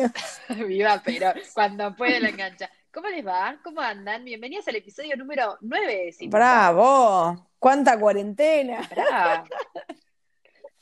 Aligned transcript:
Viva, 0.66 1.02
pero 1.04 1.32
cuando 1.54 1.94
puede 1.94 2.20
la 2.20 2.30
engancha. 2.30 2.70
¿Cómo 2.92 3.08
les 3.08 3.26
va? 3.26 3.58
¿Cómo 3.62 3.80
andan? 3.80 4.24
Bienvenidos 4.24 4.68
al 4.68 4.76
episodio 4.76 5.16
número 5.16 5.56
9. 5.60 6.14
de 6.18 6.28
¡Bravo! 6.28 7.50
¡Cuánta 7.58 7.98
cuarentena! 7.98 8.88
Bravo. 8.90 9.44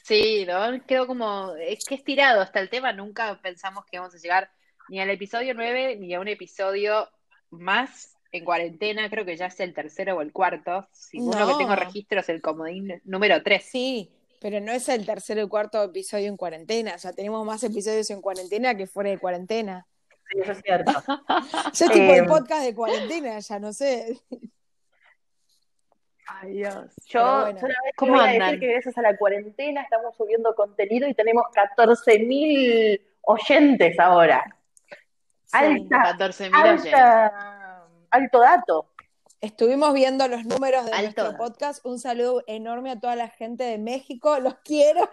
Sí, 0.03 0.45
¿no? 0.47 0.85
Quedó 0.87 1.07
como, 1.07 1.55
es 1.55 1.85
que 1.85 1.95
es 1.95 2.03
tirado 2.03 2.41
hasta 2.41 2.59
el 2.59 2.69
tema, 2.69 2.93
nunca 2.93 3.39
pensamos 3.41 3.85
que 3.85 3.97
íbamos 3.97 4.15
a 4.15 4.19
llegar 4.19 4.51
ni 4.89 5.01
al 5.01 5.11
episodio 5.11 5.55
9 5.55 5.97
ni 6.01 6.15
a 6.15 6.21
un 6.21 6.27
episodio 6.27 7.09
más 7.51 8.17
en 8.33 8.45
cuarentena, 8.45 9.09
creo 9.09 9.25
que 9.25 9.37
ya 9.37 9.47
es 9.47 9.61
el 9.61 9.75
tercero 9.75 10.17
o 10.17 10.21
el 10.23 10.33
cuarto, 10.33 10.89
si 10.93 11.19
uno 11.19 11.47
que 11.47 11.55
tengo 11.59 11.77
registro 11.77 12.21
es 12.21 12.29
el 12.29 12.41
comodín 12.41 13.01
número 13.05 13.43
3. 13.43 13.65
Sí, 13.65 14.11
pero 14.41 14.59
no 14.61 14.73
es 14.73 14.89
el 14.89 15.07
tercero 15.07 15.45
o 15.45 15.49
cuarto 15.49 15.83
episodio 15.83 16.27
en 16.29 16.37
cuarentena, 16.37 16.95
o 16.95 16.99
sea, 16.99 17.13
tenemos 17.13 17.45
más 17.47 17.63
episodios 17.63 18.11
en 18.11 18.23
cuarentena 18.23 18.75
que 18.75 18.87
fuera 18.87 19.11
de 19.11 19.19
cuarentena. 19.19 19.87
Sí, 20.31 20.39
eso 20.41 20.53
es 20.53 20.63
cierto. 20.63 20.93
Yo 21.75 21.87
tipo 21.89 22.13
el 22.13 22.19
em, 22.21 22.27
podcast 22.27 22.65
de 22.65 22.75
cuarentena, 22.75 23.39
ya 23.39 23.59
no 23.59 23.73
sé. 23.73 24.19
Ay, 26.27 26.53
Dios. 26.53 26.95
Yo 27.07 27.23
bueno, 27.23 27.61
solamente 27.61 27.93
¿cómo 27.97 28.13
voy 28.13 28.21
a 28.21 28.33
decir 28.33 28.61
que 28.61 28.73
gracias 28.73 28.97
a 28.97 29.03
la 29.03 29.17
cuarentena 29.17 29.83
estamos 29.83 30.17
subiendo 30.17 30.55
contenido 30.55 31.07
y 31.07 31.15
tenemos 31.15 31.45
14.000 31.53 33.01
oyentes 33.23 33.99
ahora. 33.99 34.45
Sí, 35.45 35.57
alta, 35.57 36.17
14.000 36.17 36.63
oyentes. 36.63 37.01
Alto 38.11 38.41
dato. 38.41 38.90
Estuvimos 39.41 39.95
viendo 39.95 40.29
los 40.29 40.45
números 40.45 40.85
de 40.85 40.91
nuestro 40.91 41.35
podcast. 41.39 41.85
Un 41.87 41.99
saludo 41.99 42.45
enorme 42.47 42.91
a 42.91 43.01
toda 43.01 43.17
la 43.17 43.29
gente 43.29 43.65
de 43.65 43.79
México. 43.79 44.39
Los 44.41 44.57
quiero. 44.63 45.09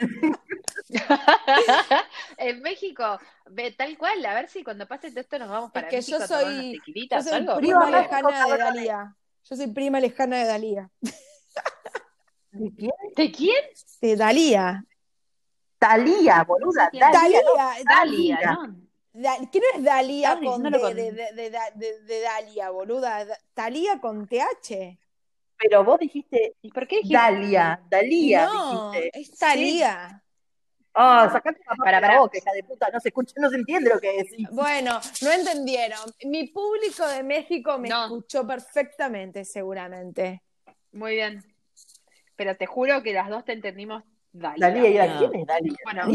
en 2.38 2.62
México, 2.62 3.20
tal 3.78 3.98
cual. 3.98 4.26
A 4.26 4.34
ver 4.34 4.50
si 4.50 4.66
cuando 4.66 4.86
pase 4.86 5.12
todo 5.12 5.22
esto 5.22 5.40
nos 5.40 5.50
vamos 5.50 5.72
para 5.72 5.88
es 5.88 6.06
que 6.06 6.12
yo 6.12 6.20
soy, 6.20 6.82
yo 7.10 7.22
soy 7.22 7.46
prima 7.58 7.90
lejana 7.90 8.48
de 8.48 8.58
Dalía. 8.58 9.16
Yo 9.50 9.56
soy 9.56 9.68
prima 9.68 10.00
lejana 10.02 10.40
de 10.40 10.46
Dalía. 10.46 10.90
¿De 12.52 12.74
quién? 12.76 12.92
¿De 13.16 13.32
quién? 13.32 13.64
De 14.02 14.16
Dalía. 14.18 14.84
Dalía, 15.80 16.44
boluda. 16.44 16.90
Dalía, 16.92 17.42
Dalía, 17.86 18.40
¿no? 18.42 18.87
¿Quién 19.52 19.64
es 19.76 19.84
Dalía 19.84 20.40
con, 20.40 20.64
de, 20.64 21.52
de, 21.76 22.22
Dalia, 22.22 22.70
boluda? 22.70 23.26
Talía 23.54 24.00
con 24.00 24.28
TH. 24.28 24.98
Pero 25.58 25.84
vos 25.84 26.00
dijiste. 26.00 26.56
¿Y 26.62 26.72
por 26.72 26.88
qué 26.88 26.98
dijiste? 26.98 27.18
Dalia, 27.18 27.82
Dalía, 27.90 28.46
no, 28.46 28.94
Es 28.94 29.38
Talía. 29.38 30.24
Ah, 31.00 31.26
oh, 31.28 31.32
sacate 31.32 31.60
la 31.68 31.76
para, 31.76 32.02
para. 32.02 32.20
boca, 32.20 32.38
hija 32.38 32.52
de 32.54 32.64
puta, 32.64 32.90
no 32.92 33.00
se 33.00 33.10
escucha, 33.10 33.34
no 33.38 33.50
se 33.50 33.58
entiende 33.58 33.92
lo 33.92 34.00
que 34.00 34.18
decís. 34.18 34.48
Bueno, 34.52 35.00
no 35.22 35.32
entendieron. 35.32 36.00
Mi 36.26 36.48
público 36.48 37.08
de 37.08 37.22
México 37.22 37.78
me 37.78 37.90
escuchó 37.90 38.48
perfectamente, 38.48 39.46
seguramente. 39.46 40.42
Muy 40.92 41.16
bien. 41.16 41.44
Pero 42.36 42.56
te 42.56 42.66
juro 42.66 43.04
que 43.04 43.14
las 43.14 43.30
dos 43.30 43.46
te 43.46 43.54
entendimos 43.54 44.04
Dalía. 44.32 44.90
¿y 44.90 44.98
a 44.98 45.18
quién 45.18 45.36
es 45.36 45.46
Dalía? 45.48 45.76
Bueno, 45.84 46.06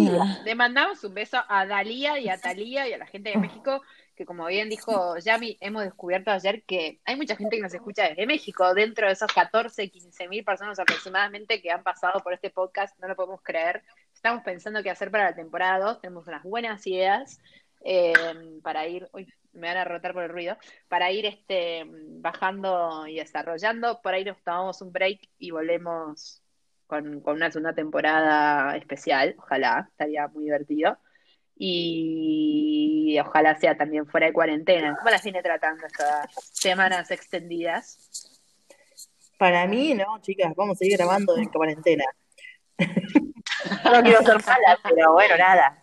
le 0.45 0.55
mandamos 0.55 1.03
un 1.05 1.15
beso 1.15 1.39
a 1.49 1.67
Dalía 1.67 2.19
y 2.19 2.29
a 2.29 2.39
Talía 2.39 2.89
y 2.89 2.93
a 2.93 2.99
la 2.99 3.07
gente 3.07 3.31
de 3.31 3.37
México, 3.37 3.83
que 4.15 4.25
como 4.25 4.47
bien 4.47 4.69
dijo 4.69 5.17
Yami, 5.19 5.57
hemos 5.61 5.85
descubierto 5.85 6.31
ayer 6.31 6.63
que 6.65 7.01
hay 7.05 7.17
mucha 7.17 7.37
gente 7.37 7.57
que 7.57 7.63
nos 7.63 7.75
escucha 7.75 8.09
desde 8.09 8.27
México, 8.27 8.75
dentro 8.75 9.07
de 9.07 9.15
esos 9.15 9.33
14, 9.33 9.89
15 9.91 10.29
mil 10.29 10.45
personas 10.45 10.79
aproximadamente 10.79 11.61
que 11.61 11.71
han 11.71 11.83
pasado 11.83 12.21
por 12.23 12.33
este 12.33 12.51
podcast, 12.51 12.99
no 13.01 13.09
lo 13.09 13.17
podemos 13.17 13.41
creer. 13.43 13.83
Estamos 14.15 14.43
pensando 14.45 14.83
qué 14.83 14.91
hacer 14.91 15.11
para 15.11 15.25
la 15.25 15.35
temporada 15.35 15.85
2, 15.85 16.01
tenemos 16.01 16.27
unas 16.27 16.43
buenas 16.43 16.87
ideas 16.87 17.41
eh, 17.85 18.13
para 18.63 18.87
ir, 18.87 19.09
uy, 19.13 19.33
me 19.53 19.69
van 19.69 19.77
a 19.77 19.85
rotar 19.85 20.13
por 20.13 20.23
el 20.23 20.31
ruido, 20.31 20.57
para 20.89 21.11
ir 21.11 21.27
este, 21.27 21.85
bajando 21.87 23.07
y 23.07 23.17
desarrollando, 23.17 24.01
por 24.01 24.15
ahí 24.15 24.25
nos 24.25 24.43
tomamos 24.43 24.81
un 24.81 24.93
break 24.93 25.29
y 25.39 25.51
volvemos 25.51 26.42
con, 26.93 27.23
una 27.25 27.51
segunda 27.51 27.73
temporada 27.73 28.77
especial, 28.77 29.35
ojalá, 29.39 29.89
estaría 29.91 30.29
muy 30.29 30.45
divertido. 30.45 30.99
Y 31.57 33.19
ojalá 33.19 33.59
sea 33.59 33.77
también 33.77 34.07
fuera 34.07 34.27
de 34.27 34.33
cuarentena. 34.35 34.95
¿Cómo 34.97 35.11
las 35.11 35.23
viene 35.23 35.43
tratando 35.43 35.87
estas 35.87 36.27
semanas 36.53 37.11
extendidas? 37.11 38.41
Para 39.39 39.67
mí, 39.67 39.95
no, 39.95 40.21
chicas, 40.21 40.53
vamos 40.55 40.77
a 40.77 40.79
seguir 40.81 40.99
grabando 40.99 41.37
en 41.39 41.49
cuarentena. 41.49 42.05
no 43.85 44.03
quiero 44.03 44.23
ser 44.23 44.45
mala, 44.45 44.79
pero 44.83 45.13
bueno, 45.13 45.37
nada. 45.39 45.79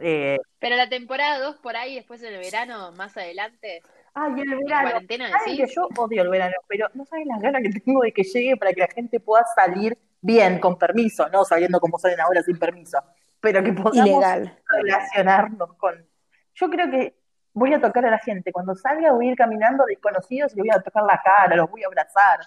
Eh, 0.00 0.38
pero 0.58 0.76
la 0.76 0.88
temporada 0.88 1.38
2 1.38 1.56
por 1.56 1.76
ahí, 1.76 1.94
después 1.94 2.20
del 2.20 2.38
verano, 2.38 2.92
más 2.92 3.16
adelante. 3.16 3.80
Ay, 4.14 4.32
el 4.42 4.56
verano. 4.56 4.90
Cuarentena, 4.90 5.30
que 5.44 5.66
yo 5.74 5.88
odio 5.96 6.22
el 6.22 6.28
verano, 6.28 6.56
pero 6.66 6.88
no 6.94 7.04
sabes 7.06 7.26
las 7.26 7.40
ganas 7.40 7.62
que 7.62 7.80
tengo 7.80 8.02
de 8.02 8.12
que 8.12 8.24
llegue 8.24 8.56
para 8.56 8.72
que 8.72 8.80
la 8.80 8.88
gente 8.88 9.20
pueda 9.20 9.44
salir 9.54 9.96
bien, 10.20 10.58
con 10.58 10.78
permiso, 10.78 11.28
no 11.28 11.44
sabiendo 11.44 11.80
cómo 11.80 11.98
salen 11.98 12.20
ahora 12.20 12.42
sin 12.42 12.58
permiso, 12.58 12.98
pero 13.40 13.62
que 13.62 13.72
podamos 13.72 14.24
relacionarnos 14.68 15.74
con... 15.74 16.06
Yo 16.54 16.68
creo 16.68 16.90
que 16.90 17.16
voy 17.52 17.74
a 17.74 17.80
tocar 17.80 18.04
a 18.06 18.10
la 18.10 18.18
gente, 18.18 18.52
cuando 18.52 18.74
salga 18.74 19.12
voy 19.12 19.28
a 19.28 19.30
ir 19.30 19.36
caminando 19.36 19.84
desconocidos 19.84 20.52
y 20.52 20.56
le 20.56 20.62
voy 20.62 20.70
a 20.70 20.80
tocar 20.80 21.04
la 21.04 21.20
cara, 21.22 21.56
los 21.56 21.70
voy 21.70 21.82
a 21.82 21.86
abrazar. 21.86 22.40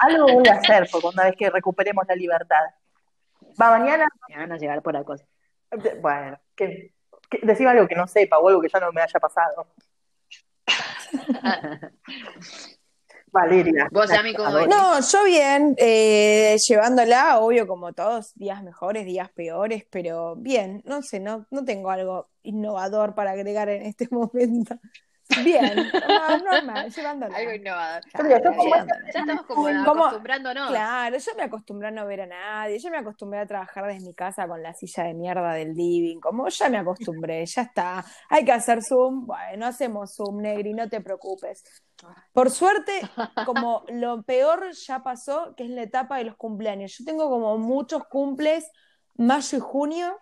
Algo 0.00 0.32
voy 0.32 0.48
a 0.48 0.54
hacer 0.54 0.88
por 0.90 1.04
una 1.04 1.24
vez 1.24 1.36
que 1.36 1.50
recuperemos 1.50 2.04
la 2.08 2.14
libertad. 2.14 2.64
Va 3.60 3.78
mañana. 3.78 4.08
Me 4.28 4.36
van 4.36 4.52
a 4.52 4.56
llegar 4.56 4.82
por 4.82 4.94
la 4.94 5.04
cosa. 5.04 5.24
Bueno, 6.00 6.38
que, 6.54 6.92
que, 7.28 7.66
algo 7.66 7.88
que 7.88 7.96
no 7.96 8.06
sepa 8.06 8.38
o 8.38 8.48
algo 8.48 8.60
que 8.60 8.68
ya 8.68 8.80
no 8.80 8.92
me 8.92 9.02
haya 9.02 9.18
pasado. 9.18 9.66
Valeria. 13.36 13.88
¿Vos, 13.92 14.10
amigo? 14.10 14.44
No, 14.66 15.00
yo 15.00 15.24
bien, 15.24 15.74
eh, 15.78 16.56
llevándola, 16.66 17.38
obvio, 17.38 17.66
como 17.66 17.92
todos, 17.92 18.32
días 18.34 18.62
mejores, 18.62 19.04
días 19.04 19.30
peores, 19.32 19.84
pero 19.90 20.36
bien, 20.36 20.82
no 20.86 21.02
sé, 21.02 21.20
no, 21.20 21.46
no 21.50 21.64
tengo 21.64 21.90
algo 21.90 22.28
innovador 22.42 23.14
para 23.14 23.32
agregar 23.32 23.68
en 23.68 23.82
este 23.82 24.08
momento. 24.10 24.76
Bien, 25.42 25.74
normal, 26.44 26.90
llevándola. 26.90 27.36
Algo 27.36 27.52
innovador. 27.52 28.02
ya, 28.12 28.36
estamos 29.06 29.42
como, 29.46 29.66
acostumbrándonos. 29.68 30.68
Claro, 30.68 31.18
yo 31.18 31.32
me 31.36 31.42
acostumbré 31.42 31.88
a 31.88 31.90
no 31.90 32.06
ver 32.06 32.22
a 32.22 32.26
nadie, 32.26 32.78
yo 32.78 32.90
me 32.90 32.98
acostumbré 32.98 33.40
a 33.40 33.46
trabajar 33.46 33.86
desde 33.86 34.06
mi 34.06 34.14
casa 34.14 34.46
con 34.46 34.62
la 34.62 34.72
silla 34.74 35.04
de 35.04 35.14
mierda 35.14 35.52
del 35.54 35.74
living, 35.74 36.20
como 36.20 36.48
ya 36.48 36.68
me 36.68 36.78
acostumbré, 36.78 37.44
ya 37.46 37.62
está. 37.62 38.04
Hay 38.28 38.44
que 38.44 38.52
hacer 38.52 38.82
Zoom, 38.82 39.26
bueno, 39.26 39.66
hacemos 39.66 40.14
Zoom, 40.14 40.42
Negri, 40.42 40.72
no 40.74 40.88
te 40.88 41.00
preocupes. 41.00 41.64
Por 42.32 42.50
suerte, 42.50 42.92
como 43.44 43.84
lo 43.88 44.22
peor 44.22 44.72
ya 44.72 45.02
pasó, 45.02 45.54
que 45.56 45.64
es 45.64 45.70
la 45.70 45.82
etapa 45.82 46.18
de 46.18 46.24
los 46.24 46.36
cumpleaños. 46.36 46.94
Yo 46.98 47.04
tengo 47.04 47.28
como 47.28 47.58
muchos 47.58 48.04
cumples, 48.04 48.70
mayo 49.16 49.58
y 49.58 49.60
junio, 49.60 50.18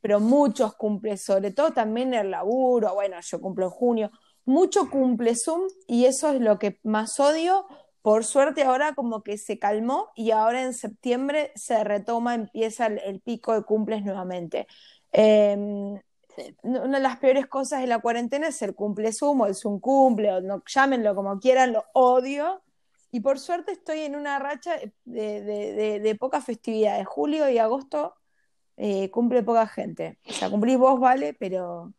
pero 0.00 0.18
muchos 0.18 0.74
cumples, 0.74 1.22
sobre 1.22 1.52
todo 1.52 1.72
también 1.72 2.12
el 2.12 2.32
laburo, 2.32 2.92
bueno, 2.94 3.16
yo 3.20 3.40
cumplo 3.40 3.66
en 3.66 3.70
junio, 3.70 4.10
mucho 4.44 4.90
cumple 4.90 5.34
Zoom 5.36 5.62
y 5.86 6.06
eso 6.06 6.30
es 6.32 6.40
lo 6.40 6.58
que 6.58 6.78
más 6.82 7.18
odio. 7.20 7.66
Por 8.02 8.24
suerte 8.24 8.64
ahora 8.64 8.94
como 8.94 9.22
que 9.22 9.38
se 9.38 9.58
calmó 9.58 10.10
y 10.16 10.32
ahora 10.32 10.62
en 10.62 10.74
septiembre 10.74 11.52
se 11.54 11.84
retoma, 11.84 12.34
empieza 12.34 12.86
el, 12.86 13.20
pico 13.20 13.54
de 13.54 13.62
cumples 13.62 14.02
nuevamente. 14.04 14.66
Em, 15.12 16.00
una 16.62 16.98
de 16.98 17.02
las 17.02 17.18
peores 17.18 17.46
cosas 17.46 17.80
de 17.80 17.86
la 17.86 18.00
cuarentena 18.00 18.48
es 18.48 18.60
el 18.62 18.74
cumple 18.74 19.12
Zoom 19.12 19.42
o 19.42 19.46
el 19.46 19.54
Zoom 19.54 19.78
cumple 19.80 20.32
o 20.32 20.40
no, 20.40 20.62
llámenlo 20.66 21.14
como 21.14 21.38
quieran, 21.38 21.72
lo 21.72 21.84
odio. 21.92 22.62
Y 23.12 23.20
por 23.20 23.38
suerte 23.38 23.72
estoy 23.72 24.00
en 24.00 24.16
una 24.16 24.38
racha 24.38 24.76
de, 25.04 25.42
de, 25.42 26.00
de, 26.00 26.14
pocas 26.16 26.44
festividades. 26.44 27.06
Julio 27.06 27.48
y 27.50 27.58
agosto 27.58 28.14
eh, 28.76 29.10
cumple 29.10 29.42
poca 29.42 29.66
gente. 29.66 30.18
O 30.28 30.32
sea, 30.32 30.50
cumplís 30.50 30.78
vos, 30.78 30.98
vale, 30.98 31.34
pero 31.34 31.92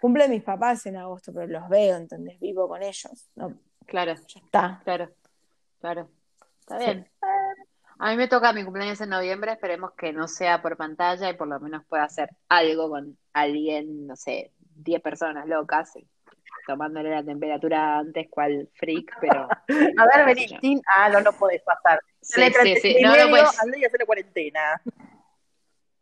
Cumple 0.00 0.28
mis 0.28 0.42
papás 0.42 0.84
en 0.86 0.96
agosto, 0.96 1.32
pero 1.32 1.46
los 1.46 1.68
veo, 1.68 1.96
entonces 1.96 2.38
vivo 2.38 2.68
con 2.68 2.82
ellos. 2.82 3.30
No, 3.34 3.54
claro. 3.86 4.14
Ya 4.14 4.40
está. 4.40 4.80
Claro, 4.84 5.10
claro. 5.80 6.08
Está 6.60 6.78
bien. 6.78 7.08
A 7.98 8.10
mí 8.10 8.16
me 8.16 8.28
toca 8.28 8.52
mi 8.52 8.62
cumpleaños 8.62 9.00
en 9.00 9.08
noviembre, 9.08 9.52
esperemos 9.52 9.92
que 9.92 10.12
no 10.12 10.28
sea 10.28 10.60
por 10.60 10.76
pantalla 10.76 11.30
y 11.30 11.34
por 11.34 11.48
lo 11.48 11.58
menos 11.60 11.84
pueda 11.86 12.04
hacer 12.04 12.28
algo 12.48 12.90
con 12.90 13.16
alguien, 13.32 14.06
no 14.06 14.16
sé, 14.16 14.52
10 14.74 15.00
personas 15.00 15.46
locas, 15.46 15.94
tomándole 16.66 17.10
la 17.10 17.24
temperatura 17.24 17.98
antes 17.98 18.28
cual 18.28 18.68
freak, 18.74 19.16
pero... 19.20 19.48
A 19.98 20.16
ver, 20.16 20.26
Benítez, 20.26 20.82
ah, 20.94 21.08
no, 21.08 21.20
no 21.20 21.32
podés 21.32 21.62
pasar. 21.62 22.00
Sí, 22.20 22.42
sí, 22.62 22.76
sí. 22.76 22.96
No, 23.00 23.16
no 23.16 23.30
puedes... 23.30 23.62
Al 23.62 23.70
día 23.70 23.88
cuarentena. 24.04 24.82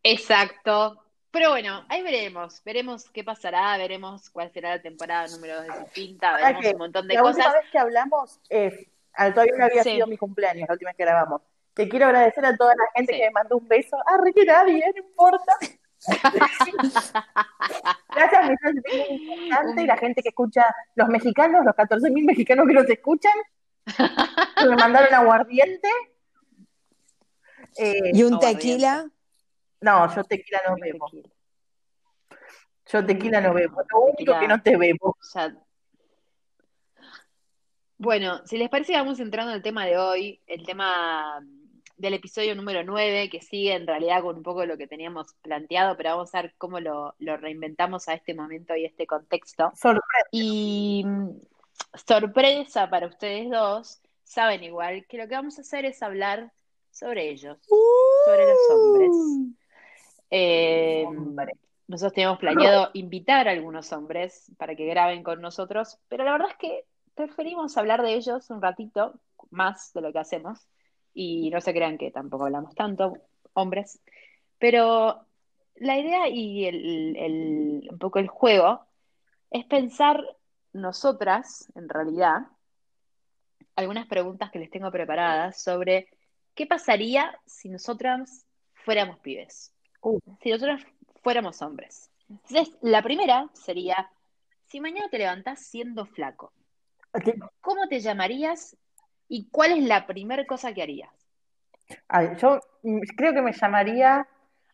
Exacto, 0.02 1.03
pero 1.34 1.50
bueno, 1.50 1.84
ahí 1.88 2.00
veremos, 2.00 2.62
veremos 2.64 3.10
qué 3.10 3.25
pasará, 3.25 3.76
veremos 3.76 4.31
cuál 4.31 4.52
será 4.52 4.76
la 4.76 4.81
temporada 4.81 5.26
número 5.26 5.62
de 5.62 5.69
distinta, 5.81 6.36
veremos 6.36 6.64
un 6.64 6.78
montón 6.78 7.08
de 7.08 7.16
cosas. 7.16 7.38
La 7.38 7.44
última 7.46 7.60
vez 7.60 7.70
que 7.72 7.78
hablamos, 7.78 8.40
eh, 8.50 8.88
todavía 9.34 9.54
no 9.58 9.64
había 9.64 9.82
sido 9.82 10.06
mi 10.06 10.16
cumpleaños, 10.16 10.69
la 10.69 10.75
última 10.75 10.90
vez 10.90 10.96
que 10.96 11.02
grabamos. 11.02 11.42
Te 11.75 11.88
quiero 11.88 12.06
agradecer 12.06 12.46
a 12.46 12.56
toda 12.56 12.76
la 12.76 12.84
gente 12.94 13.14
que 13.14 13.25
me 13.25 13.31
mandó 13.32 13.56
un 13.56 13.66
beso. 13.66 13.96
Ah, 14.06 14.16
que 14.32 14.44
nadie, 14.44 14.84
no 14.94 15.02
importa. 15.04 15.52
Gracias, 18.14 18.46
mi 18.46 18.52
importante 18.52 19.82
y 19.82 19.86
la 19.86 19.96
gente 19.96 20.22
que 20.22 20.28
escucha, 20.28 20.72
los 20.94 21.08
mexicanos, 21.08 21.64
los 21.64 21.75
14.000 21.75 22.25
mexicanos 22.25 22.69
que 22.69 22.75
nos 22.75 22.88
escuchan, 22.88 23.32
que 24.56 24.69
me 24.69 24.76
mandaron 24.76 25.12
aguardiente. 25.12 25.88
Eh, 27.76 28.12
¿Y 28.12 28.22
un 28.22 28.38
tequila? 28.38 29.08
No, 29.80 30.14
yo 30.14 30.24
tequila 30.24 30.60
no 30.68 30.76
bebo. 30.80 31.10
Yo 32.86 33.04
tequila 33.04 33.40
no 33.40 33.54
bebo. 33.54 33.82
Lo 33.90 34.00
único 34.00 34.38
que 34.38 34.48
no 34.48 34.62
te 34.62 34.76
bebo. 34.76 35.16
Bueno, 37.96 38.44
si 38.46 38.58
les 38.58 38.68
parece, 38.68 38.92
vamos 38.92 39.20
entrando 39.20 39.52
en 39.52 39.56
el 39.56 39.62
tema 39.62 39.86
de 39.86 39.96
hoy, 39.96 40.40
el 40.46 40.64
tema 40.64 41.40
del 41.96 42.14
episodio 42.14 42.54
número 42.54 42.82
9, 42.82 43.30
que 43.30 43.40
sigue 43.40 43.74
en 43.74 43.86
realidad 43.86 44.22
con 44.22 44.36
un 44.36 44.42
poco 44.42 44.60
de 44.60 44.66
lo 44.66 44.76
que 44.76 44.86
teníamos 44.86 45.34
planteado, 45.42 45.96
pero 45.96 46.10
vamos 46.10 46.34
a 46.34 46.42
ver 46.42 46.54
cómo 46.58 46.80
lo, 46.80 47.14
reinventamos 47.18 48.08
a 48.08 48.14
este 48.14 48.34
momento 48.34 48.74
y 48.74 48.84
este 48.84 49.06
contexto. 49.06 49.70
Sorpresa. 49.76 50.28
Y 50.32 51.04
sorpresa 52.06 52.90
para 52.90 53.06
ustedes 53.06 53.48
dos, 53.48 54.00
saben 54.24 54.64
igual 54.64 55.06
que 55.08 55.18
lo 55.18 55.28
que 55.28 55.34
vamos 55.34 55.58
a 55.58 55.62
hacer 55.62 55.84
es 55.84 56.02
hablar 56.02 56.52
sobre 56.90 57.30
ellos, 57.30 57.58
sobre 58.24 58.44
los 58.46 58.70
hombres. 58.70 59.10
Eh, 60.30 61.04
nosotros 61.86 62.12
teníamos 62.14 62.38
planeado 62.38 62.90
invitar 62.94 63.46
a 63.46 63.52
algunos 63.52 63.92
hombres 63.92 64.50
para 64.56 64.74
que 64.74 64.86
graben 64.86 65.22
con 65.22 65.40
nosotros, 65.40 65.98
pero 66.08 66.24
la 66.24 66.32
verdad 66.32 66.48
es 66.50 66.56
que 66.56 66.84
preferimos 67.14 67.76
hablar 67.76 68.02
de 68.02 68.14
ellos 68.14 68.50
un 68.50 68.62
ratito 68.62 69.20
más 69.50 69.92
de 69.92 70.00
lo 70.00 70.12
que 70.12 70.18
hacemos 70.18 70.66
y 71.12 71.50
no 71.50 71.60
se 71.60 71.72
crean 71.72 71.98
que 71.98 72.10
tampoco 72.10 72.46
hablamos 72.46 72.74
tanto, 72.74 73.18
hombres, 73.52 74.00
pero 74.58 75.26
la 75.76 75.98
idea 75.98 76.28
y 76.28 76.64
el, 76.64 77.88
un 77.90 77.98
poco 77.98 78.18
el 78.18 78.28
juego 78.28 78.80
es 79.50 79.64
pensar 79.66 80.24
nosotras, 80.72 81.70
en 81.74 81.88
realidad, 81.88 82.46
algunas 83.76 84.06
preguntas 84.06 84.50
que 84.50 84.58
les 84.58 84.70
tengo 84.70 84.90
preparadas 84.90 85.62
sobre 85.62 86.08
qué 86.54 86.66
pasaría 86.66 87.38
si 87.46 87.68
nosotras 87.68 88.46
fuéramos 88.72 89.18
pibes, 89.20 89.73
uh. 90.04 90.20
si 90.42 90.50
nosotras 90.50 90.82
fuéramos 91.22 91.60
hombres. 91.62 92.10
Entonces, 92.28 92.76
la 92.80 93.02
primera 93.02 93.48
sería, 93.52 94.10
si 94.66 94.80
mañana 94.80 95.08
te 95.10 95.18
levantas 95.18 95.66
siendo 95.66 96.06
flaco, 96.06 96.52
¿cómo 97.60 97.86
te 97.88 98.00
llamarías 98.00 98.76
¿Y 99.28 99.48
cuál 99.50 99.72
es 99.72 99.84
la 99.84 100.06
primera 100.06 100.44
cosa 100.46 100.72
que 100.72 100.82
harías? 100.82 101.10
yo 102.40 102.60
mm, 102.82 103.00
creo 103.16 103.32
que 103.32 103.42
me 103.42 103.52
llamaría 103.52 104.26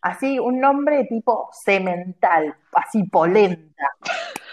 así 0.02 0.38
un 0.38 0.60
nombre 0.60 1.04
tipo 1.04 1.50
cemental, 1.52 2.54
así 2.72 3.04
polenta, 3.04 3.96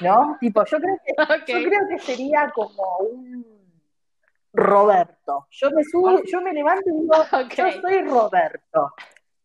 ¿no? 0.01 0.37
Tipo, 0.39 0.65
yo 0.65 0.79
creo 0.79 0.97
que, 1.05 1.53
yo 1.53 1.69
creo 1.69 1.87
que 1.89 1.99
sería 1.99 2.51
como 2.53 2.97
un 2.99 3.45
Roberto. 4.53 5.47
Yo 5.51 5.69
me 5.71 5.83
subo, 5.83 6.23
yo 6.23 6.41
me 6.41 6.53
levanto 6.53 6.89
y 6.89 7.01
digo, 7.01 7.13
yo 7.55 7.81
soy 7.81 8.01
Roberto. 8.01 8.93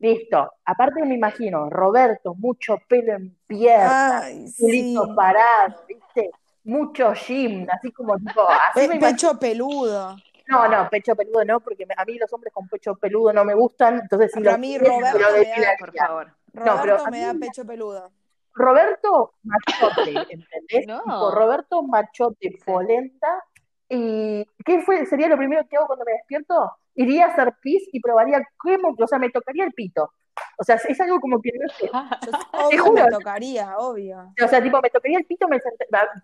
Listo. 0.02 0.54
Aparte 0.64 1.04
me 1.04 1.14
imagino, 1.14 1.70
Roberto, 1.70 2.34
mucho 2.34 2.76
pelo 2.88 3.12
en 3.12 3.36
pierna, 3.46 4.24
listo 4.58 5.14
parado, 5.14 5.76
¿viste? 5.86 6.32
Mucho 6.64 7.12
gym, 7.14 7.68
así 7.70 7.92
como 7.92 8.18
tipo, 8.18 8.40
así 8.74 8.98
pecho 8.98 9.38
peludo. 9.38 10.16
No, 10.48 10.66
no, 10.66 10.90
pecho 10.90 11.14
peludo 11.14 11.44
no, 11.44 11.60
porque 11.60 11.86
a 11.96 12.04
mí 12.04 12.18
los 12.18 12.32
hombres 12.32 12.52
con 12.52 12.66
pecho 12.66 12.96
peludo 12.96 13.32
no 13.32 13.44
me 13.44 13.54
gustan, 13.54 14.00
entonces 14.00 14.32
sí 14.34 14.46
a 14.48 14.58
mí 14.58 14.76
Roberto 14.76 15.18
me 15.38 15.62
da, 15.62 15.76
por 15.78 15.94
favor. 15.94 16.34
Roberto 16.52 16.76
no, 16.76 16.82
pero 16.82 17.10
me 17.12 17.20
da 17.20 17.34
pecho 17.34 17.64
peludo. 17.64 18.10
Roberto 18.54 19.34
Machote, 19.44 20.14
¿entendés? 20.30 20.86
No. 20.88 21.30
Roberto 21.30 21.80
Machote 21.84 22.58
Polenta. 22.66 23.44
¿Y 23.88 24.44
qué 24.64 24.82
fue? 24.82 25.06
¿Sería 25.06 25.28
lo 25.28 25.36
primero 25.36 25.64
que 25.68 25.76
hago 25.76 25.86
cuando 25.86 26.04
me 26.04 26.12
despierto? 26.12 26.72
Iría 26.94 27.26
a 27.26 27.28
hacer 27.28 27.54
pis 27.60 27.88
y 27.92 28.00
probaría 28.00 28.46
cómo, 28.56 28.94
o 28.98 29.06
sea, 29.06 29.18
me 29.18 29.30
tocaría 29.30 29.64
el 29.64 29.72
pito. 29.72 30.12
O 30.58 30.64
sea, 30.64 30.76
es 30.76 31.00
algo 31.00 31.20
como 31.20 31.40
que 31.40 31.50
no 31.58 31.68
sé. 31.68 31.90
obvio 32.52 32.92
me 32.92 33.10
tocaría, 33.10 33.76
obvio. 33.78 34.32
O 34.42 34.48
sea, 34.48 34.62
tipo, 34.62 34.80
me 34.80 34.90
tocaría 34.90 35.18
el 35.18 35.24
pito, 35.24 35.48
me 35.48 35.60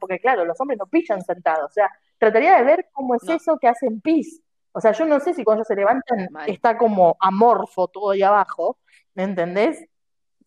porque 0.00 0.18
claro, 0.18 0.44
los 0.44 0.60
hombres 0.60 0.78
no 0.78 0.86
pillan 0.86 1.22
sentados. 1.22 1.70
O 1.70 1.72
sea, 1.72 1.90
trataría 2.18 2.56
de 2.58 2.64
ver 2.64 2.88
cómo 2.92 3.14
es 3.14 3.28
eso 3.28 3.58
que 3.58 3.68
hacen 3.68 4.00
pis. 4.00 4.40
O 4.72 4.80
sea, 4.80 4.92
yo 4.92 5.06
no 5.06 5.18
sé 5.20 5.34
si 5.34 5.44
cuando 5.44 5.64
se 5.64 5.74
levantan 5.74 6.28
está 6.46 6.76
como 6.76 7.16
amorfo 7.20 7.88
todo 7.88 8.10
ahí 8.10 8.22
abajo, 8.22 8.78
¿me 9.14 9.24
entendés? 9.24 9.84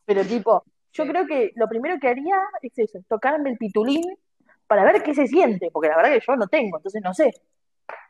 Pero 0.05 0.23
tipo, 0.23 0.63
yo 0.93 1.07
creo 1.07 1.25
que 1.25 1.51
lo 1.55 1.67
primero 1.67 1.99
que 1.99 2.07
haría 2.07 2.35
es 2.61 2.77
eso, 2.77 2.99
tocarme 3.07 3.49
el 3.49 3.57
pitulín 3.57 4.03
para 4.67 4.83
ver 4.83 5.03
qué 5.03 5.13
se 5.13 5.27
siente, 5.27 5.69
porque 5.71 5.89
la 5.89 5.97
verdad 5.97 6.11
que 6.13 6.23
yo 6.25 6.35
no 6.35 6.47
tengo, 6.47 6.77
entonces 6.77 7.01
no 7.03 7.13
sé. 7.13 7.33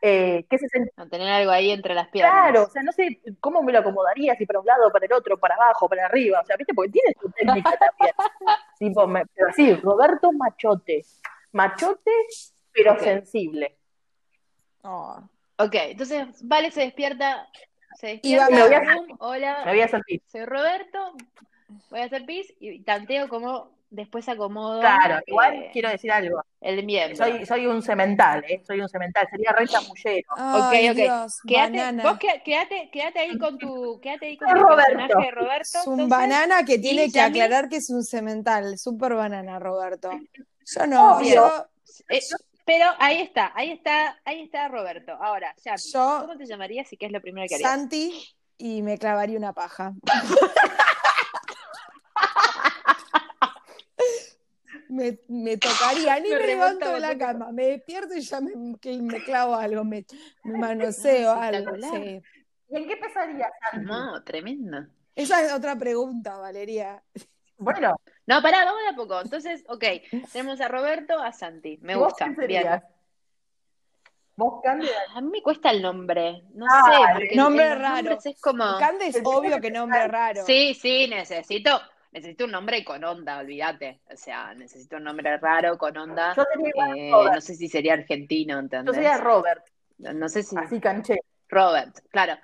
Eh, 0.00 0.46
¿Qué 0.48 0.58
se 0.58 0.68
siente? 0.68 0.92
tener 1.10 1.28
algo 1.28 1.50
ahí 1.50 1.70
entre 1.70 1.94
las 1.94 2.08
piernas. 2.08 2.32
Claro, 2.32 2.64
o 2.64 2.70
sea, 2.70 2.82
no 2.82 2.92
sé 2.92 3.20
cómo 3.40 3.62
me 3.62 3.72
lo 3.72 3.78
acomodaría, 3.80 4.34
si 4.36 4.46
para 4.46 4.60
un 4.60 4.66
lado, 4.66 4.90
para 4.90 5.06
el 5.06 5.12
otro, 5.12 5.38
para 5.38 5.54
abajo, 5.54 5.88
para 5.88 6.06
arriba, 6.06 6.40
o 6.40 6.46
sea, 6.46 6.56
¿viste? 6.56 6.74
Porque 6.74 6.92
tiene 6.92 7.14
su 7.20 7.30
técnica 7.30 7.70
también. 7.70 8.14
tipo, 8.78 9.06
pero 9.34 9.48
así, 9.48 9.74
Roberto 9.74 10.32
Machote. 10.32 11.04
Machote 11.52 12.10
pero 12.72 12.98
sensible. 12.98 13.76
Oh. 14.82 15.20
Ok, 15.58 15.74
entonces 15.74 16.26
Vale 16.42 16.70
se 16.70 16.80
despierta. 16.80 17.48
Se 17.94 18.06
despierta. 18.08 18.48
me 18.50 18.62
voy 18.62 18.74
a 18.74 18.96
hola. 19.18 19.62
Me 19.64 19.72
voy 19.72 19.80
a 19.82 19.84
hacer 19.84 20.00
pis. 20.06 20.22
Soy 20.26 20.44
Roberto. 20.44 21.12
Voy 21.90 22.00
a 22.00 22.04
hacer 22.04 22.24
pis 22.24 22.52
y 22.58 22.82
tanteo 22.82 23.28
como 23.28 23.70
después 23.92 24.28
acomodo. 24.28 24.80
Claro, 24.80 25.22
igual 25.26 25.54
eh, 25.54 25.70
quiero 25.72 25.90
decir 25.90 26.10
algo. 26.10 26.42
El 26.60 26.84
miembro. 26.84 27.16
Soy, 27.16 27.46
soy 27.46 27.66
un 27.66 27.82
cemental, 27.82 28.44
¿eh? 28.48 28.62
Soy 28.66 28.80
un 28.80 28.88
cemental. 28.88 29.28
Sería 29.30 29.52
re 29.52 29.68
chamullero. 29.68 30.28
ok, 30.32 30.74
ok. 30.90 31.32
quédate, 31.46 32.02
vos 32.02 32.18
quédate, 32.44 32.90
quédate 32.92 33.18
ahí 33.20 33.38
con 33.38 33.58
tu, 33.58 34.00
quédate 34.00 34.26
ahí 34.26 34.36
con 34.36 34.48
tu 34.48 34.66
personaje 34.66 35.26
de 35.26 35.30
Roberto. 35.30 35.78
Es 35.78 35.86
un 35.86 36.08
banana 36.08 36.64
que 36.64 36.78
tiene 36.78 37.10
que 37.10 37.20
aclarar 37.20 37.68
que 37.68 37.76
es 37.76 37.90
un 37.90 38.02
cemental. 38.02 38.78
Super 38.78 39.14
banana, 39.14 39.58
Roberto. 39.58 40.10
Yo 40.64 40.86
no. 40.86 41.22
Yo, 41.22 41.66
eh, 42.08 42.20
pero 42.64 42.86
ahí 42.98 43.20
está, 43.20 43.52
ahí 43.54 43.72
está, 43.72 44.20
ahí 44.24 44.42
está 44.42 44.68
Roberto. 44.68 45.12
Ahora, 45.20 45.54
ya, 45.64 45.74
¿cómo 45.92 46.36
te 46.36 46.46
llamarías 46.46 46.92
y 46.92 46.96
qué 46.96 47.06
es 47.06 47.12
lo 47.12 47.20
primero 47.20 47.46
que 47.48 47.56
harías? 47.56 47.70
Santi 47.70 48.12
y 48.56 48.82
me 48.82 48.98
clavaría 48.98 49.36
una 49.36 49.52
paja. 49.52 49.92
me, 54.92 55.18
me, 55.28 55.56
tocaría, 55.56 56.20
ni 56.20 56.28
me, 56.30 56.46
levanto 56.46 56.92
de 56.92 57.00
la 57.00 57.16
cama, 57.16 57.50
me 57.52 57.66
despierto 57.66 58.14
y 58.14 58.20
ya 58.20 58.40
me, 58.40 58.52
me 58.54 59.24
clavo 59.24 59.54
algo, 59.54 59.84
me, 59.84 60.04
manoseo 60.44 61.32
algo. 61.32 61.76
¿Y 61.76 62.76
en 62.76 62.88
qué 62.88 62.96
pesaría, 62.96 63.50
Santi? 63.70 63.86
No, 63.86 64.22
tremendo. 64.24 64.86
Esa 65.14 65.44
es 65.44 65.52
otra 65.52 65.76
pregunta, 65.76 66.38
Valeria. 66.38 67.02
Bueno. 67.58 67.94
No, 68.26 68.40
pará, 68.40 68.64
vamos 68.64 68.82
de 68.82 68.88
a 68.88 68.94
poco. 68.94 69.20
Entonces, 69.20 69.64
ok, 69.68 69.84
tenemos 70.32 70.60
a 70.60 70.68
Roberto, 70.68 71.18
a 71.18 71.32
Santi. 71.32 71.78
Me 71.82 71.96
gusta. 71.96 72.26
Bien. 72.46 72.82
¿Vos, 74.36 74.62
Cándida? 74.62 74.96
A 75.14 75.20
mí 75.20 75.30
me 75.30 75.42
cuesta 75.42 75.70
el 75.70 75.82
nombre. 75.82 76.44
No 76.54 76.64
ah, 76.68 77.18
sé. 77.18 77.36
nombre 77.36 77.74
raro. 77.74 78.18
Es 78.24 78.40
como... 78.40 78.64
es 79.00 79.20
obvio 79.22 79.60
que 79.60 79.70
nombre 79.70 80.08
raro. 80.08 80.44
Sí, 80.46 80.74
sí, 80.74 81.06
necesito. 81.08 81.80
Necesito 82.12 82.44
un 82.44 82.50
nombre 82.50 82.84
con 82.84 83.02
onda, 83.02 83.38
olvídate. 83.38 84.00
O 84.12 84.16
sea, 84.16 84.54
necesito 84.54 84.96
un 84.96 85.04
nombre 85.04 85.36
raro, 85.38 85.78
con 85.78 85.96
onda. 85.96 86.34
Yo 86.36 86.44
eh, 86.94 87.10
no 87.10 87.40
sé 87.40 87.54
si 87.54 87.68
sería 87.68 87.94
argentino, 87.94 88.58
¿entendés? 88.58 88.86
Yo 88.86 88.92
sería 88.94 89.16
Robert. 89.16 89.64
No 89.98 90.28
sé 90.28 90.42
si. 90.42 90.56
Así 90.56 90.78
canché. 90.78 91.16
Robert, 91.48 91.98
claro. 92.10 92.34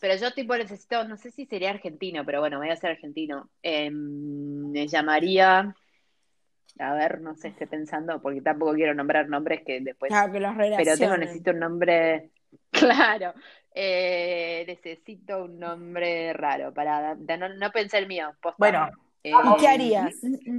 Pero 0.00 0.14
yo 0.16 0.32
tipo 0.32 0.56
necesito, 0.56 1.04
no 1.04 1.16
sé 1.16 1.30
si 1.30 1.46
sería 1.46 1.70
argentino, 1.70 2.24
pero 2.24 2.40
bueno, 2.40 2.58
voy 2.58 2.68
a 2.68 2.76
ser 2.76 2.90
argentino. 2.90 3.50
Em, 3.62 4.70
me 4.70 4.86
llamaría, 4.86 5.74
a 6.78 6.94
ver, 6.94 7.20
no 7.20 7.34
sé, 7.34 7.48
estoy 7.48 7.66
pensando, 7.66 8.20
porque 8.20 8.42
tampoco 8.42 8.74
quiero 8.74 8.94
nombrar 8.94 9.28
nombres 9.28 9.62
que 9.64 9.80
después... 9.80 10.10
Claro, 10.10 10.32
que 10.32 10.40
los 10.40 10.54
Pero 10.56 10.96
tengo, 10.96 11.16
necesito 11.16 11.52
un 11.52 11.60
nombre, 11.60 12.30
claro, 12.70 13.34
eh, 13.74 14.64
necesito 14.66 15.44
un 15.44 15.58
nombre 15.58 16.32
raro 16.32 16.72
para 16.72 17.14
no, 17.14 17.48
no 17.48 17.70
pensé 17.70 17.98
el 17.98 18.06
mío. 18.06 18.34
Bueno, 18.58 18.88
eh, 19.22 19.32
¿qué 19.58 19.68
harías? 19.68 20.14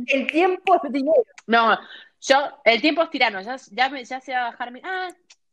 El 0.07 0.27
tiempo 0.27 0.79
es 0.83 0.91
dinero. 0.91 1.23
No, 1.47 1.77
yo, 2.21 2.37
el 2.63 2.81
tiempo 2.81 3.03
es 3.03 3.09
tirano, 3.09 3.41
ya, 3.41 3.55
ya, 3.71 3.89
me, 3.89 4.03
ya 4.03 4.19
se 4.19 4.33
va 4.33 4.41
a 4.41 4.51
bajar 4.51 4.71
mi... 4.71 4.81
Ah, 4.83 5.09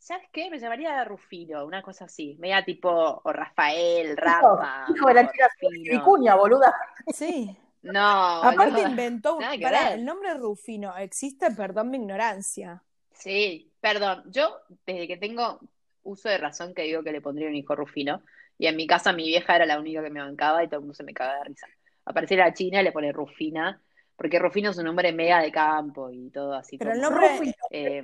¿sabes 0.08 0.28
qué? 0.32 0.50
Me 0.50 0.58
llamaría 0.58 1.04
Rufino, 1.04 1.64
una 1.66 1.82
cosa 1.82 2.06
así. 2.06 2.36
Media 2.38 2.64
tipo, 2.64 3.20
o 3.22 3.32
Rafael, 3.32 4.16
Rafa. 4.16 4.86
Hijo 4.94 5.08
de 5.08 5.14
la 5.14 5.30
chica 5.30 6.36
boluda. 6.36 6.74
Sí. 7.12 7.56
No. 7.82 8.42
Aparte 8.42 8.82
inventó 8.82 9.36
un. 9.36 9.44
Pará, 9.60 9.92
el 9.92 10.04
nombre 10.04 10.34
Rufino 10.34 10.96
existe, 10.96 11.50
perdón 11.50 11.90
mi 11.90 11.98
ignorancia. 11.98 12.82
Sí, 13.12 13.70
perdón. 13.80 14.24
Yo, 14.30 14.58
desde 14.86 15.06
que 15.06 15.16
tengo 15.16 15.60
uso 16.08 16.28
de 16.28 16.38
razón, 16.38 16.74
que 16.74 16.82
digo 16.82 17.02
que 17.02 17.12
le 17.12 17.20
pondría 17.20 17.48
un 17.48 17.54
hijo 17.54 17.76
Rufino. 17.76 18.22
Y 18.58 18.66
en 18.66 18.76
mi 18.76 18.86
casa 18.86 19.12
mi 19.12 19.26
vieja 19.26 19.56
era 19.56 19.66
la 19.66 19.78
única 19.78 20.02
que 20.02 20.10
me 20.10 20.20
bancaba 20.20 20.64
y 20.64 20.68
todo 20.68 20.76
el 20.76 20.82
mundo 20.82 20.94
se 20.94 21.04
me 21.04 21.14
cagaba 21.14 21.38
de 21.38 21.44
risa. 21.44 21.66
Aparece 22.04 22.36
la 22.36 22.52
China 22.52 22.80
y 22.80 22.84
le 22.84 22.92
pone 22.92 23.12
Rufina 23.12 23.80
porque 24.18 24.40
Rufino 24.40 24.70
es 24.70 24.78
un 24.78 24.84
nombre 24.84 25.12
mega 25.12 25.40
de 25.40 25.52
campo 25.52 26.10
y 26.10 26.28
todo 26.30 26.52
así. 26.52 26.76
Pero 26.76 26.90
el 26.90 27.00
nombre 27.00 27.28
eh, 27.70 28.02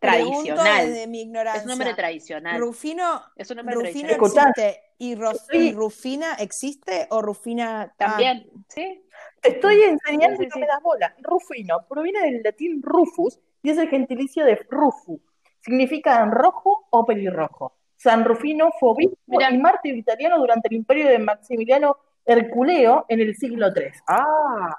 tradicional. 0.00 0.92
De 0.92 1.06
mi 1.06 1.20
ignorancia. 1.20 1.60
Es 1.60 1.64
un 1.64 1.68
nombre 1.70 1.94
tradicional. 1.94 2.60
Rufino, 2.60 3.22
es 3.36 3.48
un 3.48 3.58
nombre 3.58 3.76
Rufino 3.76 4.08
existe 4.08 4.80
y, 4.98 5.14
Rufina 5.14 6.34
existe 6.40 7.06
o 7.10 7.22
Rufina 7.22 7.82
ah, 7.82 7.94
también, 7.96 8.50
¿sí? 8.68 9.00
Te 9.40 9.50
estoy 9.50 9.80
enseñando 9.82 10.42
y 10.42 10.48
no 10.48 10.56
me 10.56 10.66
das 10.66 10.82
bola. 10.82 11.14
Rufino 11.22 11.86
proviene 11.88 12.22
del 12.22 12.42
latín 12.42 12.82
rufus 12.82 13.38
y 13.62 13.70
es 13.70 13.78
el 13.78 13.88
gentilicio 13.88 14.44
de 14.44 14.56
rufu. 14.68 15.20
Significa 15.66 16.24
rojo 16.26 16.86
o 16.90 17.04
pelirrojo. 17.04 17.74
San 17.96 18.24
Rufino 18.24 18.70
fue 18.78 18.90
obispo 18.90 19.40
y 19.40 19.58
mártir 19.58 19.96
italiano 19.96 20.38
durante 20.38 20.68
el 20.68 20.76
imperio 20.76 21.08
de 21.08 21.18
Maximiliano 21.18 21.96
Herculeo 22.24 23.04
en 23.08 23.20
el 23.20 23.34
siglo 23.34 23.72
III. 23.74 23.90
Ah, 24.06 24.76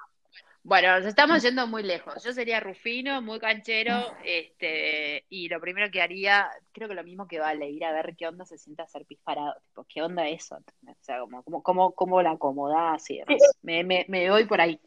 bueno, 0.63 0.97
nos 0.97 1.05
estamos 1.05 1.43
yendo 1.43 1.67
muy 1.67 1.83
lejos. 1.83 2.23
Yo 2.23 2.31
sería 2.31 2.61
Rufino, 2.61 3.21
muy 3.21 3.37
canchero, 3.37 4.15
este, 4.23 5.25
y 5.27 5.49
lo 5.49 5.59
primero 5.59 5.91
que 5.91 6.01
haría, 6.01 6.49
creo 6.71 6.87
que 6.87 6.95
lo 6.95 7.03
mismo 7.03 7.27
que 7.27 7.39
vale, 7.39 7.69
ir 7.69 7.83
a 7.83 7.91
ver 7.91 8.15
qué 8.17 8.25
onda 8.27 8.45
se 8.45 8.57
siente 8.57 8.81
hacer 8.81 9.05
pis 9.05 9.19
parado, 9.21 9.55
tipo, 9.65 9.85
qué 9.89 10.01
onda 10.01 10.25
eso, 10.29 10.55
o 10.55 10.95
sea, 11.01 11.19
como, 11.19 11.43
como, 11.43 11.63
cómo, 11.63 11.91
cómo 11.91 12.21
la 12.21 12.31
acomodás 12.31 13.09
y 13.09 13.17
demás. 13.17 13.41
Me, 13.61 13.83
me, 13.83 14.05
me 14.07 14.29
voy 14.29 14.45
por 14.45 14.61
ahí. 14.61 14.79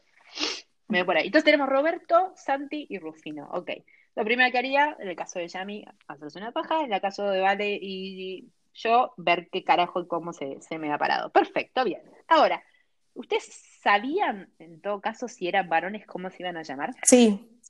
Me 0.88 1.00
voy 1.00 1.06
por 1.06 1.16
ahí. 1.18 1.26
Entonces 1.26 1.44
tenemos 1.44 1.68
Roberto, 1.68 2.32
Santi 2.36 2.86
y 2.88 2.98
Rufino. 2.98 3.50
Ok. 3.52 3.70
Lo 4.16 4.24
primero 4.24 4.50
que 4.50 4.58
haría, 4.58 4.96
en 4.98 5.08
el 5.08 5.16
caso 5.16 5.38
de 5.38 5.48
Yami, 5.48 5.84
hacerse 6.08 6.38
una 6.38 6.52
paja, 6.52 6.82
en 6.84 6.92
el 6.92 7.00
caso 7.00 7.24
de 7.24 7.40
Vale 7.40 7.78
y 7.80 8.48
yo, 8.74 9.14
ver 9.16 9.48
qué 9.50 9.64
carajo 9.64 10.00
y 10.00 10.06
cómo 10.06 10.32
se, 10.32 10.60
se 10.60 10.78
me 10.78 10.92
ha 10.92 10.98
parado. 10.98 11.30
Perfecto, 11.30 11.84
bien. 11.84 12.02
Ahora, 12.28 12.62
¿Ustedes 13.14 13.50
sabían, 13.82 14.50
en 14.58 14.80
todo 14.80 15.00
caso, 15.00 15.28
si 15.28 15.48
eran 15.48 15.68
varones, 15.68 16.06
cómo 16.06 16.30
se 16.30 16.36
iban 16.40 16.56
a 16.56 16.62
llamar? 16.62 16.94
Sí. 17.02 17.60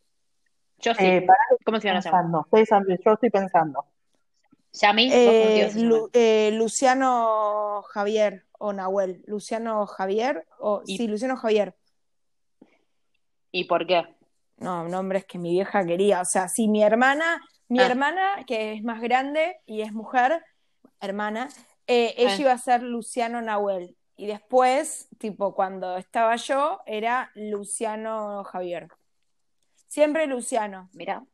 Yo 0.78 0.94
sí. 0.94 1.04
Eh, 1.04 1.26
¿Cómo 1.64 1.80
se 1.80 1.88
iban 1.88 1.98
a 1.98 2.00
llamar? 2.00 2.44
yo 3.04 3.12
estoy 3.12 3.30
pensando. 3.30 3.84
¿Yami? 4.72 5.10
Eh, 5.12 5.72
eh, 6.12 6.50
Luciano 6.52 7.82
Javier 7.88 8.44
o 8.58 8.72
Nahuel. 8.72 9.24
Luciano 9.26 9.86
Javier 9.86 10.46
o... 10.58 10.82
Sí, 10.84 11.08
Luciano 11.08 11.36
Javier. 11.36 11.74
¿Y 13.50 13.64
por 13.64 13.86
qué? 13.86 14.04
No, 14.60 14.86
nombres 14.88 15.24
que 15.24 15.38
mi 15.38 15.52
vieja 15.52 15.84
quería. 15.84 16.20
O 16.20 16.24
sea, 16.24 16.48
si 16.48 16.68
mi 16.68 16.82
hermana, 16.82 17.40
mi 17.68 17.80
ah. 17.80 17.86
hermana, 17.86 18.44
que 18.46 18.74
es 18.74 18.84
más 18.84 19.00
grande 19.00 19.60
y 19.66 19.80
es 19.80 19.92
mujer, 19.92 20.44
hermana, 21.00 21.48
ella 21.86 22.30
ah. 22.30 22.40
iba 22.40 22.52
a 22.52 22.58
ser 22.58 22.82
Luciano 22.82 23.42
Nahuel. 23.42 23.96
Y 24.16 24.26
después, 24.26 25.08
tipo, 25.18 25.54
cuando 25.54 25.96
estaba 25.96 26.36
yo, 26.36 26.80
era 26.84 27.30
Luciano 27.34 28.44
Javier. 28.44 28.88
Siempre 29.88 30.26
Luciano. 30.26 30.90
Mira. 30.92 31.24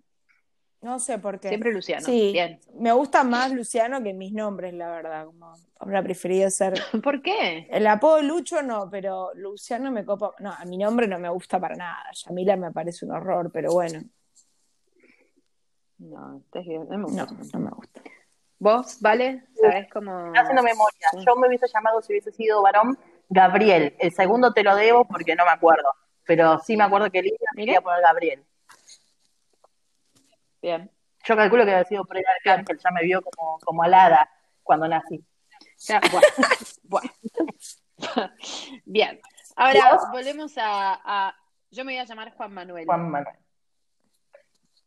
No 0.86 1.00
sé 1.00 1.18
por 1.18 1.40
qué. 1.40 1.48
Siempre 1.48 1.72
Luciano. 1.72 2.06
Sí, 2.06 2.30
Bien. 2.32 2.60
me 2.78 2.92
gusta 2.92 3.24
más 3.24 3.50
Luciano 3.50 4.00
que 4.04 4.14
mis 4.14 4.32
nombres, 4.32 4.72
la 4.72 4.88
verdad. 4.88 5.26
Como 5.26 5.52
habría 5.80 6.00
preferido 6.00 6.48
ser. 6.48 6.74
¿Por 7.02 7.22
qué? 7.22 7.66
El 7.72 7.88
apodo 7.88 8.22
Lucho 8.22 8.62
no, 8.62 8.88
pero 8.88 9.32
Luciano 9.34 9.90
me 9.90 10.04
copa. 10.04 10.30
No, 10.38 10.52
a 10.52 10.64
mi 10.64 10.78
nombre 10.78 11.08
no 11.08 11.18
me 11.18 11.28
gusta 11.28 11.58
para 11.58 11.74
nada. 11.74 12.04
Yamila 12.12 12.54
me 12.54 12.70
parece 12.70 13.04
un 13.04 13.10
horror, 13.10 13.50
pero 13.52 13.72
bueno. 13.72 14.00
No, 15.98 16.40
no 16.54 16.98
me 16.98 17.02
gusta. 17.02 17.24
No, 17.24 17.26
no 17.52 17.58
me 17.58 17.70
gusta. 17.70 18.02
¿Vos, 18.60 18.98
vale? 19.00 19.42
¿Sabes 19.60 19.88
cómo...? 19.92 20.32
haciendo 20.36 20.62
memoria. 20.62 21.08
Yo 21.26 21.34
me 21.34 21.48
hubiese 21.48 21.66
llamado, 21.66 22.00
si 22.00 22.12
hubiese 22.12 22.30
sido 22.30 22.62
varón, 22.62 22.96
Gabriel. 23.28 23.96
El 23.98 24.12
segundo 24.12 24.52
te 24.52 24.62
lo 24.62 24.76
debo 24.76 25.04
porque 25.04 25.34
no 25.34 25.44
me 25.44 25.50
acuerdo. 25.50 25.88
Pero 26.24 26.60
sí 26.60 26.76
me 26.76 26.84
acuerdo 26.84 27.10
que 27.10 27.22
Lisa 27.22 27.44
me 27.56 27.62
quería 27.64 27.80
poner 27.80 28.02
Gabriel. 28.02 28.44
Bien. 30.60 30.90
Yo 31.24 31.36
calculo 31.36 31.64
que 31.64 31.72
había 31.72 31.84
sido 31.84 32.04
por 32.04 32.16
el 32.16 32.24
Arcángel, 32.26 32.78
ya 32.78 32.90
me 32.90 33.02
vio 33.02 33.20
como, 33.22 33.58
como 33.58 33.82
alada 33.82 34.30
cuando 34.62 34.86
nací. 34.86 35.24
Ya, 35.78 36.00
bueno, 36.88 37.10
Bien. 38.84 39.20
Ahora 39.56 39.98
volvemos 40.12 40.52
a, 40.56 41.34
Yo 41.70 41.84
me 41.84 41.92
voy 41.92 42.00
a 42.00 42.04
llamar 42.04 42.32
Juan 42.34 42.52
Manuel. 42.52 42.86
Juan 42.86 43.10
Manuel. 43.10 43.36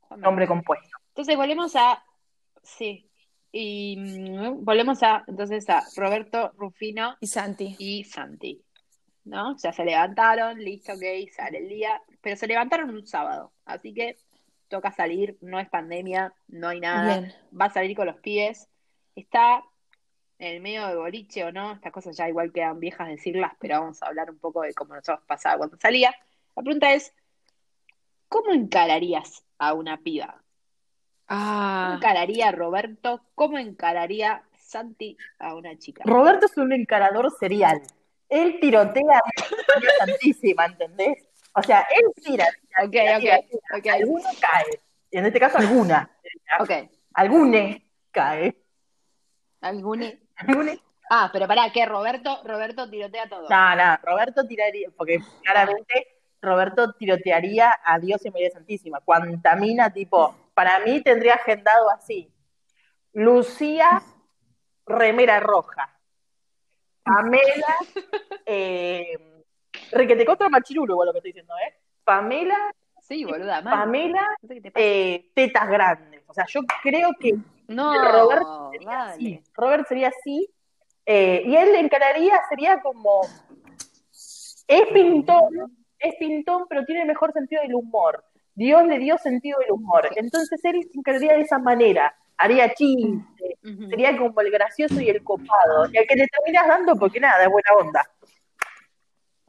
Juan 0.02 0.20
Manuel. 0.20 0.24
Nombre 0.24 0.48
compuesto. 0.48 0.98
Entonces 1.10 1.36
volvemos 1.36 1.76
a. 1.76 2.04
Sí, 2.62 3.10
y 3.52 3.98
mm, 3.98 4.64
volvemos 4.64 5.02
a 5.04 5.24
entonces 5.28 5.70
a 5.70 5.84
Roberto, 5.96 6.52
Rufino 6.58 7.18
y 7.20 7.28
Santi. 7.28 7.76
Y 7.80 8.04
Santi. 8.04 8.64
¿No? 9.26 9.56
Ya 9.58 9.72
se 9.72 9.86
levantaron, 9.86 10.58
listo, 10.58 10.94
ok, 10.94 11.30
sale 11.36 11.60
el 11.60 11.70
día. 11.70 12.02
Pero 12.22 12.36
se 12.36 12.48
levantaron 12.48 12.90
un 12.90 13.06
sábado. 13.06 13.54
Así 13.66 13.94
que 13.94 14.18
toca 14.70 14.92
salir, 14.92 15.38
no 15.42 15.60
es 15.60 15.68
pandemia, 15.70 16.34
no 16.48 16.70
hay 16.70 16.80
nada. 16.80 17.34
Va 17.60 17.66
a 17.66 17.70
salir 17.70 17.96
con 17.96 18.06
los 18.06 18.18
pies. 18.18 18.70
Está 19.16 19.64
en 20.38 20.56
el 20.56 20.62
medio 20.62 20.88
de 20.88 20.96
boliche 20.96 21.44
o 21.44 21.52
no, 21.52 21.74
estas 21.74 21.92
cosas 21.92 22.16
ya 22.16 22.30
igual 22.30 22.54
quedan 22.54 22.80
viejas 22.80 23.10
decirlas, 23.10 23.52
pero 23.60 23.82
vamos 23.82 24.02
a 24.02 24.08
hablar 24.08 24.30
un 24.30 24.40
poco 24.40 24.62
de 24.62 24.74
cómo 24.74 24.96
nosotros 24.96 25.20
pasaba 25.28 25.58
cuando 25.58 25.78
salía. 25.78 26.16
La 26.56 26.64
pregunta 26.64 26.94
es, 26.94 27.14
¿cómo 28.30 28.54
encararías 28.54 29.44
a 29.58 29.74
una 29.74 29.98
piba? 29.98 30.42
Ah. 31.28 31.84
¿Cómo 31.88 31.96
encararía 31.98 32.52
Roberto? 32.52 33.22
¿Cómo 33.36 33.58
encararía 33.58 34.44
Santi 34.58 35.18
a 35.40 35.56
una 35.56 35.78
chica? 35.78 36.04
Roberto 36.06 36.46
es 36.46 36.58
un 36.58 36.72
encarador 36.72 37.32
serial. 37.38 37.82
Él 38.30 38.60
tirotea 38.62 39.18
a 39.18 40.06
Santísima, 40.06 40.68
¿entendés? 40.68 41.29
O 41.60 41.64
sea, 41.64 41.86
él 41.96 42.06
tira. 42.24 42.48
Ok, 42.84 42.96
ok, 43.18 43.78
ok. 43.78 43.88
Alguno 43.88 44.30
cae. 44.40 44.80
En 45.12 45.26
este 45.26 45.40
caso, 45.40 45.58
alguna. 45.58 46.10
Ok. 46.60 46.72
Algune 47.14 47.86
cae. 48.12 48.56
¿Algune? 49.62 50.22
¿Algune? 50.36 50.80
Ah, 51.10 51.30
pero 51.34 51.48
pará, 51.48 51.72
¿qué? 51.74 51.86
Roberto, 51.86 52.42
Roberto 52.46 52.90
tirotea 52.90 53.28
todo. 53.28 53.50
No, 53.50 53.76
no, 53.76 53.98
Roberto 54.04 54.46
tiraría, 54.46 54.90
porque 54.96 55.20
claramente 55.44 56.08
Roberto 56.42 56.94
tirotearía 56.94 57.80
a 57.84 58.00
Dios 58.00 58.24
y 58.26 58.30
María 58.30 58.52
Santísima. 58.52 59.02
Cuanta 59.02 59.56
mina, 59.56 59.92
tipo, 59.92 60.36
para 60.54 60.80
mí 60.80 61.02
tendría 61.02 61.34
agendado 61.34 61.90
así. 61.90 62.32
Lucía, 63.14 64.04
remera 64.86 65.40
roja. 65.40 65.98
Pamela, 67.04 67.76
eh, 68.46 69.39
requete 69.92 70.26
contra 70.26 70.50
machirulo, 70.50 70.94
igual 70.94 71.08
lo 71.08 71.14
que 71.14 71.20
estoy 71.20 71.32
diciendo, 71.32 71.54
¿eh? 71.58 71.74
Pamela, 72.04 72.74
sí, 73.02 73.26
boluda, 73.26 73.64
Pamela, 73.64 74.26
eh, 74.76 75.30
tetas 75.34 75.68
grandes. 75.70 76.24
O 76.28 76.34
sea, 76.34 76.46
yo 76.48 76.62
creo 76.82 77.10
que 77.20 77.36
no, 77.70 77.94
Robert 78.12 78.46
sería 78.72 79.04
así. 79.04 79.44
Robert 79.54 79.88
sería 79.88 80.08
así. 80.08 80.50
Eh, 81.06 81.44
y 81.46 81.56
él 81.56 81.72
le 81.72 81.80
encararía, 81.80 82.40
sería 82.50 82.82
como. 82.82 83.22
Es 84.68 84.86
pintor, 84.94 85.50
es 86.00 86.16
pintón, 86.20 86.66
pero 86.68 86.86
tiene 86.86 87.06
mejor 87.06 87.32
sentido 87.32 87.62
del 87.62 87.76
humor. 87.76 88.24
Dios 88.56 88.86
le 88.86 89.00
dio 89.00 89.18
sentido 89.18 89.60
del 89.60 89.72
humor. 89.72 90.10
Entonces 90.16 90.60
él 90.66 90.82
se 90.92 90.98
encargaría 90.98 91.34
de 91.34 91.42
esa 91.42 91.60
manera. 91.60 92.16
Haría 92.38 92.74
chistes, 92.74 93.58
sería 93.90 94.18
como 94.18 94.40
el 94.42 94.52
gracioso 94.52 95.00
y 95.02 95.10
el 95.10 95.24
copado. 95.24 95.90
Y 95.92 95.98
al 95.98 96.06
que 96.08 96.16
le 96.16 96.28
terminas 96.28 96.68
dando 96.68 96.96
porque 96.96 97.20
nada, 97.20 97.44
es 97.44 97.50
buena 97.50 97.70
onda. 97.78 98.10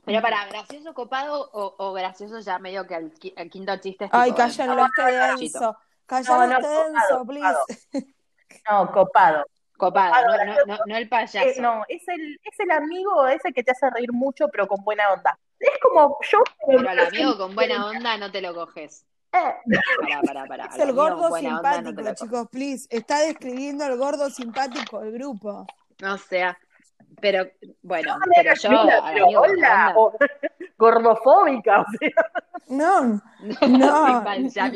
Pero 0.04 0.22
para, 0.22 0.46
¿gracioso 0.46 0.94
copado 0.94 1.50
o, 1.52 1.92
gracioso 1.92 2.40
ya 2.40 2.58
medio 2.58 2.86
que 2.86 2.96
el, 2.96 3.50
quinto 3.50 3.76
chiste 3.76 4.06
es 4.06 4.10
Ay, 4.12 4.32
cállenlo 4.32 4.86
este 4.86 5.12
denso. 5.12 5.76
Cállenlo 6.06 6.46
no, 6.46 6.56
este 6.56 6.68
denso, 6.68 7.26
please. 7.26 8.06
No, 8.68 8.90
copado. 8.92 9.44
Copado, 9.76 10.26
no, 10.44 10.54
no, 10.66 10.78
no, 10.86 10.96
el 10.96 11.08
payaso. 11.08 11.48
Eh, 11.48 11.54
no, 11.58 11.84
es 11.88 12.06
el, 12.08 12.38
es 12.44 12.60
el 12.60 12.70
amigo 12.70 13.26
ese 13.28 13.52
que 13.52 13.62
te 13.62 13.70
hace 13.70 13.88
reír 13.88 14.12
mucho, 14.12 14.48
pero 14.48 14.66
con 14.68 14.84
buena 14.84 15.10
onda 15.12 15.38
es 15.60 15.78
como 15.82 16.18
yo. 16.30 16.38
Pero 16.66 16.88
al 16.88 16.98
amigo 16.98 17.36
con 17.36 17.54
buena 17.54 17.86
onda 17.86 18.16
no 18.16 18.30
te 18.30 18.40
lo 18.40 18.54
coges. 18.54 19.04
Pará, 19.30 19.62
pará, 20.26 20.46
pará. 20.46 20.66
Es 20.66 20.78
el 20.78 20.92
gordo 20.92 21.36
simpático, 21.36 22.14
chicos, 22.14 22.48
please. 22.50 22.88
Está 22.90 23.20
describiendo 23.20 23.84
el 23.84 23.96
gordo 23.96 24.28
simpático 24.30 25.00
del 25.00 25.12
grupo. 25.12 25.66
No 26.00 26.18
sea, 26.18 26.58
pero 27.20 27.50
bueno, 27.82 28.18
pero 28.34 28.54
yo. 28.54 28.70
amigo 28.70 29.40
hola, 29.40 29.94
gordofóbica, 30.78 31.80
o 31.80 31.86
sea. 31.98 32.10
No, 32.68 33.02
no, 33.40 33.68
no, 33.68 34.22
no, 34.22 34.24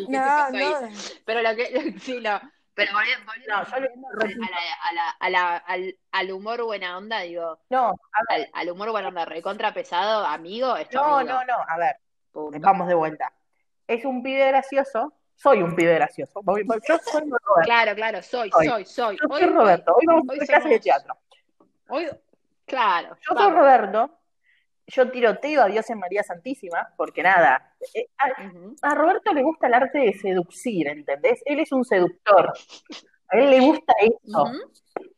no, 0.09 0.89
Pero 1.25 1.43
lo 1.43 1.57
que, 1.57 1.95
sí, 2.01 2.21
no, 2.21 2.41
pero 2.75 2.93
volviendo, 2.93 3.31
a 5.21 5.31
la, 5.31 5.57
al, 5.57 5.97
al, 6.11 6.33
humor 6.33 6.65
buena 6.65 6.99
onda, 6.99 7.21
digo. 7.21 7.59
No, 7.71 7.95
al, 8.53 8.71
humor 8.71 8.91
buena 8.91 9.09
onda, 9.09 9.25
recontra 9.25 9.73
pesado, 9.73 10.27
amigo. 10.27 10.75
no, 10.93 11.23
no, 11.23 11.45
no, 11.45 11.55
a 11.69 11.79
ver. 11.79 11.97
Vamos 12.61 12.89
de 12.89 12.95
vuelta. 12.95 13.33
Es 13.87 14.05
un 14.05 14.23
pibe 14.23 14.49
gracioso. 14.49 15.13
Soy 15.37 15.63
un 15.63 15.75
pibe 15.75 15.95
gracioso. 15.95 16.43
Yo 16.45 16.99
soy 16.99 17.23
Roberto. 17.23 17.63
Claro, 17.65 17.95
claro, 17.95 18.23
soy, 18.23 18.51
soy, 18.51 18.85
soy. 18.85 19.17
Yo 19.21 19.29
soy 19.29 19.47
Roberto. 19.47 19.95
Hoy 19.95 20.07
vamos 20.07 20.25
a 20.29 20.33
hacer 20.33 20.47
clases 20.47 20.71
de 20.71 20.81
teatro. 20.81 21.17
Hoy, 21.89 22.09
claro. 22.67 23.17
Yo 23.21 23.37
soy 23.37 23.53
Roberto. 23.53 24.19
yo 24.87 25.11
tiroteo 25.11 25.63
a 25.63 25.67
Dios 25.67 25.89
en 25.91 25.99
María 25.99 26.23
Santísima, 26.23 26.93
porque 26.97 27.23
nada, 27.23 27.75
eh, 27.95 28.07
a, 28.83 28.95
Roberto 28.95 29.33
le 29.33 29.43
gusta 29.43 29.67
el 29.67 29.75
arte 29.75 29.99
de 29.99 30.13
seducir, 30.13 30.89
¿entendés? 30.89 31.43
Él 31.47 31.61
es 31.61 31.73
un 31.73 31.85
seductor, 31.85 32.53
a 33.29 33.39
él 33.39 33.51
le 33.51 33.61
gusta 33.61 33.95
eso. 34.01 34.45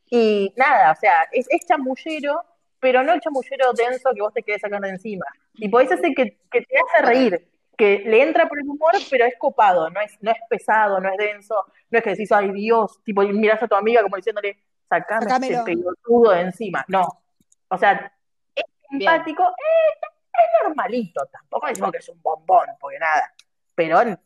Y 0.09 0.53
nada, 0.55 0.91
o 0.91 0.95
sea, 0.95 1.27
es, 1.31 1.47
chamullero, 1.67 2.41
pero 2.79 3.03
no 3.03 3.13
el 3.13 3.19
chamullero 3.19 3.73
denso 3.73 4.11
que 4.13 4.21
vos 4.21 4.33
te 4.33 4.43
querés 4.43 4.61
sacar 4.61 4.79
de 4.79 4.89
encima. 4.89 5.25
Y 5.55 5.67
podés 5.67 5.91
hacer 5.91 6.13
que, 6.15 6.37
que 6.49 6.61
te 6.61 6.75
hace 6.77 7.05
reír, 7.05 7.47
que 7.77 7.99
le 7.99 8.23
entra 8.23 8.47
por 8.47 8.59
el 8.59 8.67
humor, 8.67 8.93
pero 9.09 9.25
es 9.25 9.35
copado, 9.37 9.89
no 9.89 10.01
es, 10.01 10.17
no 10.21 10.31
es 10.31 10.37
pesado, 10.49 10.99
no 10.99 11.09
es 11.09 11.17
denso, 11.17 11.55
no 11.91 11.97
es 11.97 12.03
que 12.03 12.09
decís, 12.11 12.31
ay 12.31 12.51
Dios, 12.51 12.99
tipo, 13.03 13.21
miras 13.21 13.61
a 13.61 13.67
tu 13.67 13.75
amiga 13.75 14.01
como 14.01 14.15
diciéndole, 14.15 14.57
sacame 14.89 15.47
este 15.47 15.63
pelotudo 15.63 16.31
de 16.31 16.41
encima. 16.41 16.85
No. 16.87 17.07
O 17.69 17.77
sea, 17.77 18.11
es 18.55 18.63
simpático, 18.89 19.43
eh, 19.43 20.07
es 20.33 20.67
normalito, 20.67 21.25
tampoco 21.27 21.67
decimos 21.67 21.91
que 21.91 21.97
es 21.97 22.09
un 22.09 22.21
bombón, 22.21 22.67
porque 22.79 22.99
nada. 22.99 23.33
Pero 23.75 24.01
él 24.01 24.17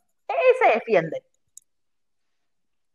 se 0.64 0.72
defiende. 0.74 1.24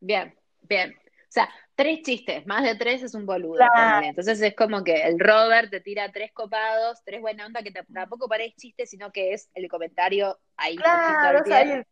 Bien, 0.01 0.35
bien. 0.63 0.95
O 0.97 1.31
sea, 1.33 1.49
tres 1.77 2.03
chistes, 2.03 2.47
más 2.47 2.65
de 2.65 2.75
tres 2.75 3.03
es 3.03 3.15
un 3.15 3.27
boludo. 3.27 3.61
Entonces 4.03 4.41
es 4.41 4.57
como 4.57 4.83
que 4.83 5.03
el 5.03 5.21
Robert 5.21 5.71
te 5.71 5.81
tira 5.81 6.11
tres 6.11 6.33
copados, 6.33 7.03
tres 7.05 7.21
buena 7.21 7.47
onda, 7.47 7.63
que 7.63 7.71
tampoco 7.71 8.29
parece 8.29 8.57
chiste, 8.57 8.87
sino 8.87 9.13
que 9.13 9.35
es 9.35 9.51
el 9.55 9.69
comentario 9.69 10.39
ahí. 10.57 10.77
Claro, 10.77 11.43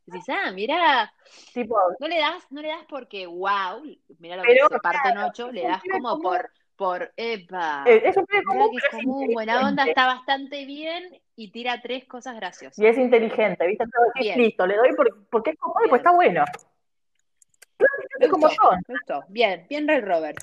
Dices, 0.06 0.34
ah, 0.34 0.50
mira, 0.52 1.12
tipo, 1.52 1.76
no 2.00 2.08
le 2.08 2.18
das, 2.18 2.44
no 2.50 2.62
le 2.62 2.68
das 2.68 2.84
porque 2.88 3.26
wow, 3.26 3.82
mira 4.18 4.36
lo 4.36 4.42
que 4.42 4.58
se 4.68 4.80
parte 4.80 5.10
en 5.10 5.18
ocho, 5.18 5.52
le 5.52 5.62
das 5.62 5.82
como 5.92 6.18
por 6.20 6.50
por 6.76 7.12
epa. 7.16 7.84
Es 7.86 8.16
un 8.16 8.26
pibe 8.26 8.42
común, 8.90 9.28
buena 9.32 9.68
onda, 9.68 9.84
está 9.84 10.06
bastante 10.06 10.64
bien 10.64 11.04
y 11.36 11.52
tira 11.52 11.80
tres 11.80 12.04
cosas 12.06 12.34
graciosas. 12.34 12.78
Y 12.78 12.86
es 12.86 12.98
inteligente, 12.98 13.64
¿viste? 13.66 13.84
listo, 14.36 14.66
le 14.66 14.76
doy 14.76 14.90
porque, 15.30 15.50
es 15.50 15.56
cómodo 15.56 15.84
y 15.84 15.88
pues 15.88 16.00
está 16.00 16.10
bueno 16.10 16.44
como 18.30 18.48
Bien, 19.28 19.66
bien 19.68 19.88
Red 19.88 20.04
Robert. 20.04 20.38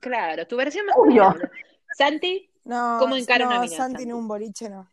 Claro, 0.00 0.46
tu 0.46 0.56
versión 0.56 0.86
más 0.86 0.96
Santi, 1.96 2.50
no, 2.64 2.96
¿cómo 2.98 3.16
encara 3.16 3.44
no, 3.44 3.60
una 3.60 3.68
Santi 3.68 4.02
en 4.02 4.12
un 4.12 4.28
boliche 4.28 4.68
no. 4.68 4.90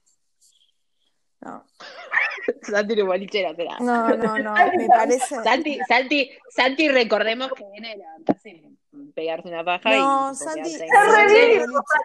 No. 1.41 1.65
Santi 2.62 2.93
en 2.93 3.01
un 3.01 3.08
boliche 3.08 3.46
no 3.46 3.55
será. 3.55 3.77
No, 3.79 4.10
no, 4.15 4.39
no, 4.39 4.53
me 4.77 4.88
parece. 4.88 5.43
Santi, 5.43 5.79
Santi, 5.88 6.32
Santi, 6.50 6.88
recordemos 6.89 7.51
que 7.53 7.65
viene 7.72 7.89
de 7.89 7.98
levantarse 7.98 8.74
pegarse 9.13 9.48
una 9.48 9.63
paja 9.63 9.89
no, 9.89 10.32
y. 10.32 10.36
Santi, 10.36 10.70
Santi 10.72 11.60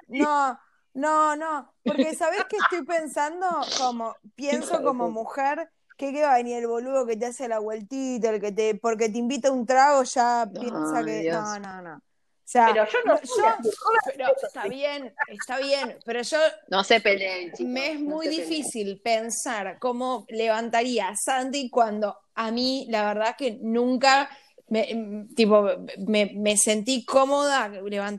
no, 0.09 0.59
no, 0.95 1.37
no, 1.37 1.75
porque 1.85 2.15
sabes 2.15 2.45
que 2.47 2.57
estoy 2.57 2.85
pensando 2.85 3.47
como, 3.79 4.17
pienso 4.35 4.83
como 4.83 5.11
mujer 5.11 5.71
¿Qué, 5.99 6.13
¿Qué 6.13 6.23
va 6.23 6.35
a 6.35 6.37
venir 6.37 6.59
el 6.59 6.69
boludo 6.69 7.05
que 7.05 7.17
te 7.17 7.27
hace 7.27 7.49
la 7.49 7.59
vueltita, 7.59 8.31
el 8.31 8.41
que 8.41 8.53
te, 8.53 8.77
porque 8.77 9.09
te 9.09 9.19
invita 9.19 9.49
a 9.49 9.53
un 9.53 9.67
trago, 9.67 10.05
ya 10.05 10.49
piensa 10.49 11.05
que. 11.05 11.29
No, 11.31 11.59
no, 11.59 11.83
no. 11.83 11.97
O 11.97 12.51
sea, 12.51 12.69
pero 12.73 12.87
yo 12.87 12.99
no 13.05 13.19
pero 14.07 14.29
está 14.43 14.69
bien, 14.69 15.13
está 15.29 15.59
bien, 15.59 15.99
pero 16.07 16.23
yo 16.23 16.39
no 16.69 16.83
se 16.83 16.99
peleen. 17.01 17.53
me 17.67 17.93
es 17.93 18.01
muy 18.01 18.27
difícil 18.29 19.03
pensar 19.05 19.79
cómo 19.79 20.25
levantaría 20.31 21.09
a 21.09 21.17
Sandy 21.17 21.69
cuando 21.69 22.17
a 22.35 22.51
mí 22.51 22.87
la 22.89 23.05
verdad 23.13 23.37
que 23.37 23.59
nunca 23.61 24.31
me, 24.69 24.95
mm, 24.95 25.35
tipo, 25.35 25.67
me, 26.07 26.33
me, 26.35 26.57
sentí 26.57 27.05
cómoda 27.05 27.71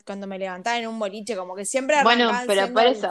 cuando 0.06 0.28
me 0.28 0.40
levantaba 0.40 0.78
en 0.78 0.88
un 0.88 0.98
boliche, 0.98 1.36
como 1.36 1.56
que 1.56 1.66
siempre 1.66 2.02
Bueno, 2.04 2.32
pero 2.48 2.74
por 2.74 2.86
eso, 2.86 3.08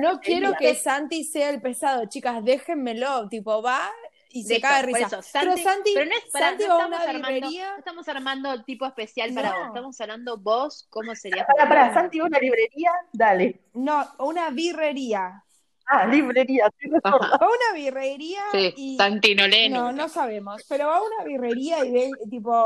no, 0.00 0.20
quiero, 0.20 0.54
que 0.54 0.74
Santi 0.74 1.24
sea 1.24 1.50
el 1.50 1.60
pesado, 1.60 2.06
chicas, 2.06 2.44
déjenmelo, 2.44 3.28
tipo, 3.28 3.62
va 3.62 3.90
y 4.30 4.44
se 4.44 4.60
cae 4.60 4.86
de 4.86 4.92
risa. 4.92 5.20
pero 5.32 5.56
Santi, 5.56 5.92
pero 5.94 6.06
no 6.06 6.16
es 6.16 6.24
para, 6.32 6.48
Santi 6.48 6.64
no 6.64 6.78
va 6.78 6.84
a 6.84 6.86
una 6.86 7.12
librería. 7.12 7.70
no 7.70 7.78
estamos 7.78 8.08
armando 8.08 8.52
el 8.52 8.64
tipo 8.64 8.86
especial 8.86 9.32
para 9.34 9.52
vos, 9.52 9.66
estamos 9.68 10.00
hablando 10.00 10.38
vos, 10.38 10.86
¿cómo 10.90 11.14
sería? 11.14 11.46
Para, 11.46 11.68
para, 11.68 11.94
Santi, 11.94 12.20
una 12.20 12.38
librería, 12.38 12.90
dale. 13.12 13.60
No, 13.74 14.08
una 14.18 14.50
birrería. 14.50 15.44
Ah, 15.86 16.06
librería, 16.06 16.70
Va 17.04 17.10
a 17.10 17.46
una 17.46 17.74
birrería 17.74 18.40
sí, 18.52 18.72
y... 18.76 19.68
No, 19.70 19.92
no 19.92 20.08
sabemos, 20.08 20.62
pero 20.68 20.86
va 20.86 20.96
a 20.96 21.02
una 21.02 21.24
birrería 21.24 21.84
y 21.84 21.90
ve, 21.90 22.10
tipo, 22.30 22.64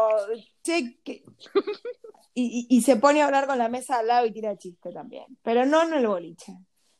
che, 0.62 0.98
y, 2.35 2.66
y, 2.68 2.83
se 2.83 2.96
pone 2.96 3.22
a 3.22 3.26
hablar 3.26 3.46
con 3.46 3.59
la 3.59 3.68
mesa 3.68 3.98
al 3.98 4.07
lado 4.07 4.26
y 4.26 4.33
tira 4.33 4.57
chiste 4.57 4.92
también, 4.92 5.24
pero 5.42 5.64
no 5.64 5.83
en 5.83 5.94
el 5.94 6.07
boliche. 6.07 6.52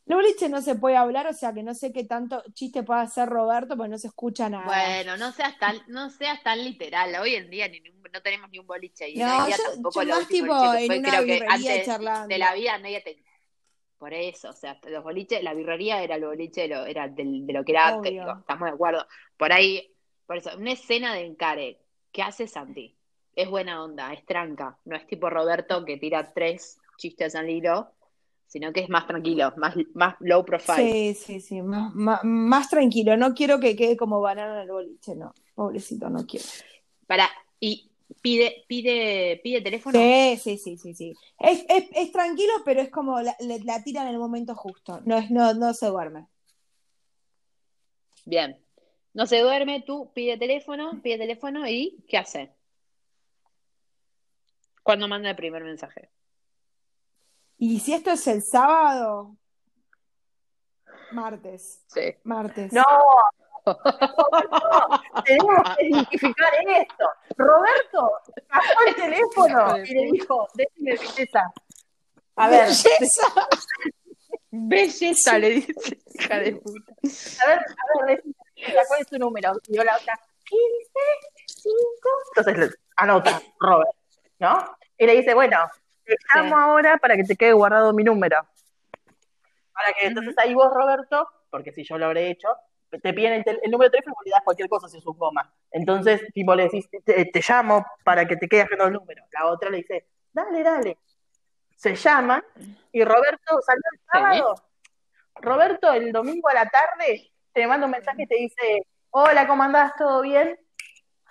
El 0.07 0.15
boliche 0.15 0.47
no 0.47 0.61
se 0.61 0.75
puede 0.75 0.95
hablar, 0.95 1.27
o 1.27 1.33
sea 1.33 1.53
que 1.53 1.63
no 1.63 1.73
sé 1.73 1.91
qué 1.91 2.05
tanto 2.05 2.41
chiste 2.53 2.81
puede 2.83 3.01
hacer 3.01 3.27
Roberto, 3.27 3.75
porque 3.75 3.89
no 3.89 3.97
se 3.97 4.07
escucha 4.07 4.49
nada. 4.49 4.65
Bueno, 4.65 5.17
no 5.17 5.33
seas 5.33 5.57
tan, 5.59 5.77
no 5.87 6.09
seas 6.09 6.41
tan 6.43 6.63
literal, 6.63 7.13
hoy 7.21 7.35
en 7.35 7.49
día 7.49 7.67
ni, 7.67 7.81
no 7.81 8.21
tenemos 8.21 8.49
ni 8.49 8.59
un 8.59 8.65
boliche 8.65 9.09
y 9.09 9.17
no, 9.17 9.49
yo, 9.49 9.55
yo 9.93 10.05
más 10.05 10.27
tipo 10.27 10.73
en 10.75 10.99
una 10.99 11.21
birrería 11.21 11.83
charlando. 11.83 12.27
de 12.27 12.37
la 12.37 12.53
vida 12.53 12.77
nadie 12.77 13.01
te 13.01 13.17
por 13.97 14.13
eso, 14.13 14.49
o 14.49 14.53
sea, 14.53 14.79
los 14.87 15.03
boliches, 15.03 15.43
la 15.43 15.53
birrería 15.53 16.03
era 16.03 16.15
el 16.15 16.25
boliche 16.25 16.65
era 16.65 17.07
de 17.07 17.53
lo 17.53 17.63
que 17.63 17.71
era 17.71 17.87
antes, 17.87 18.13
estamos 18.13 18.69
de 18.69 18.75
acuerdo. 18.75 19.05
Por 19.37 19.51
ahí, 19.51 19.91
por 20.25 20.37
eso, 20.37 20.51
una 20.57 20.73
escena 20.73 21.13
de 21.13 21.25
encare, 21.25 21.79
¿qué 22.11 22.21
hace 22.21 22.47
Santi? 22.47 22.95
Es 23.35 23.49
buena 23.49 23.83
onda, 23.83 24.13
es 24.13 24.25
tranca, 24.25 24.77
no 24.85 24.95
es 24.95 25.05
tipo 25.07 25.29
Roberto 25.29 25.83
que 25.85 25.97
tira 25.97 26.33
tres 26.33 26.79
chistes 26.97 27.35
al 27.35 27.49
hilo, 27.49 27.91
sino 28.45 28.71
que 28.71 28.81
es 28.81 28.89
más 28.89 29.07
tranquilo, 29.07 29.53
más, 29.57 29.75
más 29.93 30.15
low 30.19 30.45
profile. 30.45 30.91
Sí, 30.91 31.13
sí, 31.13 31.41
sí, 31.41 31.61
más, 31.61 32.23
más, 32.23 32.69
tranquilo, 32.69 33.17
no 33.17 33.33
quiero 33.33 33.59
que 33.59 33.75
quede 33.75 33.97
como 33.97 34.21
banana 34.21 34.63
el 34.63 34.71
boliche, 34.71 35.15
no, 35.15 35.33
pobrecito, 35.55 36.09
no 36.09 36.25
quiero. 36.25 36.45
Para, 37.07 37.29
y 37.59 37.86
Pide, 38.21 38.65
pide, 38.67 39.41
pide 39.43 39.61
teléfono. 39.61 39.99
Sí, 39.99 40.37
sí, 40.41 40.57
sí, 40.57 40.77
sí, 40.77 40.93
sí. 40.93 41.13
Es, 41.39 41.65
es, 41.67 41.85
es 41.93 42.11
tranquilo, 42.11 42.53
pero 42.63 42.81
es 42.81 42.89
como 42.89 43.19
la, 43.21 43.35
la, 43.39 43.83
tira 43.83 44.03
en 44.03 44.07
el 44.07 44.17
momento 44.17 44.55
justo. 44.55 45.01
No, 45.05 45.17
es, 45.17 45.29
no, 45.29 45.53
no 45.53 45.73
se 45.73 45.87
duerme. 45.87 46.27
Bien. 48.25 48.57
No 49.13 49.25
se 49.25 49.39
duerme, 49.39 49.81
tú 49.81 50.11
pide 50.13 50.37
teléfono, 50.37 51.01
pide 51.01 51.17
teléfono 51.17 51.67
y 51.67 52.03
¿qué 52.07 52.17
hace? 52.17 52.53
Cuando 54.83 55.07
manda 55.07 55.29
el 55.29 55.35
primer 55.35 55.63
mensaje. 55.63 56.09
Y 57.57 57.79
si 57.79 57.93
esto 57.93 58.11
es 58.11 58.27
el 58.27 58.41
sábado, 58.41 59.35
martes. 61.11 61.83
Sí. 61.87 62.15
Martes. 62.23 62.71
No, 62.71 62.83
tenemos 65.25 65.75
que 65.77 65.85
identificar 65.85 66.53
esto. 66.67 67.05
Roberto 67.37 68.11
pasó 68.49 68.73
el 68.87 68.95
teléfono 68.95 69.77
y 69.77 69.93
le 69.93 70.11
dijo, 70.11 70.47
déjeme 70.53 70.91
belleza. 70.91 71.51
A 72.35 72.49
ver. 72.49 72.67
Belleza. 72.67 73.27
Belleza, 74.49 75.37
le 75.37 75.49
dice, 75.49 75.99
hija 76.13 76.39
de 76.39 76.53
puta. 76.53 76.93
A 77.43 77.47
ver, 77.47 77.59
a 78.01 78.05
ver, 78.05 78.23
¿cuál 78.87 79.01
es 79.01 79.07
tu 79.07 79.17
número? 79.19 79.53
Y 79.67 79.75
yo 79.75 79.83
la 79.83 79.97
otra, 79.97 80.17
15, 80.45 80.59
5. 81.45 82.09
Entonces 82.37 82.79
anota, 82.95 83.41
Robert, 83.59 83.91
¿no? 84.39 84.77
Y 84.97 85.05
le 85.05 85.17
dice, 85.17 85.33
bueno, 85.33 85.57
te 86.05 86.15
llamo 86.33 86.57
ahora 86.57 86.97
para 86.97 87.15
que 87.15 87.23
te 87.23 87.35
quede 87.35 87.53
guardado 87.53 87.93
mi 87.93 88.03
número. 88.03 88.47
Para 89.73 89.93
que 89.93 90.07
entonces 90.07 90.35
ahí 90.37 90.53
vos, 90.53 90.73
Roberto, 90.73 91.29
porque 91.51 91.71
si 91.71 91.83
yo 91.83 91.97
lo 91.97 92.05
habré 92.07 92.31
hecho, 92.31 92.47
te 92.89 93.13
piden 93.13 93.43
el, 93.45 93.71
número 93.71 93.89
de 93.89 93.97
teléfono 93.97 94.15
y 94.23 94.29
le 94.29 94.33
das 94.33 94.43
cualquier 94.43 94.69
cosa 94.69 94.87
si 94.87 94.97
es 94.97 95.05
un 95.05 95.17
goma. 95.17 95.53
Entonces, 95.71 96.21
tipo, 96.33 96.55
le 96.55 96.63
decís, 96.63 96.87
te, 97.03 97.41
llamo 97.47 97.85
para 98.03 98.25
que 98.25 98.37
te 98.37 98.47
quede 98.47 98.67
con 98.69 98.81
el 98.87 98.93
número. 98.93 99.23
La 99.31 99.47
otra 99.47 99.69
le 99.69 99.77
dice, 99.77 100.07
dale, 100.31 100.63
dale. 100.63 100.97
Se 101.75 101.95
llama 101.95 102.43
y 102.91 103.03
Roberto 103.03 103.59
salió 103.61 103.83
el 103.91 103.99
sábado. 104.11 104.55
Roberto 105.35 105.93
el 105.93 106.11
domingo 106.11 106.49
a 106.49 106.53
la 106.53 106.69
tarde 106.69 107.31
te 107.53 107.67
manda 107.67 107.85
un 107.85 107.91
mensaje 107.91 108.23
y 108.23 108.27
te 108.27 108.35
dice, 108.35 108.87
hola, 109.11 109.47
¿cómo 109.47 109.63
andás? 109.63 109.93
¿Todo 109.97 110.21
bien? 110.21 110.59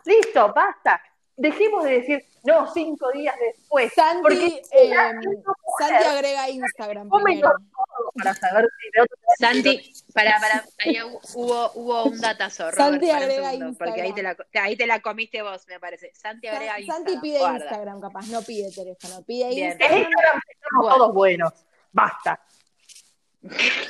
Listo, 0.05 0.53
basta. 0.53 1.03
Dejemos 1.37 1.85
de 1.85 1.91
decir, 1.91 2.25
no, 2.45 2.73
cinco 2.73 3.11
días 3.13 3.35
después. 3.39 3.93
Santi, 3.93 4.23
porque 4.23 4.63
eh, 4.73 4.95
Santi 5.79 6.05
agrega 6.05 6.49
Instagram. 6.49 7.11
Primero. 7.11 7.53
Para 8.15 8.35
saber 8.35 8.69
si 8.79 9.45
Santi, 9.45 9.93
para, 10.15 10.39
para, 10.41 10.65
ahí 10.79 10.97
hubo, 11.35 11.71
hubo 11.75 12.05
un 12.05 12.21
datazo. 12.21 12.71
Santi 12.73 13.11
agrega 13.11 13.53
Instagram. 13.53 13.75
Porque 13.77 14.01
ahí 14.01 14.13
te, 14.13 14.23
la, 14.23 14.37
ahí 14.63 14.77
te 14.77 14.87
la 14.87 15.01
comiste 15.01 15.43
vos, 15.43 15.67
me 15.69 15.79
parece. 15.79 16.13
Santi 16.15 16.47
agrega 16.47 16.81
Instagram. 16.81 17.05
Santi 17.05 17.21
pide 17.21 17.41
Instagram, 17.41 18.01
capaz, 18.01 18.27
no 18.29 18.43
pide 18.43 18.71
teléfono. 18.73 19.23
Pide 19.27 19.53
Instagram. 19.53 19.93
En 19.93 19.99
Instagram 19.99 20.41
estamos 20.49 20.95
todos 20.95 21.15
buenos. 21.15 21.53
Basta. 21.93 22.41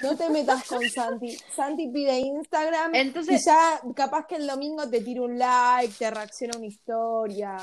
No 0.03 0.17
te 0.17 0.29
metas 0.31 0.65
con 0.65 0.83
Santi. 0.89 1.37
Santi 1.37 1.89
pide 1.89 2.19
Instagram 2.19 2.95
Entonces, 2.95 3.43
y 3.43 3.47
ya 3.47 3.81
capaz 3.95 4.27
que 4.27 4.37
el 4.37 4.47
domingo 4.47 4.89
te 4.89 5.01
tira 5.01 5.23
un 5.23 5.39
like, 5.39 5.95
te 5.99 6.11
reacciona 6.11 6.57
una 6.57 6.67
historia. 6.67 7.57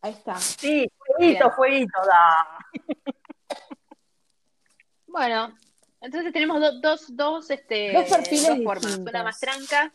Ahí 0.00 0.12
está. 0.12 0.36
Sí, 0.36 0.90
fueguito, 0.98 1.50
fueguito, 1.52 1.98
da. 2.06 2.58
Bueno, 5.06 5.56
Entonces 6.00 6.32
tenemos 6.32 6.60
dos, 6.80 7.16
dos, 7.16 7.50
este, 7.50 7.92
dos 7.92 8.04
perfiles 8.04 8.62
formas. 8.62 8.98
Una 8.98 9.24
más 9.24 9.40
tranca, 9.40 9.92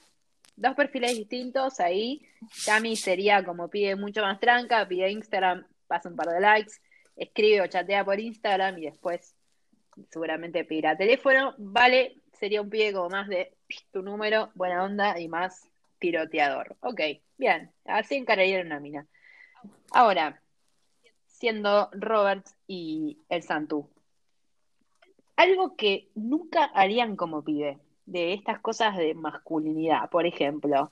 dos 0.56 0.76
perfiles 0.76 1.16
distintos 1.16 1.80
ahí. 1.80 2.28
Cami 2.66 2.96
sería 2.96 3.44
como 3.44 3.70
pide 3.70 3.96
mucho 3.96 4.22
más 4.22 4.40
tranca, 4.40 4.86
pide 4.88 5.12
Instagram, 5.12 5.66
pasa 5.88 6.10
un 6.10 6.16
par 6.16 6.28
de 6.28 6.42
likes, 6.42 6.74
escribe 7.16 7.62
o 7.62 7.68
chatea 7.68 8.04
por 8.04 8.20
Instagram 8.20 8.78
y 8.80 8.86
después 8.86 9.36
seguramente 10.10 10.66
pedirá 10.66 10.98
teléfono. 10.98 11.56
Vale, 11.58 12.18
sería 12.34 12.62
un 12.62 12.70
pie 12.70 12.94
como 12.94 13.10
más 13.10 13.28
de 13.28 13.54
tu 13.92 14.02
número, 14.02 14.52
buena 14.56 14.84
onda 14.84 15.20
y 15.20 15.28
más 15.28 15.70
tiroteador. 16.00 16.76
Ok, 16.82 17.02
bien, 17.38 17.72
así 17.86 18.16
encararía 18.16 18.62
una 18.62 18.80
mina. 18.80 19.08
Ahora, 19.92 20.42
siendo 21.28 21.90
Roberts 21.94 22.56
y 22.68 23.20
el 23.30 23.44
Santú. 23.44 23.90
Algo 25.36 25.76
que 25.76 26.10
nunca 26.16 26.66
harían 26.66 27.16
como 27.16 27.44
pibe, 27.44 27.80
de 28.06 28.34
estas 28.34 28.60
cosas 28.60 28.98
de 28.98 29.14
masculinidad, 29.14 30.10
por 30.10 30.26
ejemplo, 30.26 30.92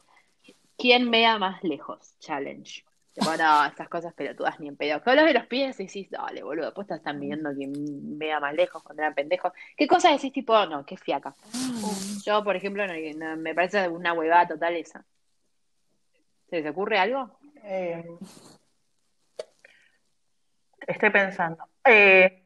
¿quién 0.77 1.11
vea 1.11 1.37
más 1.37 1.63
lejos? 1.63 2.17
Challenge. 2.19 2.83
Bueno, 3.17 3.65
estas 3.65 3.89
cosas 3.89 4.13
pelotudas 4.13 4.59
ni 4.59 4.69
en 4.69 4.77
pedo. 4.77 5.01
Que 5.01 5.09
hablas 5.09 5.25
de 5.25 5.33
los 5.33 5.45
pies 5.45 5.79
y 5.79 5.85
decís, 5.85 6.09
dale, 6.09 6.43
boludo, 6.43 6.73
pues 6.73 6.89
están 6.91 7.19
viendo 7.19 7.53
quién 7.53 7.73
vea 8.17 8.39
más 8.39 8.53
lejos 8.53 8.81
cuando 8.83 9.03
eran 9.03 9.13
pendejos. 9.13 9.51
¿Qué 9.75 9.85
cosas 9.85 10.13
decís 10.13 10.31
tipo, 10.31 10.65
no, 10.65 10.85
qué 10.85 10.95
fiaca? 10.95 11.35
Mm. 11.53 12.21
Yo, 12.23 12.43
por 12.43 12.55
ejemplo, 12.55 12.85
me 13.37 13.53
parece 13.53 13.89
una 13.89 14.13
huevada 14.13 14.47
total 14.47 14.75
esa. 14.75 15.03
¿Se 16.49 16.61
les 16.61 16.71
ocurre 16.71 16.99
algo? 16.99 17.37
Eh, 17.63 18.05
estoy 20.87 21.09
pensando. 21.09 21.65
Eh, 21.83 22.43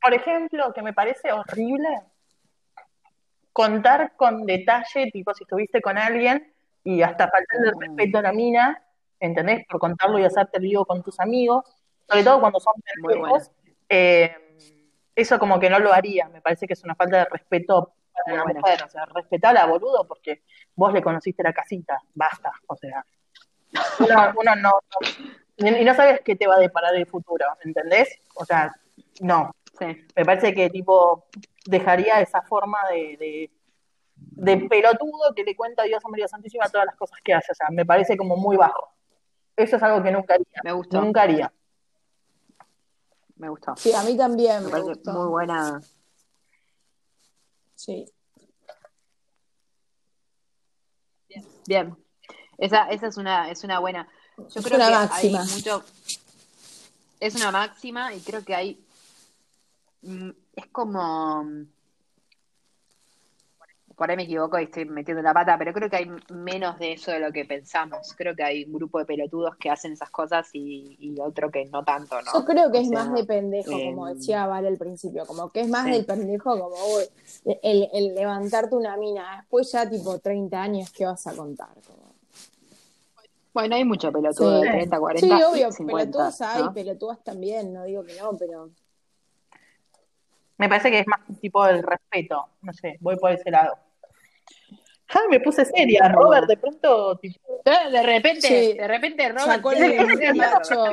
por 0.00 0.14
ejemplo, 0.14 0.72
que 0.72 0.82
me 0.82 0.92
parece 0.92 1.32
horrible 1.32 1.88
contar 3.52 4.14
con 4.16 4.44
detalle, 4.46 5.10
tipo 5.12 5.32
si 5.32 5.44
estuviste 5.44 5.80
con 5.80 5.96
alguien 5.96 6.52
y 6.84 7.02
hasta 7.02 7.28
faltando 7.28 7.70
el 7.70 7.76
mm. 7.76 7.80
respeto 7.80 8.18
a 8.18 8.22
la 8.22 8.32
mina, 8.32 8.82
¿entendés? 9.20 9.66
Por 9.68 9.80
contarlo 9.80 10.18
y 10.18 10.24
hacerte 10.24 10.58
vivo 10.58 10.84
con 10.84 11.02
tus 11.02 11.18
amigos, 11.20 11.64
sobre 12.08 12.24
todo 12.24 12.40
cuando 12.40 12.60
son 12.60 12.74
pendejos, 12.82 13.50
eh, 13.88 14.34
eso 15.14 15.38
como 15.38 15.58
que 15.58 15.70
no 15.70 15.78
lo 15.78 15.92
haría, 15.92 16.28
me 16.28 16.40
parece 16.40 16.66
que 16.66 16.74
es 16.74 16.84
una 16.84 16.94
falta 16.94 17.18
de 17.18 17.24
respeto 17.26 17.94
para 18.12 18.38
la 18.38 18.44
mujer, 18.44 18.82
o 18.84 18.88
sea, 18.88 19.04
respetala, 19.06 19.66
boludo, 19.66 20.06
porque 20.06 20.42
vos 20.74 20.92
le 20.92 21.02
conociste 21.02 21.42
la 21.42 21.52
casita, 21.52 22.00
basta, 22.14 22.52
o 22.66 22.76
sea, 22.76 23.04
uno, 23.98 24.56
no, 24.56 24.70
y 25.56 25.84
no 25.84 25.94
sabes 25.94 26.20
qué 26.24 26.36
te 26.36 26.46
va 26.46 26.56
a 26.56 26.60
deparar 26.60 26.94
el 26.94 27.06
futuro, 27.06 27.46
¿entendés? 27.64 28.18
O 28.34 28.44
sea, 28.44 28.74
no. 29.20 29.54
Me 29.80 30.24
parece 30.24 30.54
que 30.54 30.70
tipo 30.70 31.26
dejaría 31.66 32.20
esa 32.20 32.42
forma 32.42 32.78
de, 32.90 33.50
de, 34.16 34.56
pelotudo 34.68 35.34
que 35.34 35.44
le 35.44 35.54
cuenta 35.54 35.82
a 35.82 35.84
Dios 35.84 36.02
a 36.04 36.08
María 36.08 36.28
Santísima 36.28 36.68
todas 36.68 36.86
las 36.86 36.96
cosas 36.96 37.18
que 37.22 37.34
hace. 37.34 37.52
O 37.52 37.54
sea, 37.54 37.68
me 37.70 37.84
parece 37.84 38.16
como 38.16 38.36
muy 38.36 38.56
bajo. 38.56 38.95
Eso 39.56 39.76
es 39.76 39.82
algo 39.82 40.02
que 40.02 40.10
nunca 40.10 40.34
haría. 40.34 40.60
Me 40.62 40.72
gustó. 40.72 41.00
Nunca 41.00 41.22
haría. 41.22 41.52
Me 43.36 43.48
gustó. 43.48 43.74
Sí, 43.76 43.92
a 43.92 44.02
mí 44.02 44.16
también. 44.16 44.64
Me, 44.64 44.70
parece 44.70 45.00
muy 45.06 45.28
buena. 45.28 45.80
Sí. 47.74 48.06
Bien. 51.66 51.96
Esa, 52.58 52.88
esa 52.88 53.08
es 53.08 53.16
una, 53.16 53.50
es 53.50 53.64
una 53.64 53.78
buena. 53.78 54.08
Yo 54.36 54.62
creo 54.62 54.78
que 54.78 54.90
máxima. 54.94 55.42
hay 55.42 55.48
mucho. 55.48 55.84
Es 57.20 57.34
una 57.34 57.50
máxima 57.50 58.14
y 58.14 58.20
creo 58.20 58.44
que 58.44 58.54
hay. 58.54 58.86
Mm, 60.02 60.30
es 60.54 60.66
como. 60.68 61.44
Por 63.96 64.10
ahí 64.10 64.16
me 64.16 64.24
equivoco 64.24 64.58
y 64.60 64.64
estoy 64.64 64.84
metiendo 64.84 65.22
la 65.22 65.32
pata, 65.32 65.56
pero 65.56 65.72
creo 65.72 65.88
que 65.88 65.96
hay 65.96 66.10
menos 66.30 66.78
de 66.78 66.92
eso 66.92 67.10
de 67.12 67.18
lo 67.18 67.32
que 67.32 67.46
pensamos. 67.46 68.14
Creo 68.14 68.36
que 68.36 68.44
hay 68.44 68.64
un 68.64 68.74
grupo 68.74 68.98
de 68.98 69.06
pelotudos 69.06 69.56
que 69.56 69.70
hacen 69.70 69.92
esas 69.92 70.10
cosas 70.10 70.50
y, 70.52 71.16
otro 71.18 71.50
que 71.50 71.64
no 71.64 71.82
tanto, 71.82 72.20
¿no? 72.20 72.32
Yo 72.34 72.44
creo 72.44 72.70
que 72.70 72.80
es 72.80 72.90
más 72.90 73.10
de 73.10 73.24
pendejo, 73.24 73.72
como 73.72 74.06
em, 74.08 74.14
decía 74.14 74.46
Vale 74.46 74.68
al 74.68 74.76
principio, 74.76 75.24
como 75.24 75.50
que 75.50 75.62
es 75.62 75.68
más 75.68 75.86
del 75.86 76.04
pendejo, 76.04 76.58
como 76.60 76.76
el, 77.62 77.88
el 77.90 78.14
levantarte 78.14 78.76
una 78.76 78.98
mina. 78.98 79.38
Después 79.40 79.72
ya, 79.72 79.88
tipo, 79.88 80.18
30 80.18 80.60
años, 80.60 80.90
¿qué 80.90 81.06
vas 81.06 81.26
a 81.26 81.34
contar? 81.34 81.70
Bueno, 83.56 83.76
hay 83.76 83.86
mucho 83.86 84.12
pelotudo 84.12 84.60
de 84.60 84.68
30, 84.68 84.98
40, 84.98 85.26
Sí, 85.26 85.42
obvio, 85.42 85.70
pelotudos 85.70 86.40
hay, 86.42 86.68
pelotudas 86.74 87.24
también, 87.24 87.72
no 87.72 87.84
digo 87.84 88.04
que 88.04 88.20
no, 88.20 88.36
pero... 88.36 88.68
Me 90.58 90.68
parece 90.68 90.90
que 90.90 90.98
es 90.98 91.06
más 91.06 91.20
tipo 91.40 91.64
del 91.64 91.82
respeto, 91.82 92.44
no 92.60 92.74
sé, 92.74 92.98
voy 93.00 93.16
por 93.16 93.32
ese 93.32 93.50
lado. 93.50 93.78
Ah, 95.08 95.22
me 95.30 95.38
puse 95.40 95.64
seria, 95.64 96.08
Robert, 96.08 96.48
de 96.48 96.56
pronto... 96.56 97.16
Tipo... 97.18 97.62
De 97.64 98.02
repente, 98.02 98.74
de 98.74 98.88
repente 98.88 99.28
Robert... 99.28 99.46
Sacó 99.46 99.72
el 99.72 100.34
macho. 100.34 100.84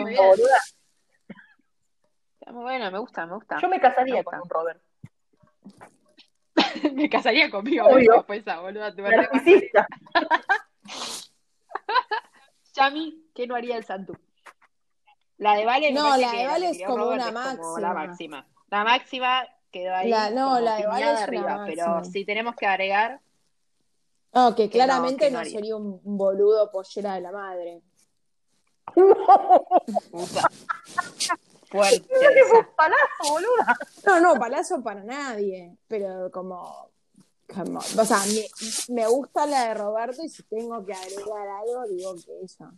Bueno, 2.51 2.91
me 2.91 2.99
gusta, 2.99 3.25
me 3.25 3.35
gusta. 3.35 3.57
Yo 3.59 3.69
me 3.69 3.79
casaría 3.79 4.23
con 4.23 4.41
un 4.41 4.49
Robert. 4.49 4.81
me 6.93 7.09
casaría 7.09 7.49
conmigo, 7.49 7.87
obvio. 7.87 8.23
Pues 8.25 8.41
esa, 8.41 8.59
boluda, 8.59 8.93
tu 8.95 9.03
Chami, 12.73 13.25
¿qué 13.33 13.47
no 13.47 13.55
haría 13.55 13.77
el 13.77 13.85
Santu? 13.85 14.15
La 15.37 15.55
de 15.55 15.65
Vale 15.65 15.91
No, 15.91 16.15
la 16.17 16.31
de 16.31 16.45
Vale 16.45 16.69
es 16.69 16.83
como 16.85 17.09
una 17.09 17.31
máxima. 17.31 17.79
la 17.79 17.93
máxima. 17.93 18.47
La 18.69 18.83
máxima 18.83 19.47
quedó 19.71 19.95
ahí. 19.95 20.09
La, 20.09 20.29
no, 20.29 20.59
la 20.59 20.75
de 20.77 20.87
Vale 20.87 21.13
es 21.13 21.21
arriba, 21.21 21.63
pero 21.65 22.03
si 22.03 22.25
tenemos 22.25 22.55
que 22.55 22.65
agregar. 22.65 23.21
No, 24.33 24.55
que 24.55 24.69
claramente 24.69 25.29
no, 25.29 25.43
sería 25.45 25.75
un 25.75 25.99
boludo 26.03 26.71
pollera 26.71 27.15
de 27.15 27.21
la 27.21 27.31
madre. 27.31 27.81
Fuerte. 31.69 32.07
palazo, 32.75 33.31
boluda. 33.31 33.77
No, 34.05 34.19
no, 34.19 34.35
palazo 34.39 34.83
para 34.83 35.03
nadie. 35.03 35.77
Pero 35.87 36.29
como 36.31 36.93
o 37.55 38.05
sea, 38.05 38.19
me, 38.89 39.07
gusta 39.07 39.45
la 39.45 39.67
de 39.67 39.73
Roberto 39.75 40.23
y 40.23 40.29
si 40.29 40.43
tengo 40.43 40.83
que 40.85 40.93
agregar 40.93 41.47
algo, 41.47 41.87
digo 41.87 42.15
que 42.15 42.45
esa. 42.45 42.73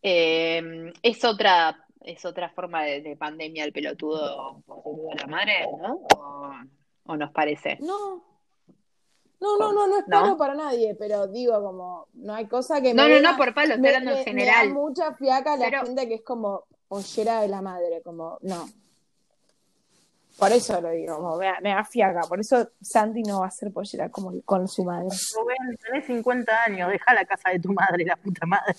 Eh, 0.00 0.92
es 1.02 1.24
otra 1.24 1.84
es 2.00 2.24
otra 2.24 2.48
forma 2.50 2.84
de, 2.84 3.16
pandemia 3.16 3.64
el 3.64 3.72
pelotudo 3.72 4.62
de 4.66 5.14
la 5.16 5.26
madre, 5.26 5.66
¿no? 5.78 6.00
¿O, 7.04 7.16
nos 7.16 7.32
parece? 7.32 7.76
No. 7.80 8.24
No, 9.40 9.56
no, 9.56 9.72
no, 9.72 9.86
no 9.86 9.98
es 9.98 10.04
palo 10.04 10.36
para 10.36 10.54
nadie, 10.54 10.96
pero 10.96 11.28
digo 11.28 11.62
como, 11.62 12.08
no 12.14 12.34
hay 12.34 12.46
cosa 12.46 12.80
que 12.80 12.92
No, 12.92 13.08
no, 13.08 13.20
no, 13.20 13.36
por 13.36 13.54
palo, 13.54 13.74
estoy 13.74 13.88
hablando 13.88 14.10
en 14.12 14.24
general. 14.24 14.68
Me 14.68 14.74
da 14.74 14.80
mucha 14.80 15.14
fiaca 15.14 15.56
la 15.56 15.70
gente 15.70 16.08
que 16.08 16.14
es 16.14 16.22
como 16.22 16.64
ollera 16.88 17.42
de 17.42 17.48
la 17.48 17.62
madre, 17.62 18.02
como, 18.02 18.38
no. 18.42 18.68
Por 20.38 20.52
eso 20.52 20.80
lo 20.80 20.90
digo, 20.90 21.36
me, 21.36 21.52
me 21.62 21.70
da 21.70 21.84
fiaca. 21.84 22.20
Por 22.22 22.40
eso 22.40 22.70
Santi 22.80 23.22
no 23.22 23.40
va 23.40 23.46
a 23.46 23.50
ser 23.50 23.72
pollera 23.72 24.08
como 24.08 24.32
con 24.42 24.68
su 24.68 24.84
madre. 24.84 25.08
Rubén, 25.36 25.76
tenés 25.84 26.06
50 26.06 26.64
años, 26.64 26.90
deja 26.90 27.14
la 27.14 27.24
casa 27.24 27.50
de 27.50 27.58
tu 27.58 27.72
madre, 27.72 28.04
la 28.04 28.16
puta 28.16 28.46
madre. 28.46 28.74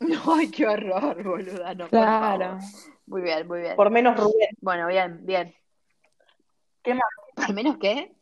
Ay, 0.26 0.50
qué 0.50 0.66
horror, 0.66 1.22
boluda. 1.22 1.74
No, 1.74 1.88
claro. 1.88 2.58
muy 3.06 3.22
bien, 3.22 3.46
muy 3.46 3.60
bien. 3.60 3.76
Por 3.76 3.90
menos 3.90 4.16
Rubén. 4.16 4.50
Bueno, 4.60 4.86
bien, 4.86 5.20
bien. 5.24 5.54
¿Qué 6.82 6.94
más? 6.94 7.04
¿Por 7.34 7.52
menos 7.52 7.76
qué? 7.78 8.14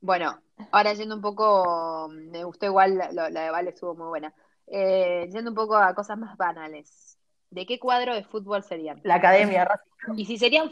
Bueno, 0.00 0.40
ahora 0.70 0.92
yendo 0.94 1.14
un 1.14 1.22
poco, 1.22 2.08
me 2.10 2.44
gustó 2.44 2.66
igual, 2.66 2.96
la, 2.96 3.30
de 3.30 3.50
Vale 3.50 3.70
estuvo 3.70 3.94
muy 3.94 4.08
buena. 4.08 4.32
Eh, 4.66 5.28
yendo 5.32 5.50
un 5.50 5.56
poco 5.56 5.76
a 5.76 5.94
cosas 5.94 6.18
más 6.18 6.36
banales. 6.36 7.08
¿de 7.50 7.66
qué 7.66 7.78
cuadro 7.78 8.14
de 8.14 8.24
fútbol 8.24 8.62
serían? 8.62 9.00
La 9.04 9.16
academia 9.16 9.68
Y 10.16 10.24
si 10.24 10.38
serían 10.38 10.70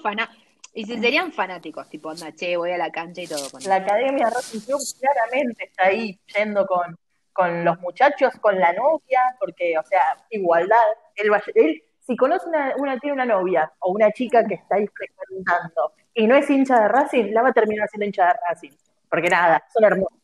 y 0.75 0.85
si 0.85 0.99
serían 0.99 1.33
fanáticos, 1.33 1.89
tipo, 1.89 2.11
anda, 2.11 2.33
che, 2.33 2.55
voy 2.55 2.71
a 2.71 2.77
la 2.77 2.91
cancha 2.91 3.23
y 3.23 3.27
todo. 3.27 3.51
Con 3.51 3.63
la 3.65 3.77
Academia 3.77 4.29
Racing 4.29 4.61
claramente 5.01 5.65
está 5.65 5.87
ahí 5.87 6.21
yendo 6.37 6.67
con, 6.67 6.99
con 7.33 7.65
los 7.65 7.81
muchachos, 7.81 8.35
con 8.43 8.61
la 8.61 8.75
novia, 8.75 9.23
porque, 9.41 9.79
o 9.79 9.83
sea, 9.85 10.19
igualdad. 10.29 10.77
Él, 11.15 11.31
él 11.55 11.83
si 12.01 12.15
conoce 12.15 12.47
una, 12.49 12.75
una, 12.77 12.99
tiene 12.99 13.15
una 13.15 13.25
novia 13.25 13.73
o 13.79 13.91
una 13.91 14.13
chica 14.13 14.45
que 14.45 14.57
está 14.57 14.77
ahí 14.77 14.87
frecuentando 14.87 15.93
y 16.13 16.27
no 16.27 16.37
es 16.37 16.49
hincha 16.51 16.79
de 16.79 16.89
Racing, 16.89 17.33
la 17.33 17.41
va 17.41 17.49
a 17.49 17.55
terminar 17.55 17.89
siendo 17.89 18.05
hincha 18.05 18.27
de 18.27 18.35
Racing. 18.47 18.73
Porque 19.09 19.29
nada, 19.29 19.65
son 19.73 19.85
hermosos. 19.85 20.19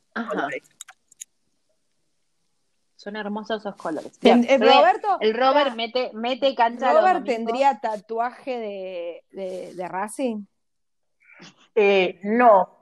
Son 2.97 3.17
hermosos 3.17 3.61
esos 3.61 3.75
colores. 3.75 4.17
el, 4.23 4.61
Roberto, 4.61 5.19
el 5.21 5.35
Robert 5.35 5.75
mete, 5.75 6.13
mete 6.15 6.55
cancha. 6.55 6.93
¿Robert 6.93 7.25
tendría 7.25 7.81
tatuaje 7.81 8.59
de, 9.33 9.73
de, 9.75 9.89
Racing? 9.89 10.45
Eh, 11.75 12.21
no. 12.23 12.79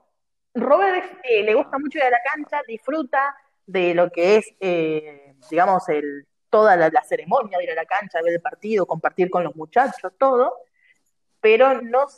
Robert 0.52 1.20
eh, 1.22 1.42
le 1.42 1.54
gusta 1.54 1.78
mucho 1.78 1.96
ir 1.96 2.04
a 2.04 2.10
la 2.10 2.20
cancha, 2.34 2.60
disfruta 2.66 3.34
de 3.64 3.94
lo 3.94 4.10
que 4.10 4.36
es, 4.36 4.54
eh, 4.60 5.36
digamos, 5.48 5.88
el, 5.88 6.26
toda 6.50 6.76
la, 6.76 6.90
ceremonia 7.02 7.56
de 7.56 7.64
ir 7.64 7.70
a 7.70 7.76
la 7.76 7.86
cancha, 7.86 8.20
ver 8.22 8.34
el 8.34 8.42
partido, 8.42 8.84
compartir 8.84 9.30
con 9.30 9.44
los 9.44 9.56
muchachos, 9.56 10.12
todo. 10.18 10.52
pero 11.40 11.80
no 11.80 12.08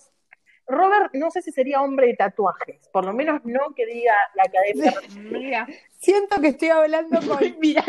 Robert, 0.66 1.12
no 1.14 1.30
sé 1.30 1.42
si 1.42 1.52
sería 1.52 1.82
hombre 1.82 2.08
de 2.08 2.16
tatuajes, 2.16 2.88
por 2.88 3.04
lo 3.04 3.12
menos 3.12 3.44
no 3.44 3.74
que 3.74 3.86
diga 3.86 4.14
la 4.34 4.44
academia. 4.44 4.92
Mira, 5.30 5.66
siento 5.98 6.40
que 6.40 6.48
estoy 6.48 6.68
hablando 6.68 7.20
con. 7.28 7.58
Mira, 7.58 7.84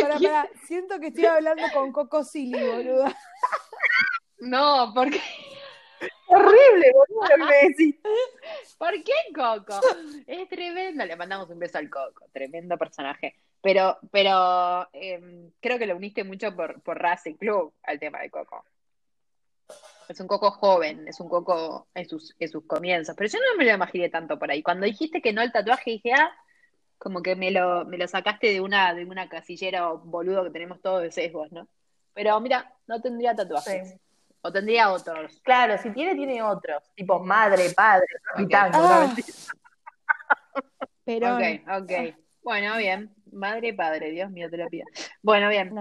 siento 0.65 0.99
que 0.99 1.07
estoy 1.07 1.25
hablando 1.25 1.63
con 1.73 1.91
Coco 1.91 2.23
Silly, 2.23 2.63
boludo. 2.63 3.05
No, 4.39 4.91
porque. 4.93 5.21
Horrible, 6.27 6.91
boludo, 6.93 7.45
me 7.45 7.69
decís. 7.69 7.95
¿Por 8.77 8.91
qué 9.03 9.13
Coco? 9.33 9.79
Es 10.25 10.49
tremendo. 10.49 11.05
Le 11.05 11.15
mandamos 11.15 11.49
un 11.49 11.59
beso 11.59 11.77
al 11.77 11.89
Coco, 11.89 12.25
tremendo 12.33 12.77
personaje. 12.77 13.36
Pero, 13.62 13.97
pero 14.12 14.89
em, 14.91 15.51
creo 15.62 15.79
que 15.79 15.86
lo 15.86 15.95
uniste 15.95 16.25
mucho 16.25 16.53
por, 16.53 16.81
por 16.81 16.99
Racing 16.99 17.36
Club 17.36 17.73
al 17.83 17.99
tema 17.99 18.19
de 18.19 18.29
Coco. 18.29 18.65
Es 20.09 20.19
un 20.19 20.27
coco 20.27 20.51
joven, 20.51 21.07
es 21.07 21.19
un 21.19 21.29
coco 21.29 21.87
en 21.93 22.07
sus, 22.07 22.35
en 22.39 22.49
sus 22.49 22.65
comienzos. 22.65 23.15
Pero 23.15 23.29
yo 23.29 23.39
no 23.39 23.57
me 23.57 23.65
lo 23.65 23.73
imaginé 23.73 24.09
tanto 24.09 24.37
por 24.37 24.51
ahí. 24.51 24.61
Cuando 24.61 24.85
dijiste 24.85 25.21
que 25.21 25.33
no 25.33 25.41
el 25.41 25.51
tatuaje, 25.51 25.91
dije, 25.91 26.13
ah, 26.13 26.31
como 26.97 27.21
que 27.21 27.35
me 27.35 27.51
lo, 27.51 27.85
me 27.85 27.97
lo 27.97 28.07
sacaste 28.07 28.47
de 28.47 28.61
una, 28.61 28.93
de 28.93 29.05
una 29.05 29.27
casillera 29.27 29.87
boludo 29.89 30.43
que 30.43 30.51
tenemos 30.51 30.81
todos 30.81 31.01
de 31.01 31.11
sesgos, 31.11 31.51
¿no? 31.51 31.67
Pero 32.13 32.39
mira, 32.39 32.73
no 32.87 33.01
tendría 33.01 33.35
tatuajes. 33.35 33.97
O 34.41 34.51
tendría 34.51 34.91
otros. 34.91 35.39
Claro, 35.41 35.77
si 35.77 35.89
tiene, 35.91 36.15
tiene 36.15 36.43
otros. 36.43 36.83
Tipo 36.95 37.19
madre, 37.19 37.69
padre, 37.71 38.05
ah. 38.35 39.15
Pero. 41.05 41.35
Ok, 41.35 41.43
ok. 41.81 41.91
Bueno, 42.43 42.77
bien. 42.77 43.13
Madre 43.34 43.74
padre, 43.74 44.12
Dios 44.12 44.32
mío, 44.32 44.50
te 44.50 44.58
lo 44.58 44.67
pido. 44.69 44.86
Bueno, 45.22 45.50
bien. 45.50 45.74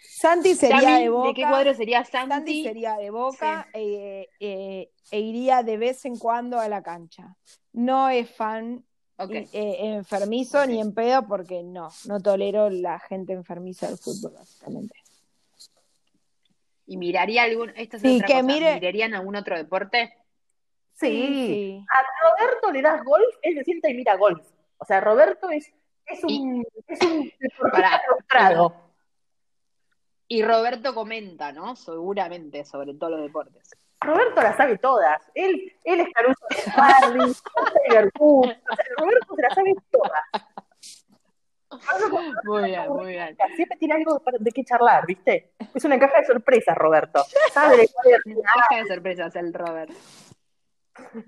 Santi 0.00 0.54
sería 0.54 0.98
de 0.98 1.08
Boca. 1.08 1.28
¿De 1.28 1.34
qué 1.34 1.42
cuadro 1.42 1.74
sería 1.74 2.04
Santi? 2.04 2.34
Santi 2.34 2.64
sería 2.64 2.96
de 2.96 3.10
Boca 3.10 3.68
eh, 3.72 4.28
eh, 4.40 4.90
e, 5.10 5.20
iría 5.20 5.62
de 5.62 5.76
vez 5.76 6.04
en 6.04 6.18
cuando 6.18 6.58
a 6.58 6.68
la 6.68 6.82
cancha. 6.82 7.36
No 7.72 8.08
es 8.08 8.30
fan 8.30 8.84
eh, 9.18 9.48
enfermizo 9.52 10.66
ni 10.66 10.80
en 10.80 10.94
pedo 10.94 11.26
porque 11.26 11.62
no, 11.62 11.88
no 12.06 12.20
tolero 12.20 12.70
la 12.70 12.98
gente 12.98 13.32
enfermiza 13.32 13.88
del 13.88 13.98
fútbol, 13.98 14.32
básicamente. 14.34 14.94
¿Y 16.86 16.96
miraría 16.96 17.42
algún, 17.42 17.70
esto 17.76 17.98
sí, 17.98 18.20
que 18.26 18.42
Mire... 18.42 18.74
¿mirarían 18.74 19.14
algún 19.14 19.36
otro 19.36 19.56
deporte? 19.56 20.14
Sí. 20.94 21.84
A 21.88 22.28
Roberto 22.28 22.72
le 22.72 22.82
das 22.82 23.04
golf, 23.04 23.34
él 23.42 23.54
se 23.56 23.64
sienta 23.64 23.88
y 23.88 23.94
mira 23.94 24.16
golf. 24.16 24.42
O 24.78 24.84
sea, 24.84 25.00
Roberto 25.00 25.50
es 25.50 25.72
es 26.08 26.24
un, 26.24 26.66
es 26.86 27.00
un 27.02 27.32
frustrado. 28.06 28.74
Y 30.26 30.42
Roberto 30.42 30.94
comenta, 30.94 31.52
¿no? 31.52 31.74
Seguramente 31.76 32.64
sobre 32.64 32.94
todos 32.94 33.12
los 33.12 33.22
deportes. 33.22 33.70
Roberto 34.00 34.42
las 34.42 34.56
sabe 34.56 34.78
todas. 34.78 35.22
Él, 35.34 35.72
él 35.84 36.00
es 36.00 36.08
Caruso 36.12 36.46
de 36.50 36.56
Harley, 36.70 37.32
Roberto 38.98 39.34
se 39.34 39.42
las 39.42 39.54
sabe 39.54 39.74
todas. 39.90 40.22
Muy 42.44 42.64
bien, 42.64 42.88
muy 42.90 43.08
bien. 43.08 43.36
Siempre 43.54 43.76
tiene 43.78 43.94
algo 43.94 44.22
de 44.38 44.50
qué 44.52 44.64
charlar, 44.64 45.06
¿viste? 45.06 45.52
Es 45.74 45.84
una 45.84 45.98
caja 45.98 46.20
de 46.20 46.26
sorpresas, 46.26 46.76
Roberto. 46.76 47.22
Sabe 47.52 47.76
de 47.76 47.88
Una 48.34 48.52
caja 48.54 48.82
de 48.82 48.86
sorpresas 48.86 49.36
el 49.36 49.52
Robert. 49.52 49.90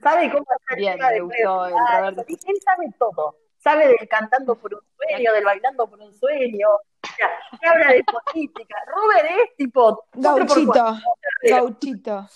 Sabe 0.03 0.31
cómo 0.31 0.47
hacer 0.51 0.79
Bien, 0.79 0.99
me 0.99 1.21
gustó 1.21 1.66
el 1.66 1.75
Roberto. 1.75 2.25
Él 2.29 2.59
sabe 2.64 2.87
todo 2.99 3.37
sabe 3.61 3.88
del 3.88 4.09
cantando 4.09 4.57
por 4.59 4.75
un 4.75 4.81
sueño, 4.96 5.33
del 5.33 5.44
bailando 5.44 5.88
por 5.88 6.01
un 6.01 6.12
sueño, 6.12 6.66
o 6.68 7.68
habla 7.68 7.92
de 7.92 8.05
política. 8.05 8.77
Robert 8.87 9.31
es 9.31 9.57
tipo... 9.57 10.05
Gauchito, 10.12 10.99
gauchito. 11.42 12.29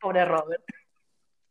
Pobre 0.00 0.24
Robert. 0.24 0.64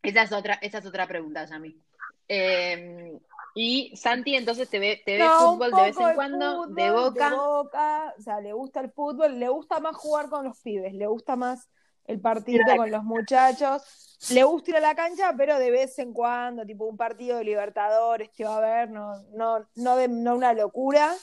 Esa 0.01 0.23
es 0.23 0.31
otra, 0.31 0.55
esa 0.55 0.79
es 0.79 0.85
otra 0.85 1.07
pregunta, 1.07 1.45
Yami. 1.45 1.79
Eh, 2.27 3.17
y 3.55 3.95
Santi 3.95 4.35
entonces 4.35 4.69
te 4.69 4.79
ve, 4.79 5.01
te 5.05 5.17
ve 5.17 5.29
fútbol 5.29 5.71
de 5.71 5.81
vez 5.81 5.97
en 5.97 6.15
cuando, 6.15 6.67
de 6.67 6.91
boca. 6.91 7.29
de 7.29 7.35
boca. 7.35 8.13
O 8.17 8.21
sea, 8.21 8.41
le 8.41 8.53
gusta 8.53 8.81
el 8.81 8.91
fútbol, 8.91 9.39
le 9.39 9.49
gusta 9.49 9.79
más 9.79 9.95
jugar 9.95 10.29
con 10.29 10.45
los 10.45 10.59
pibes, 10.61 10.93
le 10.93 11.05
gusta 11.05 11.35
más 11.35 11.69
el 12.05 12.19
partido 12.19 12.63
con 12.75 12.91
los 12.91 13.03
muchachos 13.03 13.81
le 14.29 14.43
gusta 14.43 14.71
ir 14.71 14.77
a 14.77 14.79
la 14.79 14.95
cancha, 14.95 15.33
pero 15.35 15.59
de 15.59 15.71
vez 15.71 15.99
en 15.99 16.13
cuando, 16.13 16.65
tipo 16.65 16.85
un 16.85 16.95
partido 16.95 17.37
de 17.37 17.43
Libertadores 17.43 18.29
que 18.29 18.45
va 18.45 18.55
a 18.55 18.57
haber, 18.57 18.89
no, 18.89 19.21
no, 19.33 19.67
no, 19.75 19.97
de, 19.97 20.07
no 20.07 20.35
una 20.35 20.53
locura. 20.53 21.13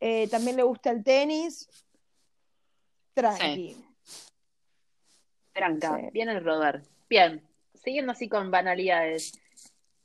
Eh, 0.00 0.28
también 0.28 0.56
le 0.56 0.62
gusta 0.62 0.90
el 0.90 1.04
tenis. 1.04 1.68
Tranqui. 3.12 3.76
Tranca, 5.52 5.98
bien 6.12 6.28
el 6.28 6.42
Robert. 6.42 6.84
Bien, 7.10 7.42
siguiendo 7.74 8.12
así 8.12 8.28
con 8.28 8.50
banalidades. 8.50 9.38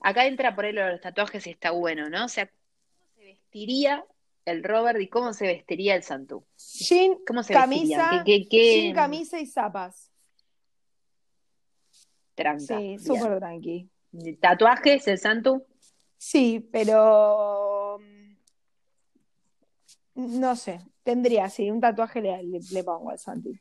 Acá 0.01 0.25
entra 0.25 0.53
por 0.53 0.65
ahí 0.65 0.73
los 0.73 0.99
tatuajes 0.99 1.45
y 1.47 1.51
está 1.51 1.71
bueno, 1.71 2.09
¿no? 2.09 2.25
O 2.25 2.29
sea, 2.29 2.47
¿cómo 2.47 3.05
se 3.15 3.23
vestiría 3.23 4.03
el 4.43 4.63
Robert 4.63 4.99
y 4.99 5.07
cómo 5.07 5.31
se 5.31 5.45
vestiría 5.45 5.95
el 5.95 6.03
Santú? 6.03 6.43
Jean, 6.57 7.19
camisa, 7.47 8.23
Jean, 8.25 8.93
camisa 8.93 9.39
y 9.39 9.45
zapas 9.45 10.12
tranca. 12.35 12.77
Sí, 12.77 12.99
súper 12.99 13.39
tranqui. 13.39 13.89
¿Tatuajes, 14.39 15.07
el 15.07 15.17
santo? 15.17 15.65
Sí, 16.17 16.69
pero 16.71 17.99
mm, 17.99 18.35
no 20.39 20.55
sé, 20.55 20.79
tendría, 21.03 21.49
sí, 21.49 21.69
un 21.69 21.81
tatuaje 21.81 22.21
le, 22.21 22.41
le, 22.43 22.83
pongo 22.83 23.09
al 23.09 23.19
Santi. 23.19 23.59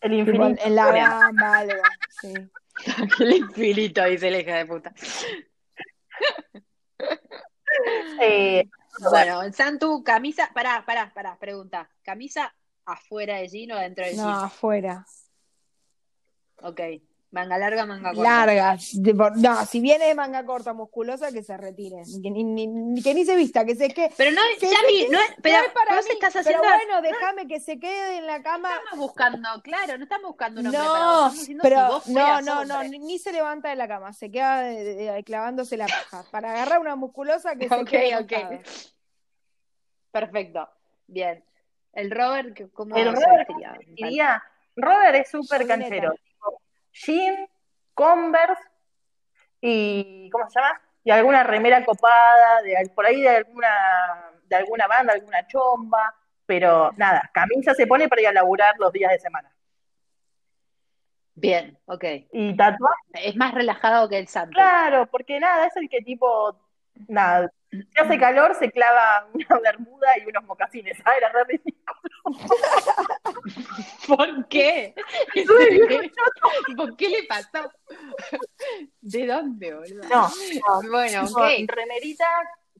El 0.00 0.14
infinito. 0.14 0.62
en 0.64 0.74
la 0.74 0.92
gamba, 0.92 1.58
algo, 1.58 1.82
sí. 2.20 2.32
el 3.20 3.32
infinito, 3.32 4.04
dice 4.04 4.28
el 4.28 4.40
hija 4.40 4.56
de 4.56 4.66
puta. 4.66 4.94
Eh, 8.20 8.68
bueno, 9.10 9.42
el 9.42 9.52
Santu, 9.52 10.04
camisa, 10.04 10.48
pará, 10.54 10.84
pará, 10.86 11.12
pará, 11.12 11.36
pregunta. 11.36 11.90
¿Camisa 12.04 12.54
afuera 12.84 13.38
de 13.38 13.48
jean 13.48 13.72
o 13.72 13.76
dentro 13.76 14.04
de 14.04 14.12
jean? 14.12 14.24
No, 14.24 14.30
afuera. 14.30 15.04
Ok. 16.58 16.80
Manga 17.34 17.58
larga, 17.58 17.84
manga 17.84 18.12
corta. 18.14 18.46
Largas. 18.46 18.94
No, 18.94 19.66
si 19.66 19.80
viene 19.80 20.06
de 20.06 20.14
manga 20.14 20.44
corta 20.44 20.72
musculosa, 20.72 21.32
que 21.32 21.42
se 21.42 21.56
retire. 21.56 22.04
Que 22.22 22.30
ni, 22.30 23.02
que 23.02 23.12
ni 23.12 23.24
se 23.24 23.34
vista, 23.34 23.64
que 23.64 23.74
se 23.74 23.88
quede. 23.88 24.12
Pero 24.16 24.30
no, 24.30 24.40
que 24.60 24.66
Yami, 24.66 25.08
no 25.10 25.18
es, 25.18 25.34
pero, 25.42 25.66
no 25.66 25.74
para 25.74 25.96
mí, 25.96 26.08
estás 26.12 26.36
haciendo. 26.36 26.62
Pero 26.62 26.76
bueno, 26.76 27.02
déjame 27.02 27.48
que 27.48 27.58
se 27.58 27.80
quede 27.80 28.18
en 28.18 28.28
la 28.28 28.40
cama. 28.40 28.68
No 28.68 28.76
estamos 28.76 28.98
buscando, 28.98 29.48
claro, 29.64 29.98
no 29.98 30.04
estamos 30.04 30.28
buscando 30.28 30.60
un 30.60 30.66
hombre 30.68 30.80
no, 30.80 31.32
pero 31.60 32.02
no, 32.06 32.40
no, 32.40 32.64
no, 32.64 32.84
ni 32.84 33.18
se 33.18 33.32
levanta 33.32 33.68
de 33.68 33.74
la 33.74 33.88
cama, 33.88 34.12
se 34.12 34.30
queda 34.30 35.20
clavándose 35.24 35.76
la 35.76 35.86
paja. 35.86 36.24
Para 36.30 36.52
agarrar 36.52 36.78
una 36.78 36.94
musculosa 36.94 37.56
que 37.56 37.68
se 37.68 37.84
quede. 37.84 38.16
Ok, 38.16 38.32
ok. 38.32 38.60
Perfecto. 40.12 40.68
Bien. 41.08 41.44
El 41.92 42.12
Robert, 42.12 42.70
¿cómo 42.72 42.94
el 42.94 43.12
Robert, 43.12 43.48
diría? 43.88 44.40
Robert 44.76 45.16
es 45.16 45.30
súper 45.30 45.66
canchero 45.66 46.14
jean, 46.94 47.48
Converse 47.92 48.62
y 49.60 50.28
¿cómo 50.30 50.48
se 50.50 50.58
llama? 50.58 50.80
Y 51.04 51.10
alguna 51.10 51.42
remera 51.42 51.84
copada, 51.84 52.62
de, 52.62 52.90
por 52.94 53.06
ahí 53.06 53.20
de 53.20 53.28
alguna, 53.28 54.32
de 54.46 54.56
alguna 54.56 54.86
banda, 54.86 55.12
alguna 55.12 55.46
chomba, 55.46 56.14
pero 56.46 56.90
nada, 56.96 57.30
camisa 57.32 57.74
se 57.74 57.86
pone 57.86 58.08
para 58.08 58.22
ir 58.22 58.28
a 58.28 58.32
laburar 58.32 58.74
los 58.78 58.92
días 58.92 59.12
de 59.12 59.18
semana. 59.18 59.50
Bien, 61.34 61.78
ok. 61.86 62.04
Y 62.32 62.56
tatuaje. 62.56 63.28
Es 63.28 63.36
más 63.36 63.54
relajado 63.54 64.08
que 64.08 64.18
el 64.18 64.28
santo. 64.28 64.52
Claro, 64.54 65.06
porque 65.06 65.40
nada, 65.40 65.66
es 65.66 65.76
el 65.76 65.88
que 65.88 66.00
tipo, 66.00 66.56
nada, 67.08 67.50
si 67.70 67.86
hace 67.98 68.18
calor 68.18 68.54
se 68.54 68.70
clava 68.70 69.26
una 69.32 69.58
bermuda 69.60 70.18
y 70.18 70.28
unos 70.28 70.44
mocasines, 70.44 70.96
¿sabes? 70.98 71.18
Era 71.18 71.32
re 71.32 71.60
¿Por 74.08 74.48
qué? 74.48 74.94
¿Por 76.76 76.96
qué 76.96 77.08
le 77.08 77.22
pasó? 77.24 77.70
¿De 79.00 79.26
dónde, 79.26 79.74
boludo? 79.74 80.08
No, 80.08 80.30
bueno, 80.90 81.24
ok. 81.24 81.66
Remerita 81.66 82.26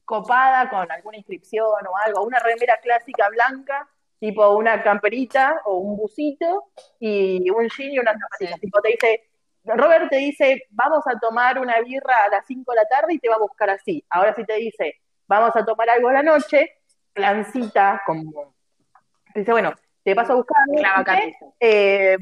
copada 0.03 0.69
con 0.69 0.89
alguna 0.91 1.17
inscripción 1.17 1.87
o 1.87 1.97
algo, 2.05 2.23
una 2.23 2.39
remera 2.39 2.77
clásica 2.81 3.27
blanca, 3.29 3.89
tipo 4.19 4.47
una 4.55 4.81
camperita 4.83 5.61
o 5.65 5.77
un 5.77 5.97
busito 5.97 6.65
y 6.99 7.49
un 7.49 7.67
jean 7.69 7.91
y 7.91 7.99
unas 7.99 8.15
zapatillas. 8.19 8.59
Tipo 8.59 8.81
te 8.81 8.89
dice, 8.91 9.29
Robert 9.63 10.09
te 10.09 10.17
dice, 10.17 10.63
vamos 10.69 11.03
a 11.07 11.19
tomar 11.19 11.59
una 11.59 11.79
birra 11.81 12.25
a 12.25 12.29
las 12.29 12.45
5 12.45 12.71
de 12.71 12.75
la 12.75 12.85
tarde 12.85 13.13
y 13.13 13.19
te 13.19 13.29
va 13.29 13.35
a 13.35 13.39
buscar 13.39 13.69
así. 13.69 14.03
Ahora 14.09 14.33
si 14.33 14.45
te 14.45 14.55
dice, 14.55 15.01
vamos 15.27 15.55
a 15.55 15.65
tomar 15.65 15.89
algo 15.89 16.09
a 16.09 16.13
la 16.13 16.23
noche, 16.23 16.71
plancita, 17.13 18.01
como... 18.05 18.53
Dice, 19.33 19.51
bueno, 19.51 19.73
te 20.05 20.15
paso 20.15 20.33
a 20.33 20.35
buscar 20.35 20.57
eh, 21.59 22.17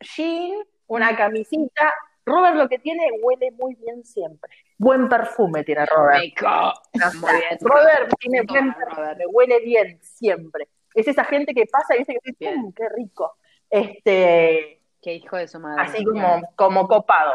jean, 0.00 0.52
una 0.86 1.14
camisita. 1.14 1.92
Robert 2.24 2.56
lo 2.56 2.68
que 2.68 2.78
tiene 2.78 3.06
huele 3.20 3.50
muy 3.50 3.74
bien 3.74 4.04
siempre. 4.04 4.50
Buen 4.78 5.08
perfume 5.08 5.64
tiene 5.64 5.84
Robert. 5.84 6.20
Muy 6.20 7.32
bien. 7.32 7.58
Robert 7.60 8.14
tiene 8.18 8.42
buen 8.42 8.72
perfume, 8.72 9.26
huele 9.26 9.60
bien 9.60 9.98
siempre. 10.00 10.68
Es 10.94 11.08
esa 11.08 11.24
gente 11.24 11.52
que 11.52 11.66
pasa 11.66 11.94
y 11.96 11.98
dice 11.98 12.18
que 12.22 12.32
qué 12.74 12.88
rico. 12.90 13.36
Este, 13.68 14.78
Qué 15.02 15.14
hijo 15.14 15.36
de 15.36 15.48
su 15.48 15.60
madre. 15.60 15.82
Así 15.82 16.04
como, 16.04 16.42
como 16.56 16.88
copado. 16.88 17.34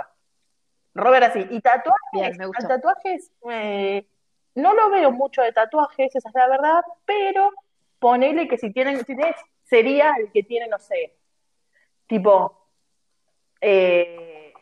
Robert 0.93 1.26
así. 1.26 1.48
Y 1.50 1.62
tatuajes, 1.62 2.38
tatuajes, 2.67 3.32
eh, 3.50 4.06
no 4.56 4.74
lo 4.74 4.89
veo 4.89 5.12
mucho 5.12 5.41
de 5.41 5.52
tatuajes, 5.52 6.15
esa 6.15 6.30
es 6.30 6.36
la 6.36 6.48
verdad, 6.48 6.84
pero 7.06 7.52
ponele 8.00 8.48
que 8.48 8.58
si 8.58 8.72
tienen, 8.72 9.00
si 9.00 9.06
tienes, 9.06 9.36
sería 9.73 10.13
el 10.19 10.31
que 10.31 10.43
tiene, 10.43 10.67
no 10.67 10.77
sé, 10.77 11.15
tipo, 12.05 12.69
eh, 13.59 14.53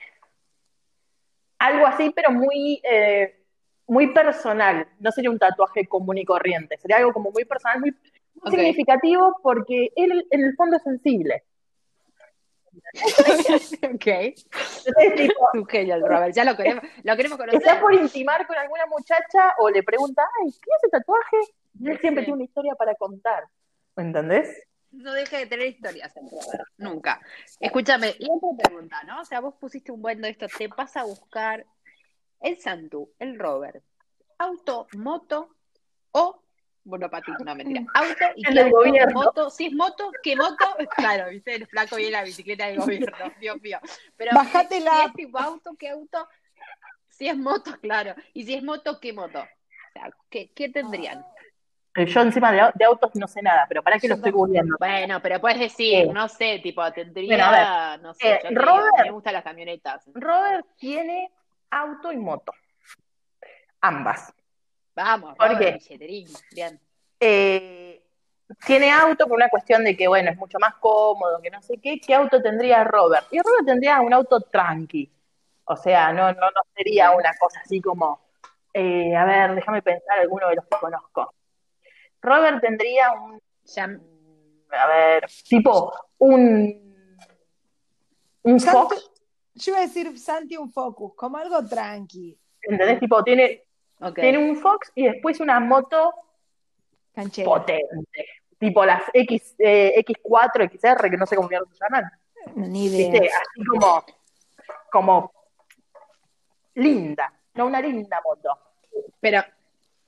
algo 1.59 1.85
así, 1.85 2.13
pero 2.15 2.31
muy, 2.31 2.81
eh, 2.89 3.43
muy 3.87 4.13
personal. 4.13 4.87
No 4.99 5.11
sería 5.11 5.29
un 5.29 5.37
tatuaje 5.37 5.85
común 5.85 6.17
y 6.17 6.23
corriente, 6.23 6.77
sería 6.77 6.95
algo 6.97 7.11
como 7.11 7.29
muy 7.31 7.43
personal, 7.43 7.81
muy, 7.81 7.93
significativo 8.49 9.35
porque 9.43 9.89
él 9.97 10.25
en 10.31 10.45
el 10.45 10.55
fondo 10.55 10.77
es 10.77 10.83
sensible. 10.83 11.43
ok. 13.93 14.07
Entonces, 14.07 15.15
tipo, 15.17 15.49
Robert, 16.07 16.33
ya 16.33 16.45
lo 16.45 16.55
queremos, 16.55 16.85
lo 17.03 17.15
queremos 17.17 17.37
conocer. 17.37 17.61
Está 17.61 17.81
por 17.81 17.93
intimar 17.93 18.47
con 18.47 18.57
alguna 18.57 18.85
muchacha 18.85 19.55
o 19.59 19.69
le 19.69 19.83
pregunta, 19.83 20.23
ay, 20.39 20.51
¿qué 20.53 20.71
hace 20.77 20.89
tatuaje? 20.89 21.37
Y 21.81 21.89
él 21.89 21.99
siempre 21.99 22.23
tiene 22.23 22.35
una 22.35 22.45
historia 22.45 22.75
para 22.75 22.95
contar. 22.95 23.43
¿Me 23.97 24.03
entendés? 24.03 24.70
No 24.91 25.13
deja 25.13 25.37
de 25.37 25.45
tener 25.45 25.67
historias 25.67 26.13
nunca. 26.77 27.21
Escúchame, 27.59 28.15
y 28.19 28.27
otra 28.29 28.49
pregunta, 28.63 29.03
¿no? 29.03 29.21
O 29.21 29.25
sea, 29.25 29.39
vos 29.39 29.55
pusiste 29.59 29.91
un 29.91 30.01
buen 30.01 30.21
de 30.21 30.29
esto, 30.29 30.47
te 30.47 30.67
vas 30.67 30.97
a 30.97 31.03
buscar 31.03 31.65
el 32.41 32.59
Santu, 32.59 33.13
el 33.19 33.39
Robert, 33.39 33.83
auto, 34.37 34.87
moto 34.93 35.55
o 36.11 36.43
monopatito, 36.83 37.43
no 37.43 37.55
mentira. 37.55 37.85
Auto 37.93 38.25
y 38.35 38.43
qué 38.93 39.07
moto. 39.13 39.49
Si 39.49 39.67
es 39.67 39.73
moto, 39.73 40.11
¿qué 40.23 40.35
moto? 40.35 40.65
Claro, 40.97 41.29
viste, 41.29 41.55
el 41.55 41.67
flaco 41.67 41.97
y 41.99 42.09
la 42.09 42.23
bicicleta 42.23 42.67
del 42.67 42.79
gobierno, 42.79 43.17
Dios 43.39 43.61
mío. 43.61 43.79
Pero 44.17 44.31
Bájate 44.33 44.79
si, 44.79 44.83
la... 44.83 45.05
es 45.05 45.13
tipo 45.13 45.39
auto, 45.39 45.75
¿qué 45.77 45.89
auto? 45.89 46.27
Si 47.09 47.27
es 47.27 47.37
moto, 47.37 47.77
claro. 47.81 48.15
Y 48.33 48.45
si 48.45 48.55
es 48.55 48.63
moto, 48.63 48.99
¿qué 48.99 49.13
moto? 49.13 49.39
O 49.39 49.93
sea, 49.93 50.11
¿qué, 50.29 50.51
qué 50.53 50.69
tendrían? 50.69 51.23
Eh, 51.95 52.05
yo 52.05 52.21
encima 52.21 52.51
de, 52.51 52.85
autos 52.85 53.11
no 53.15 53.27
sé 53.27 53.41
nada, 53.41 53.65
pero 53.67 53.83
para 53.83 53.99
que 53.99 54.07
lo 54.07 54.15
estoy 54.15 54.31
googleando. 54.31 54.77
Bueno, 54.79 55.21
pero 55.21 55.41
puedes 55.41 55.59
decir, 55.59 56.07
no 56.13 56.27
sé, 56.29 56.59
tipo, 56.63 56.89
tendría, 56.93 57.97
no 58.01 58.13
sé, 58.13 58.35
eh, 58.35 58.49
Robert, 58.51 58.93
me 59.03 59.11
gustan 59.11 59.33
las 59.33 59.43
camionetas. 59.43 60.03
Robert 60.13 60.65
tiene 60.77 61.31
auto 61.69 62.11
y 62.11 62.17
moto. 62.17 62.53
Ambas. 63.81 64.33
Vamos, 64.95 65.35
porque 65.37 65.79
bien. 66.51 66.79
Eh, 67.19 68.01
tiene 68.65 68.91
auto 68.91 69.27
por 69.27 69.35
una 69.35 69.49
cuestión 69.49 69.83
de 69.83 69.95
que, 69.95 70.07
bueno, 70.07 70.31
es 70.31 70.37
mucho 70.37 70.59
más 70.59 70.75
cómodo, 70.75 71.41
que 71.41 71.49
no 71.49 71.61
sé 71.61 71.77
qué. 71.77 71.99
¿Qué 71.99 72.13
auto 72.13 72.41
tendría 72.41 72.83
Robert? 72.83 73.27
Y 73.31 73.39
Robert 73.39 73.65
tendría 73.65 73.99
un 74.01 74.13
auto 74.13 74.39
tranqui. 74.41 75.11
O 75.65 75.75
sea, 75.75 76.11
no, 76.11 76.31
no, 76.33 76.41
no 76.41 76.61
sería 76.75 77.11
una 77.11 77.31
cosa 77.39 77.61
así 77.63 77.81
como, 77.81 78.19
eh, 78.73 79.15
a 79.15 79.25
ver, 79.25 79.55
déjame 79.55 79.81
pensar 79.81 80.19
alguno 80.19 80.49
de 80.49 80.55
los 80.55 80.65
que 80.65 80.77
conozco. 80.77 81.33
Robert 82.21 82.61
tendría 82.61 83.11
un, 83.13 83.41
a 84.69 84.87
ver, 84.87 85.25
tipo 85.47 85.93
un, 86.19 86.95
un 88.43 88.59
Fox. 88.59 89.11
Yo 89.53 89.71
iba 89.71 89.79
a 89.79 89.81
decir 89.81 90.17
Santi 90.17 90.57
un 90.57 90.71
Focus, 90.71 91.13
como 91.15 91.37
algo 91.37 91.65
tranqui. 91.67 92.37
¿Entendés? 92.61 92.99
Tipo, 92.99 93.23
tiene 93.23 93.63
tiene 94.15 94.37
un 94.37 94.55
Fox 94.55 94.91
y 94.95 95.05
después 95.05 95.39
una 95.39 95.59
moto 95.59 96.13
potente. 97.43 98.25
Tipo 98.57 98.85
las 98.85 99.03
X, 99.13 99.55
eh, 99.59 99.93
X4, 100.05 100.69
XR, 100.69 101.09
que 101.09 101.17
no 101.17 101.25
sé 101.25 101.35
cómo 101.35 101.47
se 101.49 101.55
llaman. 101.55 102.11
Ni 102.55 102.85
idea. 102.85 103.31
Así 103.37 103.65
como, 103.65 104.05
como 104.91 105.31
linda. 106.75 107.33
No, 107.55 107.65
una 107.65 107.81
linda 107.81 108.21
moto. 108.23 108.57
Pero, 109.19 109.43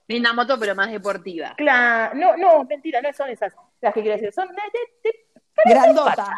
linda 0.07 0.33
moto, 0.33 0.57
pero 0.59 0.75
más 0.75 0.91
deportiva. 0.91 1.53
Claro, 1.57 2.15
no, 2.15 2.37
no, 2.37 2.63
mentira, 2.65 3.01
no 3.01 3.11
son 3.13 3.29
esas 3.29 3.53
las 3.81 3.93
que 3.93 4.01
quiero 4.01 4.17
decir. 4.17 4.33
Son 4.33 4.47
de, 4.49 5.11
grandota. 5.65 6.37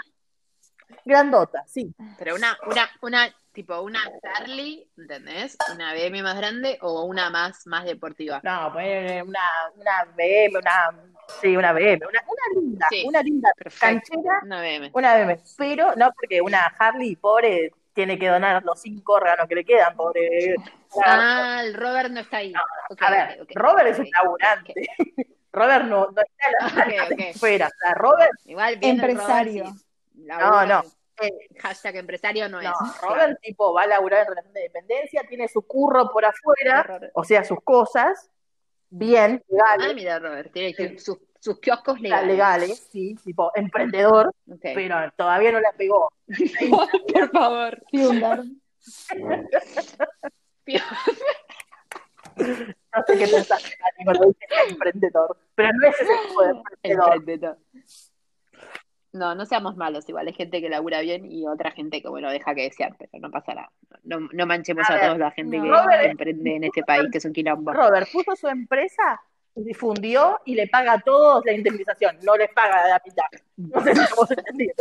Grandota, 1.04 1.64
sí. 1.68 1.94
Pero 2.18 2.36
una, 2.36 2.58
una, 2.68 2.90
una 3.02 3.36
tipo 3.56 3.80
una 3.80 4.00
Charlie, 4.22 4.88
¿entendés? 4.98 5.58
Una 5.74 5.94
BM 5.94 6.22
más 6.22 6.36
grande 6.36 6.78
o 6.82 7.06
una 7.06 7.30
más, 7.30 7.66
más 7.66 7.86
deportiva. 7.86 8.42
No, 8.44 8.72
pues 8.74 9.24
una, 9.24 9.40
una 9.76 10.06
BM, 10.16 10.58
una, 10.58 10.92
sí, 11.42 11.56
una 11.56 11.72
BM, 11.72 12.06
una, 12.06 12.24
una 12.28 12.62
linda, 12.62 12.88
una 13.06 13.22
linda 13.22 13.50
canchera. 13.80 14.42
Una 14.44 14.62
BM. 14.62 14.92
Una 14.94 15.16
BM, 15.16 15.40
pero 15.58 15.96
no 15.96 16.12
porque 16.12 16.42
una 16.42 16.66
Harley, 16.78 17.16
pobre, 17.16 17.72
tiene 17.96 18.20
que 18.20 18.28
donar 18.28 18.64
los 18.64 18.80
cinco 18.82 19.14
órganos 19.14 19.48
que 19.48 19.56
le 19.56 19.66
quedan, 19.66 19.96
pobre. 19.96 20.56
Ah, 21.04 21.62
el 21.64 21.74
Robert 21.74 22.12
no 22.12 22.20
está 22.20 22.38
ahí. 22.38 22.54
a 23.00 23.12
ver, 23.12 23.48
Robert 23.56 23.88
es 23.88 24.00
un 24.00 24.10
laburante. 24.14 24.74
Robert 25.52 25.86
no, 25.86 26.12
no 26.12 26.22
está 26.22 26.88
en 26.90 27.18
la 27.18 27.34
fuera. 27.34 27.68
O 27.68 27.70
sea, 27.80 27.94
Robert, 27.94 28.32
Igual 28.44 28.78
empresario. 28.82 29.74
no, 30.14 30.66
no. 30.66 30.84
Eh, 31.22 31.32
hashtag 31.60 31.96
empresario 31.96 32.50
no, 32.50 32.60
es. 32.60 32.70
Robert, 33.02 33.40
tipo, 33.42 33.74
va 33.74 33.84
a 33.84 33.88
laburar 33.88 34.24
en 34.24 34.28
relación 34.28 34.54
de 34.54 34.62
dependencia, 34.62 35.24
tiene 35.28 35.48
su 35.48 35.62
curro 35.62 36.12
por 36.12 36.26
afuera, 36.26 37.00
o 37.14 37.24
sea, 37.24 37.46
sus 37.46 37.60
cosas, 37.64 38.30
bien, 38.98 39.44
legales. 39.50 39.88
Ah, 39.90 39.94
mira, 39.94 40.20
Robert, 40.20 40.52
tiene 40.52 40.98
sus, 40.98 41.18
sus 41.40 41.60
kioscos 41.60 42.00
legales. 42.00 42.28
Legales, 42.28 42.88
sí, 42.92 43.16
tipo, 43.24 43.52
emprendedor, 43.56 44.34
pero 44.62 45.12
todavía 45.16 45.52
no 45.52 45.60
la 45.60 45.72
pegó. 45.78 46.12
por 47.14 47.32
favor. 47.32 47.82
no 47.92 48.44
sé 53.08 53.18
qué 53.18 53.28
pensar 53.28 53.60
cuando 54.04 54.28
dice 54.28 54.46
emprendedor, 54.70 55.38
pero 55.56 55.70
no 55.74 55.88
es 55.88 55.96
ese 56.00 56.14
tipo 56.28 56.44
de 56.44 56.50
emprendedor. 56.84 57.16
emprendedor. 57.16 57.58
No, 59.16 59.34
no 59.34 59.46
seamos 59.46 59.78
malos, 59.78 60.08
igual 60.10 60.28
hay 60.28 60.34
gente 60.34 60.60
que 60.60 60.68
labura 60.68 61.00
bien 61.00 61.32
y 61.32 61.48
otra 61.48 61.72
gente 61.72 62.02
que, 62.02 62.10
bueno, 62.10 62.30
deja 62.30 62.54
que 62.54 62.64
desear, 62.64 62.96
pero 62.98 63.10
no 63.22 63.32
pasa 63.32 63.54
nada. 63.54 63.72
No, 64.04 64.20
no 64.20 64.46
manchemos 64.46 64.90
a, 64.90 65.00
toda 65.00 65.18
la 65.18 65.32
gente 65.32 65.58
que 65.62 66.06
emprende 66.10 66.56
en 66.58 66.64
este 66.66 66.84
país, 66.84 67.08
que 67.10 67.20
es 67.20 67.26
un 67.26 67.32
quilombo. 67.32 67.72
Robert 67.72 68.10
puso 68.12 68.36
su 68.36 68.50
empresa, 68.50 69.22
difundió 69.56 70.42
y 70.44 70.54
le 70.54 70.68
paga 70.68 70.94
a 70.94 71.00
todos 71.00 71.46
la 71.46 71.54
indemnización, 71.54 72.18
no 72.24 72.36
les 72.36 72.52
paga 72.54 72.90
la 72.90 73.02
mitad. 73.06 73.24
No 73.56 73.82
sé 73.82 73.96
si 73.96 74.02
hemos 74.14 74.32
entendido. 74.32 74.74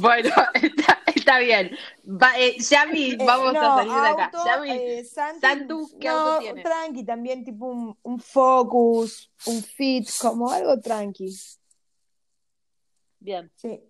bueno, 0.00 0.30
está, 0.54 0.98
está 1.12 1.38
bien. 1.40 1.76
Va, 2.06 2.38
eh, 2.38 2.56
Yami, 2.56 3.10
eh, 3.10 3.18
vamos 3.26 3.56
a 3.56 3.76
salir 3.76 3.92
de 3.92 4.08
acá. 4.08 4.30
Yami, 4.46 4.70
eh, 4.70 5.04
Santu, 5.04 5.90
¿qué 6.00 6.08
auto 6.08 6.38
tiene? 6.38 6.62
Tranqui, 6.62 7.04
también 7.04 7.44
tipo 7.44 7.66
un, 7.66 7.98
un 8.04 8.20
Focus, 8.20 9.32
un 9.46 9.60
Fit, 9.62 10.08
como 10.20 10.48
algo 10.48 10.80
tranqui. 10.80 11.34
Bien. 13.24 13.50
Sí. 13.56 13.82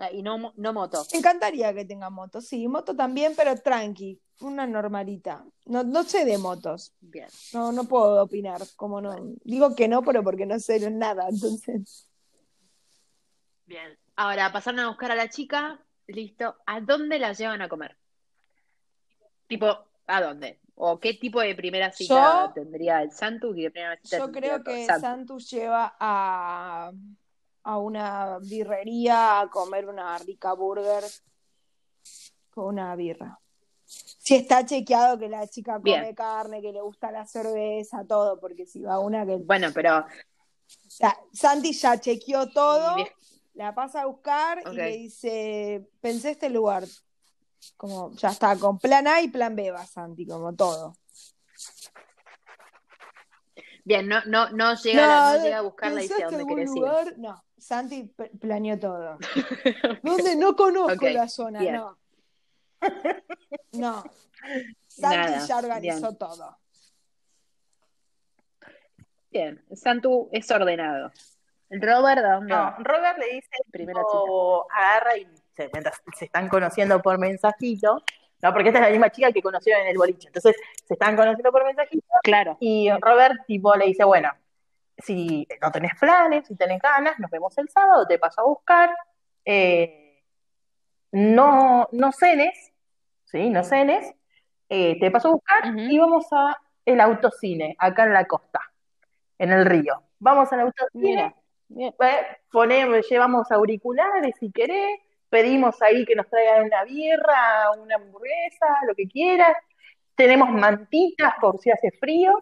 Ah, 0.00 0.10
y 0.10 0.22
no, 0.22 0.52
no 0.56 0.72
moto. 0.72 1.06
Me 1.12 1.18
encantaría 1.20 1.72
que 1.72 1.84
tenga 1.84 2.10
moto, 2.10 2.40
sí, 2.40 2.66
moto 2.66 2.96
también, 2.96 3.34
pero 3.36 3.56
tranqui, 3.56 4.20
una 4.40 4.66
normalita. 4.66 5.44
No, 5.66 5.84
no 5.84 6.02
sé 6.02 6.24
de 6.24 6.36
motos. 6.38 6.92
Bien. 7.00 7.28
No, 7.52 7.70
no 7.70 7.84
puedo 7.84 8.20
opinar, 8.20 8.60
como 8.74 9.00
no. 9.00 9.14
Digo 9.44 9.76
que 9.76 9.86
no, 9.86 10.02
pero 10.02 10.24
porque 10.24 10.44
no 10.44 10.58
sé 10.58 10.90
nada, 10.90 11.28
entonces. 11.28 12.08
Bien. 13.66 13.96
Ahora, 14.16 14.52
pasaron 14.52 14.80
a 14.80 14.88
buscar 14.88 15.12
a 15.12 15.14
la 15.14 15.30
chica, 15.30 15.80
listo. 16.08 16.56
¿A 16.66 16.80
dónde 16.80 17.20
la 17.20 17.32
llevan 17.32 17.62
a 17.62 17.68
comer? 17.68 17.96
Tipo, 19.46 19.86
¿a 20.08 20.20
dónde? 20.20 20.58
¿O 20.74 20.98
qué 20.98 21.14
tipo 21.14 21.40
de 21.40 21.54
primera 21.54 21.92
cita 21.92 22.50
tendría 22.52 23.02
el 23.02 23.12
Santus? 23.12 23.56
yo 23.56 24.32
creo 24.32 24.64
que 24.64 24.86
Santus 24.86 25.48
lleva 25.48 25.94
a 26.00 26.90
a 27.64 27.78
una 27.78 28.38
birrería 28.38 29.40
a 29.40 29.50
comer 29.50 29.88
una 29.88 30.16
rica 30.18 30.52
burger 30.52 31.02
con 32.50 32.66
una 32.66 32.94
birra. 32.94 33.40
Si 33.86 34.36
está 34.36 34.64
chequeado 34.64 35.18
que 35.18 35.28
la 35.28 35.46
chica 35.46 35.80
come 35.80 36.14
carne, 36.14 36.62
que 36.62 36.72
le 36.72 36.80
gusta 36.80 37.10
la 37.10 37.26
cerveza, 37.26 38.04
todo, 38.06 38.38
porque 38.40 38.64
si 38.66 38.82
va 38.82 38.98
una 38.98 39.26
que. 39.26 39.36
Bueno, 39.36 39.68
pero. 39.74 39.98
O 39.98 40.90
sea, 40.90 41.16
Santi 41.32 41.72
ya 41.72 42.00
chequeó 42.00 42.50
todo, 42.50 42.96
la 43.54 43.74
pasa 43.74 44.02
a 44.02 44.06
buscar 44.06 44.62
y 44.70 44.74
le 44.74 44.86
dice: 44.96 45.88
Pensé 46.00 46.30
este 46.30 46.48
lugar. 46.48 46.84
Como 47.76 48.12
ya 48.12 48.28
está, 48.28 48.56
con 48.56 48.78
plan 48.78 49.06
A 49.06 49.22
y 49.22 49.28
plan 49.28 49.56
B 49.56 49.70
va 49.70 49.86
Santi, 49.86 50.26
como 50.26 50.54
todo. 50.54 50.96
Bien, 53.84 54.08
no, 54.08 54.24
no, 54.26 54.50
no, 54.50 54.74
llega, 54.76 55.36
no, 55.36 55.42
llega 55.42 55.58
a 55.58 55.62
buscarla 55.62 56.00
y 56.02 56.08
dice 56.08 56.24
dónde 56.24 56.46
querés 56.46 56.74
ir. 56.74 57.18
No, 57.18 57.44
Santi 57.64 58.14
planeó 58.38 58.78
todo. 58.78 59.16
¿Dónde? 60.02 60.36
No 60.36 60.54
conozco 60.54 61.08
la 61.08 61.28
zona, 61.28 61.60
no. 61.62 61.98
No. 63.72 64.04
Santi 64.86 65.46
ya 65.48 65.56
organizó 65.56 66.14
todo. 66.14 66.58
Bien, 69.30 69.64
Santu 69.74 70.28
es 70.30 70.50
ordenado. 70.50 71.10
¿El 71.70 71.80
Robert 71.80 72.22
dónde? 72.22 72.54
No, 72.54 72.76
Robert 72.80 73.18
le 73.18 73.36
dice, 73.36 73.48
Primera 73.72 74.02
agarra 74.70 75.16
y 75.16 75.26
se, 75.56 75.70
se 76.18 76.24
están 76.26 76.48
conociendo 76.50 77.00
por 77.00 77.18
mensajito, 77.18 78.02
¿no? 78.42 78.52
Porque 78.52 78.68
esta 78.68 78.80
es 78.80 78.84
la 78.84 78.90
misma 78.90 79.08
chica 79.08 79.32
que 79.32 79.40
conocieron 79.40 79.84
en 79.84 79.88
el 79.88 79.96
boliche. 79.96 80.28
Entonces, 80.28 80.54
se 80.86 80.92
están 80.92 81.16
conociendo 81.16 81.50
por 81.50 81.64
mensajito. 81.64 82.06
Claro. 82.22 82.58
Y 82.60 82.90
Robert, 83.00 83.46
tipo, 83.46 83.74
le 83.74 83.86
dice, 83.86 84.04
bueno, 84.04 84.30
si 84.98 85.46
no 85.60 85.70
tenés 85.70 85.92
planes, 85.98 86.46
si 86.46 86.56
tenés 86.56 86.80
ganas, 86.80 87.18
nos 87.18 87.30
vemos 87.30 87.56
el 87.58 87.68
sábado, 87.68 88.06
te 88.06 88.18
paso 88.18 88.40
a 88.40 88.44
buscar. 88.44 88.94
Eh, 89.44 90.22
no, 91.12 91.88
no 91.92 92.12
cenes, 92.12 92.72
¿sí? 93.24 93.50
No 93.50 93.64
cenes. 93.64 94.14
Eh, 94.68 94.98
te 94.98 95.10
paso 95.10 95.28
a 95.28 95.32
buscar 95.32 95.78
y 95.78 95.98
vamos 95.98 96.26
a 96.32 96.56
el 96.84 97.00
autocine, 97.00 97.76
acá 97.78 98.04
en 98.04 98.12
la 98.12 98.24
costa, 98.26 98.60
en 99.38 99.52
el 99.52 99.64
río. 99.64 100.02
Vamos 100.18 100.52
al 100.52 100.60
autocine, 100.60 101.34
ponemos, 102.50 103.08
llevamos 103.08 103.50
auriculares 103.50 104.34
si 104.38 104.50
querés, 104.50 105.00
pedimos 105.28 105.80
ahí 105.82 106.04
que 106.04 106.14
nos 106.14 106.28
traigan 106.28 106.66
una 106.66 106.84
bierra, 106.84 107.70
una 107.78 107.96
hamburguesa, 107.96 108.66
lo 108.86 108.94
que 108.94 109.06
quieras. 109.08 109.56
Tenemos 110.14 110.50
mantitas 110.50 111.34
por 111.40 111.58
si 111.58 111.70
hace 111.70 111.90
frío, 111.90 112.38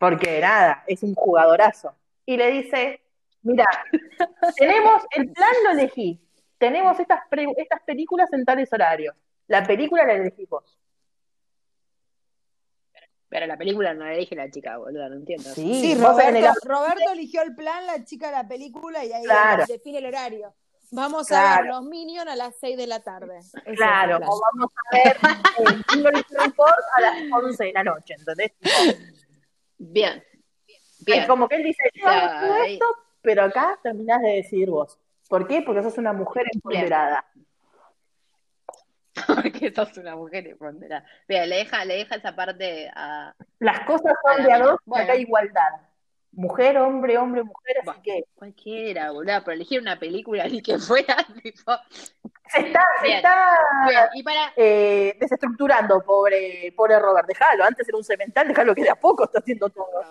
porque 0.00 0.40
nada, 0.40 0.82
es 0.86 1.02
un 1.02 1.14
jugadorazo. 1.14 1.94
Y 2.24 2.38
le 2.38 2.50
dice, 2.50 3.02
mira, 3.42 3.66
tenemos, 4.56 5.02
el 5.10 5.30
plan 5.30 5.52
lo 5.62 5.72
elegí, 5.72 6.18
tenemos 6.56 6.98
estas, 6.98 7.20
estas 7.58 7.82
películas 7.82 8.32
en 8.32 8.46
tales 8.46 8.72
horarios. 8.72 9.14
La 9.46 9.62
película 9.62 10.06
la 10.06 10.14
elegí 10.14 10.46
vos. 10.46 10.78
Pero 13.28 13.46
la 13.46 13.58
película 13.58 13.92
no 13.92 14.06
la 14.06 14.14
elige 14.14 14.34
la 14.34 14.50
chica, 14.50 14.78
boludo, 14.78 15.06
no 15.10 15.16
entiendo. 15.16 15.50
Sí, 15.50 15.94
Roberto, 15.94 17.12
eligió 17.12 17.42
el 17.42 17.54
plan, 17.54 17.86
la 17.86 18.02
chica 18.02 18.30
la 18.30 18.48
película 18.48 19.04
y 19.04 19.12
ahí 19.12 19.24
define 19.68 19.98
el 19.98 20.06
horario. 20.06 20.54
Vamos 20.92 21.30
a 21.30 21.58
ver 21.58 21.66
los 21.66 21.82
Minions 21.82 22.26
a 22.26 22.36
las 22.36 22.56
6 22.58 22.76
de 22.76 22.86
la 22.86 23.00
tarde. 23.00 23.38
claro, 23.76 24.16
o 24.16 24.40
vamos 24.40 24.72
a 24.74 24.96
ver 24.96 25.16
el 25.94 26.04
Report 26.04 26.78
a 26.96 27.00
las 27.02 27.14
11 27.30 27.64
de 27.64 27.72
la 27.74 27.84
noche, 27.84 28.14
¿entendés? 28.14 28.52
Bien. 29.80 30.22
Bien. 31.00 31.20
Es 31.22 31.26
como 31.26 31.48
que 31.48 31.56
él 31.56 31.64
dice, 31.64 31.82
yo 31.94 32.06
hago 32.06 32.62
esto, 32.64 32.84
pero 33.22 33.44
acá 33.44 33.78
terminás 33.82 34.20
de 34.20 34.28
decir 34.28 34.68
vos. 34.68 34.98
¿Por 35.28 35.46
qué? 35.46 35.62
Porque 35.62 35.82
sos 35.82 35.96
una 35.96 36.12
mujer 36.12 36.44
empoderada. 36.52 37.24
Porque 39.26 39.72
sos 39.74 39.96
una 39.96 40.16
mujer 40.16 40.46
empoderada. 40.48 41.04
Mira, 41.26 41.46
le 41.46 41.56
deja, 41.56 41.84
le 41.86 41.96
deja 41.96 42.16
esa 42.16 42.36
parte 42.36 42.90
a. 42.94 43.34
Las 43.58 43.80
cosas 43.86 44.12
son 44.22 44.44
de 44.44 44.52
a 44.52 44.58
dos 44.58 44.78
y 44.86 44.98
acá 44.98 45.12
hay 45.12 45.22
igualdad. 45.22 45.80
Mujer, 46.32 46.78
hombre, 46.78 47.18
hombre, 47.18 47.42
mujer, 47.42 47.76
así 47.86 48.00
que. 48.02 48.24
Cualquiera, 48.34 49.10
boludo, 49.10 49.42
pero 49.44 49.54
elegir 49.54 49.80
una 49.80 49.98
película 49.98 50.44
ni 50.48 50.62
que 50.62 50.78
fuera, 50.78 51.16
tipo. 51.42 51.72
Se 52.48 52.60
está, 52.60 52.84
se 53.00 53.16
está 53.16 54.10
Y 54.14 54.22
para... 54.22 54.52
eh, 54.56 55.16
desestructurando, 55.20 56.02
pobre, 56.02 56.72
pobre 56.76 56.98
Robert. 56.98 57.26
Déjalo, 57.26 57.64
antes 57.64 57.88
era 57.88 57.96
un 57.96 58.04
cemental, 58.04 58.48
déjalo 58.48 58.74
que 58.74 58.82
de 58.82 58.90
a 58.90 58.96
poco 58.96 59.24
está 59.24 59.40
haciendo 59.40 59.68
todo. 59.70 60.02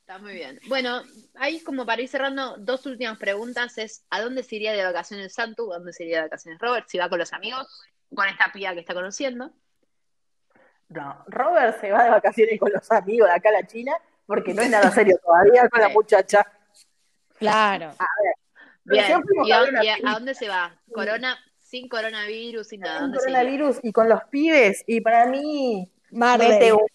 Está 0.00 0.18
muy 0.18 0.32
bien. 0.34 0.58
Bueno, 0.68 1.02
ahí 1.34 1.60
como 1.62 1.84
para 1.84 2.00
ir 2.00 2.08
cerrando, 2.08 2.56
dos 2.58 2.86
últimas 2.86 3.18
preguntas 3.18 3.76
es 3.78 4.06
¿a 4.10 4.20
dónde 4.20 4.42
se 4.42 4.56
iría 4.56 4.72
de 4.72 4.84
vacaciones 4.84 5.34
Santu? 5.34 5.72
¿A 5.72 5.76
dónde 5.76 5.92
se 5.92 6.04
iría 6.04 6.18
de 6.18 6.22
vacaciones 6.24 6.60
Robert? 6.60 6.86
Si 6.88 6.96
va 6.98 7.08
con 7.08 7.18
los 7.18 7.32
amigos, 7.32 7.66
con 8.14 8.26
esta 8.26 8.50
pía 8.52 8.72
que 8.72 8.80
está 8.80 8.94
conociendo. 8.94 9.52
No, 10.88 11.24
Robert 11.26 11.78
se 11.80 11.90
va 11.90 12.04
de 12.04 12.10
vacaciones 12.10 12.58
con 12.58 12.72
los 12.72 12.90
amigos 12.90 13.28
de 13.28 13.34
acá 13.34 13.50
a 13.50 13.52
la 13.52 13.66
China 13.66 13.92
porque 14.28 14.52
no 14.52 14.60
es 14.60 14.68
nada 14.68 14.90
serio 14.90 15.18
todavía 15.24 15.66
con 15.70 15.80
la 15.80 15.88
muchacha. 15.88 16.46
Claro. 17.38 17.86
A 17.98 18.06
ver. 18.22 18.34
Bien. 18.84 19.22
¿Y, 19.46 19.52
a, 19.52 20.12
dónde 20.12 20.34
se 20.34 20.48
va? 20.48 20.78
Corona, 20.92 21.38
sin 21.58 21.88
coronavirus, 21.88 22.68
sin 22.68 22.80
nada. 22.80 23.00
Sin 23.00 23.14
coronavirus 23.14 23.78
y 23.82 23.90
con 23.90 24.06
los 24.10 24.22
pibes. 24.24 24.84
Y 24.86 25.00
para 25.00 25.26
mí, 25.26 25.90
mete 26.10 26.74
un, 26.74 26.86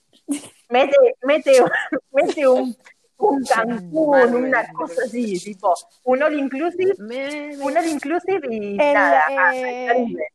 mete, 0.70 0.96
mete, 1.24 1.64
mete 2.12 2.48
un, 2.48 2.78
un 3.18 3.44
Cancún, 3.44 4.36
una 4.36 4.72
cosa 4.72 5.02
así, 5.04 5.40
tipo, 5.40 5.74
un 6.04 6.22
all 6.22 6.38
inclusive, 6.38 6.94
un 7.00 7.78
all 7.78 7.88
inclusive 7.88 8.42
y 8.48 8.78
nada, 8.78 9.26
al 9.26 9.56
eh, 9.56 9.86
Caribe. 9.88 10.28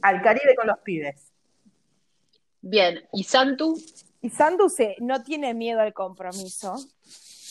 Al 0.00 0.22
Caribe 0.22 0.54
con 0.56 0.68
los 0.68 0.78
pibes. 0.78 1.32
Bien, 2.62 3.06
¿y 3.12 3.24
Santu? 3.24 3.78
Y 4.20 4.30
Santu 4.30 4.68
se, 4.68 4.96
no 5.00 5.22
tiene 5.22 5.54
miedo 5.54 5.80
al 5.80 5.92
compromiso, 5.92 6.76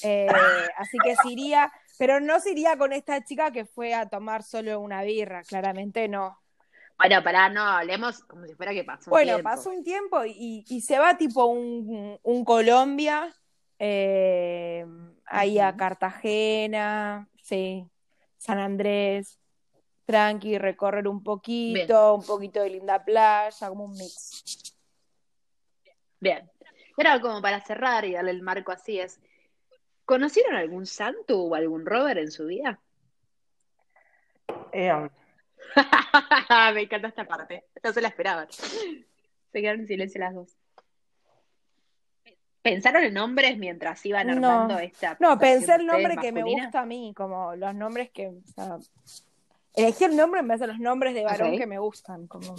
eh, 0.04 0.28
así 0.78 0.98
que 1.04 1.16
se 1.16 1.30
iría, 1.30 1.72
pero 1.98 2.20
no 2.20 2.40
se 2.40 2.52
iría 2.52 2.78
con 2.78 2.94
esta 2.94 3.24
chica 3.24 3.52
que 3.52 3.66
fue 3.66 3.94
a 3.94 4.10
tomar 4.10 4.44
solo 4.44 4.80
una 4.80 5.04
birra, 5.04 5.44
claramente 5.44 6.08
no. 6.08 6.40
Bueno, 6.98 7.22
pará, 7.24 7.50
no, 7.50 7.62
hablemos 7.62 8.20
como 8.24 8.46
si 8.46 8.56
fuera 8.56 8.72
que 8.72 8.84
pasó 8.84 9.10
un 9.10 9.12
bueno, 9.12 9.40
pasó 9.44 9.70
un 9.70 9.84
tiempo 9.84 10.24
y, 10.24 10.64
y, 10.68 10.82
se 10.82 10.98
va 10.98 11.18
tipo 11.18 11.46
un, 11.46 12.18
un 12.24 12.46
Colombia 12.46 13.34
eh, 13.80 14.86
ahí 15.26 15.60
a 15.60 15.76
Cartagena, 15.76 17.28
sí, 17.44 17.86
San 18.38 18.60
Andrés, 18.60 19.40
tranqui, 20.06 20.58
recorrer 20.58 21.08
un 21.08 21.22
poquito, 21.24 22.16
un 22.16 22.24
poquito 22.24 22.62
de 22.62 22.70
linda 22.70 23.04
playa, 23.04 23.68
como 23.68 23.86
un 23.86 23.94
mix. 23.94 24.74
Bien. 26.20 26.50
Era 26.98 27.20
como 27.20 27.42
para 27.42 27.62
cerrar 27.62 28.06
y 28.06 28.14
darle 28.14 28.32
el 28.32 28.42
marco 28.42 28.72
así 28.72 29.00
es. 29.00 29.20
¿Conocieron 30.06 30.56
algún 30.56 30.86
santo 30.86 31.42
o 31.42 31.56
algún 31.56 31.86
rover 31.86 32.20
en 32.20 32.32
su 32.32 32.46
vida? 32.46 32.80
Eh, 34.72 35.10
Me 36.74 36.82
encanta 36.82 37.08
esta 37.08 37.26
parte. 37.26 37.66
No 37.84 37.92
se 37.92 38.02
la 38.02 38.10
esperaban. 38.10 38.48
Se 38.52 39.62
quedaron 39.62 39.82
en 39.82 39.88
silencio 39.88 40.20
las 40.20 40.34
dos. 40.34 40.58
¿Pensaron 42.62 43.04
en 43.04 43.14
nombres 43.14 43.58
mientras 43.58 44.04
iban 44.06 44.30
armando 44.30 44.80
esta? 44.80 45.18
No, 45.20 45.38
pensé 45.38 45.76
el 45.76 45.86
nombre 45.86 46.18
que 46.18 46.32
me 46.32 46.42
gusta 46.42 46.82
a 46.82 46.86
mí, 46.86 47.14
como 47.16 47.56
los 47.56 47.76
nombres 47.76 48.10
que. 48.10 48.32
elegí 49.76 50.04
el 50.04 50.16
nombre 50.16 50.40
en 50.40 50.48
vez 50.48 50.60
de 50.60 50.68
los 50.68 50.80
nombres 50.80 51.14
de 51.14 51.24
varón 51.24 51.58
que 51.58 51.68
me 51.68 51.78
gustan, 51.78 52.26
como 52.28 52.56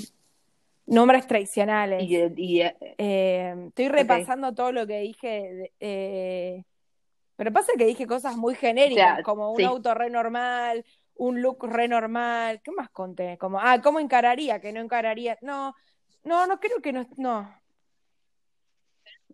nombres 0.87 1.26
tradicionales. 1.26 2.03
Y, 2.03 2.61
eh, 2.62 3.55
estoy 3.68 3.89
repasando 3.89 4.55
todo 4.55 4.72
lo 4.72 4.87
que 4.87 5.01
dije. 5.01 5.72
Eh, 5.80 6.64
pero 7.37 7.53
pasa 7.53 7.72
que 7.76 7.84
dije 7.84 8.07
cosas 8.07 8.37
muy 8.37 8.55
genéricas, 8.55 9.22
como 9.22 9.53
un 9.53 9.62
auto 9.62 9.93
re 9.95 10.09
normal, 10.09 10.84
un 11.16 11.43
look 11.43 11.64
re 11.64 11.89
normal. 11.89 12.61
¿Qué 12.62 12.70
más 12.72 12.89
conté? 12.91 13.37
Como, 13.39 13.61
ah, 13.61 13.80
¿cómo 13.82 14.01
encararía? 14.01 14.61
Que 14.61 14.72
no 14.72 14.80
encararía. 14.80 15.37
No, 15.43 15.74
no, 16.24 16.47
no 16.47 16.59
creo 16.61 16.80
que 16.80 16.93
no. 16.93 17.07
no 17.16 17.49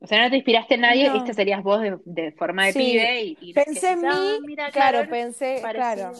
o 0.02 0.06
sea, 0.06 0.24
no 0.24 0.30
te 0.30 0.36
inspiraste 0.36 0.74
en 0.74 0.80
nadie, 0.80 1.08
no. 1.08 1.16
esta 1.16 1.32
serías 1.32 1.62
vos 1.62 1.80
de, 2.04 2.32
forma 2.32 2.66
de 2.66 2.72
pibe 2.72 3.36
y, 3.40 3.52
pensé 3.52 3.92
en 3.92 4.00
mí, 4.00 4.56
ah, 4.58 4.70
claro, 4.72 5.08
pensé, 5.08 5.62
claro. 5.70 6.12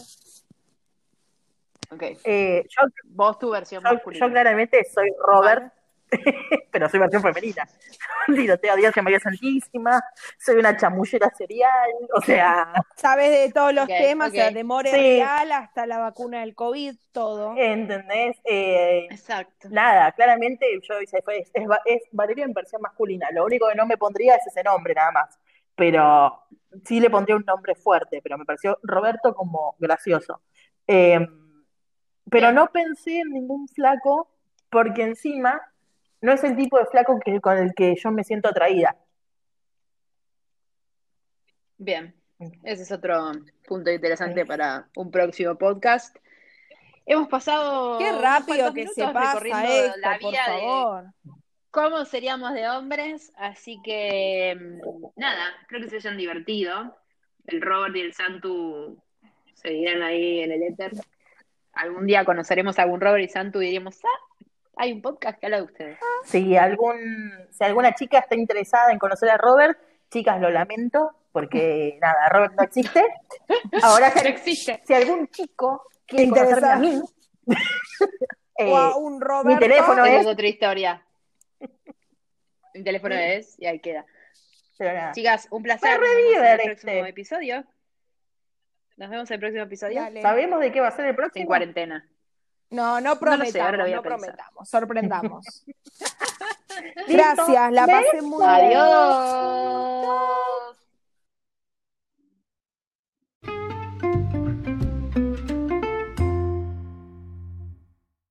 Eh, 2.23 2.65
yo, 2.69 2.81
vos 3.05 3.39
tu 3.39 3.49
versión 3.51 3.83
masculina. 3.83 4.25
Yo 4.25 4.31
claramente 4.31 4.83
soy 4.85 5.11
Robert, 5.25 5.73
pero 6.71 6.89
soy 6.89 6.99
versión 6.99 7.21
femenina. 7.21 7.67
Tiroteo 8.27 8.73
a 8.73 8.75
Dios 8.75 8.93
María 9.01 9.19
Santísima, 9.19 10.01
soy 10.37 10.55
una 10.57 10.75
chamullera 10.77 11.29
serial, 11.35 11.91
o 12.13 12.21
sea... 12.21 12.73
Sabes 12.95 13.31
de 13.31 13.51
todos 13.51 13.73
los 13.73 13.87
temas, 13.87 14.29
o 14.29 14.31
sea, 14.31 14.51
de 14.51 14.63
More 14.63 14.91
Real 14.91 15.51
hasta 15.51 15.85
la 15.85 15.99
vacuna 15.99 16.41
del 16.41 16.55
COVID, 16.55 16.95
todo. 17.11 17.55
¿Entendés? 17.57 18.37
Eh, 18.45 19.07
Exacto. 19.09 19.67
Nada, 19.69 20.11
claramente 20.11 20.65
yo 20.81 20.95
es, 20.99 21.13
es, 21.13 21.51
es 21.85 22.01
Valeria 22.11 22.45
en 22.45 22.53
versión 22.53 22.81
masculina, 22.81 23.27
lo 23.31 23.45
único 23.45 23.67
que 23.69 23.75
no 23.75 23.85
me 23.85 23.97
pondría 23.97 24.35
es 24.35 24.47
ese 24.47 24.63
nombre, 24.63 24.93
nada 24.93 25.11
más. 25.11 25.39
Pero 25.75 26.39
sí 26.85 26.99
le 26.99 27.09
pondría 27.09 27.35
un 27.35 27.45
nombre 27.45 27.73
fuerte, 27.75 28.21
pero 28.21 28.37
me 28.37 28.45
pareció 28.45 28.77
Roberto 28.83 29.33
como 29.33 29.75
gracioso. 29.79 30.41
Eh, 30.87 31.19
pero 32.29 32.51
no 32.51 32.67
pensé 32.67 33.19
en 33.19 33.29
ningún 33.29 33.67
flaco 33.67 34.29
porque 34.69 35.03
encima 35.03 35.61
no 36.21 36.31
es 36.31 36.43
el 36.43 36.55
tipo 36.55 36.79
de 36.79 36.85
flaco 36.85 37.19
que, 37.19 37.39
con 37.41 37.57
el 37.57 37.73
que 37.73 37.95
yo 37.95 38.11
me 38.11 38.23
siento 38.23 38.49
atraída. 38.49 38.95
Bien, 41.77 42.15
ese 42.63 42.83
es 42.83 42.91
otro 42.91 43.31
punto 43.67 43.91
interesante 43.91 44.45
para 44.45 44.87
un 44.95 45.11
próximo 45.11 45.55
podcast. 45.55 46.15
Hemos 47.05 47.27
pasado. 47.27 47.99
Qué 47.99 48.11
rápido 48.13 48.73
que 48.73 48.87
se 48.87 49.05
pasa 49.09 49.65
esto, 49.65 49.99
la 49.99 50.17
vida 50.17 50.21
por 50.21 50.35
favor. 50.35 51.05
cómo 51.71 52.05
seríamos 52.05 52.53
de 52.53 52.69
hombres, 52.69 53.33
así 53.35 53.81
que 53.83 54.55
mm, 54.57 55.07
nada, 55.17 55.43
creo 55.67 55.81
que 55.81 55.89
se 55.89 55.97
hayan 55.97 56.17
divertido. 56.17 56.95
El 57.45 57.61
Robert 57.61 57.95
y 57.97 57.99
el 57.99 58.13
Santu 58.13 58.97
se 59.55 59.69
dirán 59.69 60.01
ahí 60.01 60.39
en 60.39 60.53
el 60.53 60.63
éter. 60.63 60.93
Algún 61.73 62.05
día 62.05 62.23
conoceremos 62.23 62.77
a 62.77 62.83
algún 62.83 63.01
Robert 63.01 63.23
y 63.23 63.29
Santu 63.29 63.61
y 63.61 63.65
diríamos, 63.65 63.99
ah, 64.05 64.43
hay 64.75 64.91
un 64.91 65.01
podcast 65.01 65.39
que 65.39 65.45
habla 65.47 65.57
de 65.57 65.63
ustedes. 65.63 65.97
Si, 66.25 66.55
algún, 66.55 67.31
si 67.51 67.63
alguna 67.63 67.93
chica 67.93 68.19
está 68.19 68.35
interesada 68.35 68.91
en 68.91 68.99
conocer 68.99 69.29
a 69.29 69.37
Robert, 69.37 69.77
chicas, 70.09 70.39
lo 70.39 70.49
lamento, 70.49 71.11
porque 71.31 71.97
nada, 72.01 72.29
Robert 72.29 72.53
no 72.55 72.63
existe. 72.63 73.03
Ahora, 73.81 74.11
no 74.15 74.29
existe. 74.29 74.81
Si 74.85 74.93
algún 74.93 75.27
chico 75.29 75.83
quiere 76.05 76.29
conocerme 76.29 76.69
a 76.69 76.75
mí. 76.77 77.01
o 78.59 78.77
a 78.77 78.97
un 78.97 79.19
Roberto. 79.19 79.49
Mi 79.49 79.59
teléfono 79.59 80.05
es... 80.05 80.25
otra 80.25 80.47
historia. 80.47 81.05
Mi 82.73 82.83
teléfono 82.83 83.15
es 83.15 83.59
y 83.59 83.65
ahí 83.65 83.79
queda. 83.79 84.05
Chicas, 85.13 85.47
un 85.51 85.63
placer. 85.63 85.99
Nos 85.99 86.09
vemos 86.09 86.37
en 86.37 86.45
el 86.45 86.61
próximo 86.61 86.91
este. 86.91 87.09
episodio. 87.09 87.63
Nos 88.97 89.09
vemos 89.09 89.29
en 89.29 89.33
el 89.35 89.39
próximo 89.39 89.63
episodio. 89.63 90.01
Dale. 90.01 90.21
¿Sabemos 90.21 90.59
de 90.59 90.71
qué 90.71 90.81
va 90.81 90.89
a 90.89 90.91
ser 90.91 91.05
el 91.05 91.15
próximo? 91.15 91.41
En 91.41 91.47
cuarentena. 91.47 92.07
No, 92.69 92.99
no 92.99 93.19
prometamos, 93.19 93.77
no, 93.77 93.85
sé, 93.85 93.91
no 93.91 94.01
prometamos, 94.01 94.69
sorprendamos. 94.69 95.45
Gracias, 97.07 97.71
la 97.71 97.85
pasé 97.85 98.21
muy 98.23 98.43
bien. 98.43 98.77
Adiós. 98.77 100.33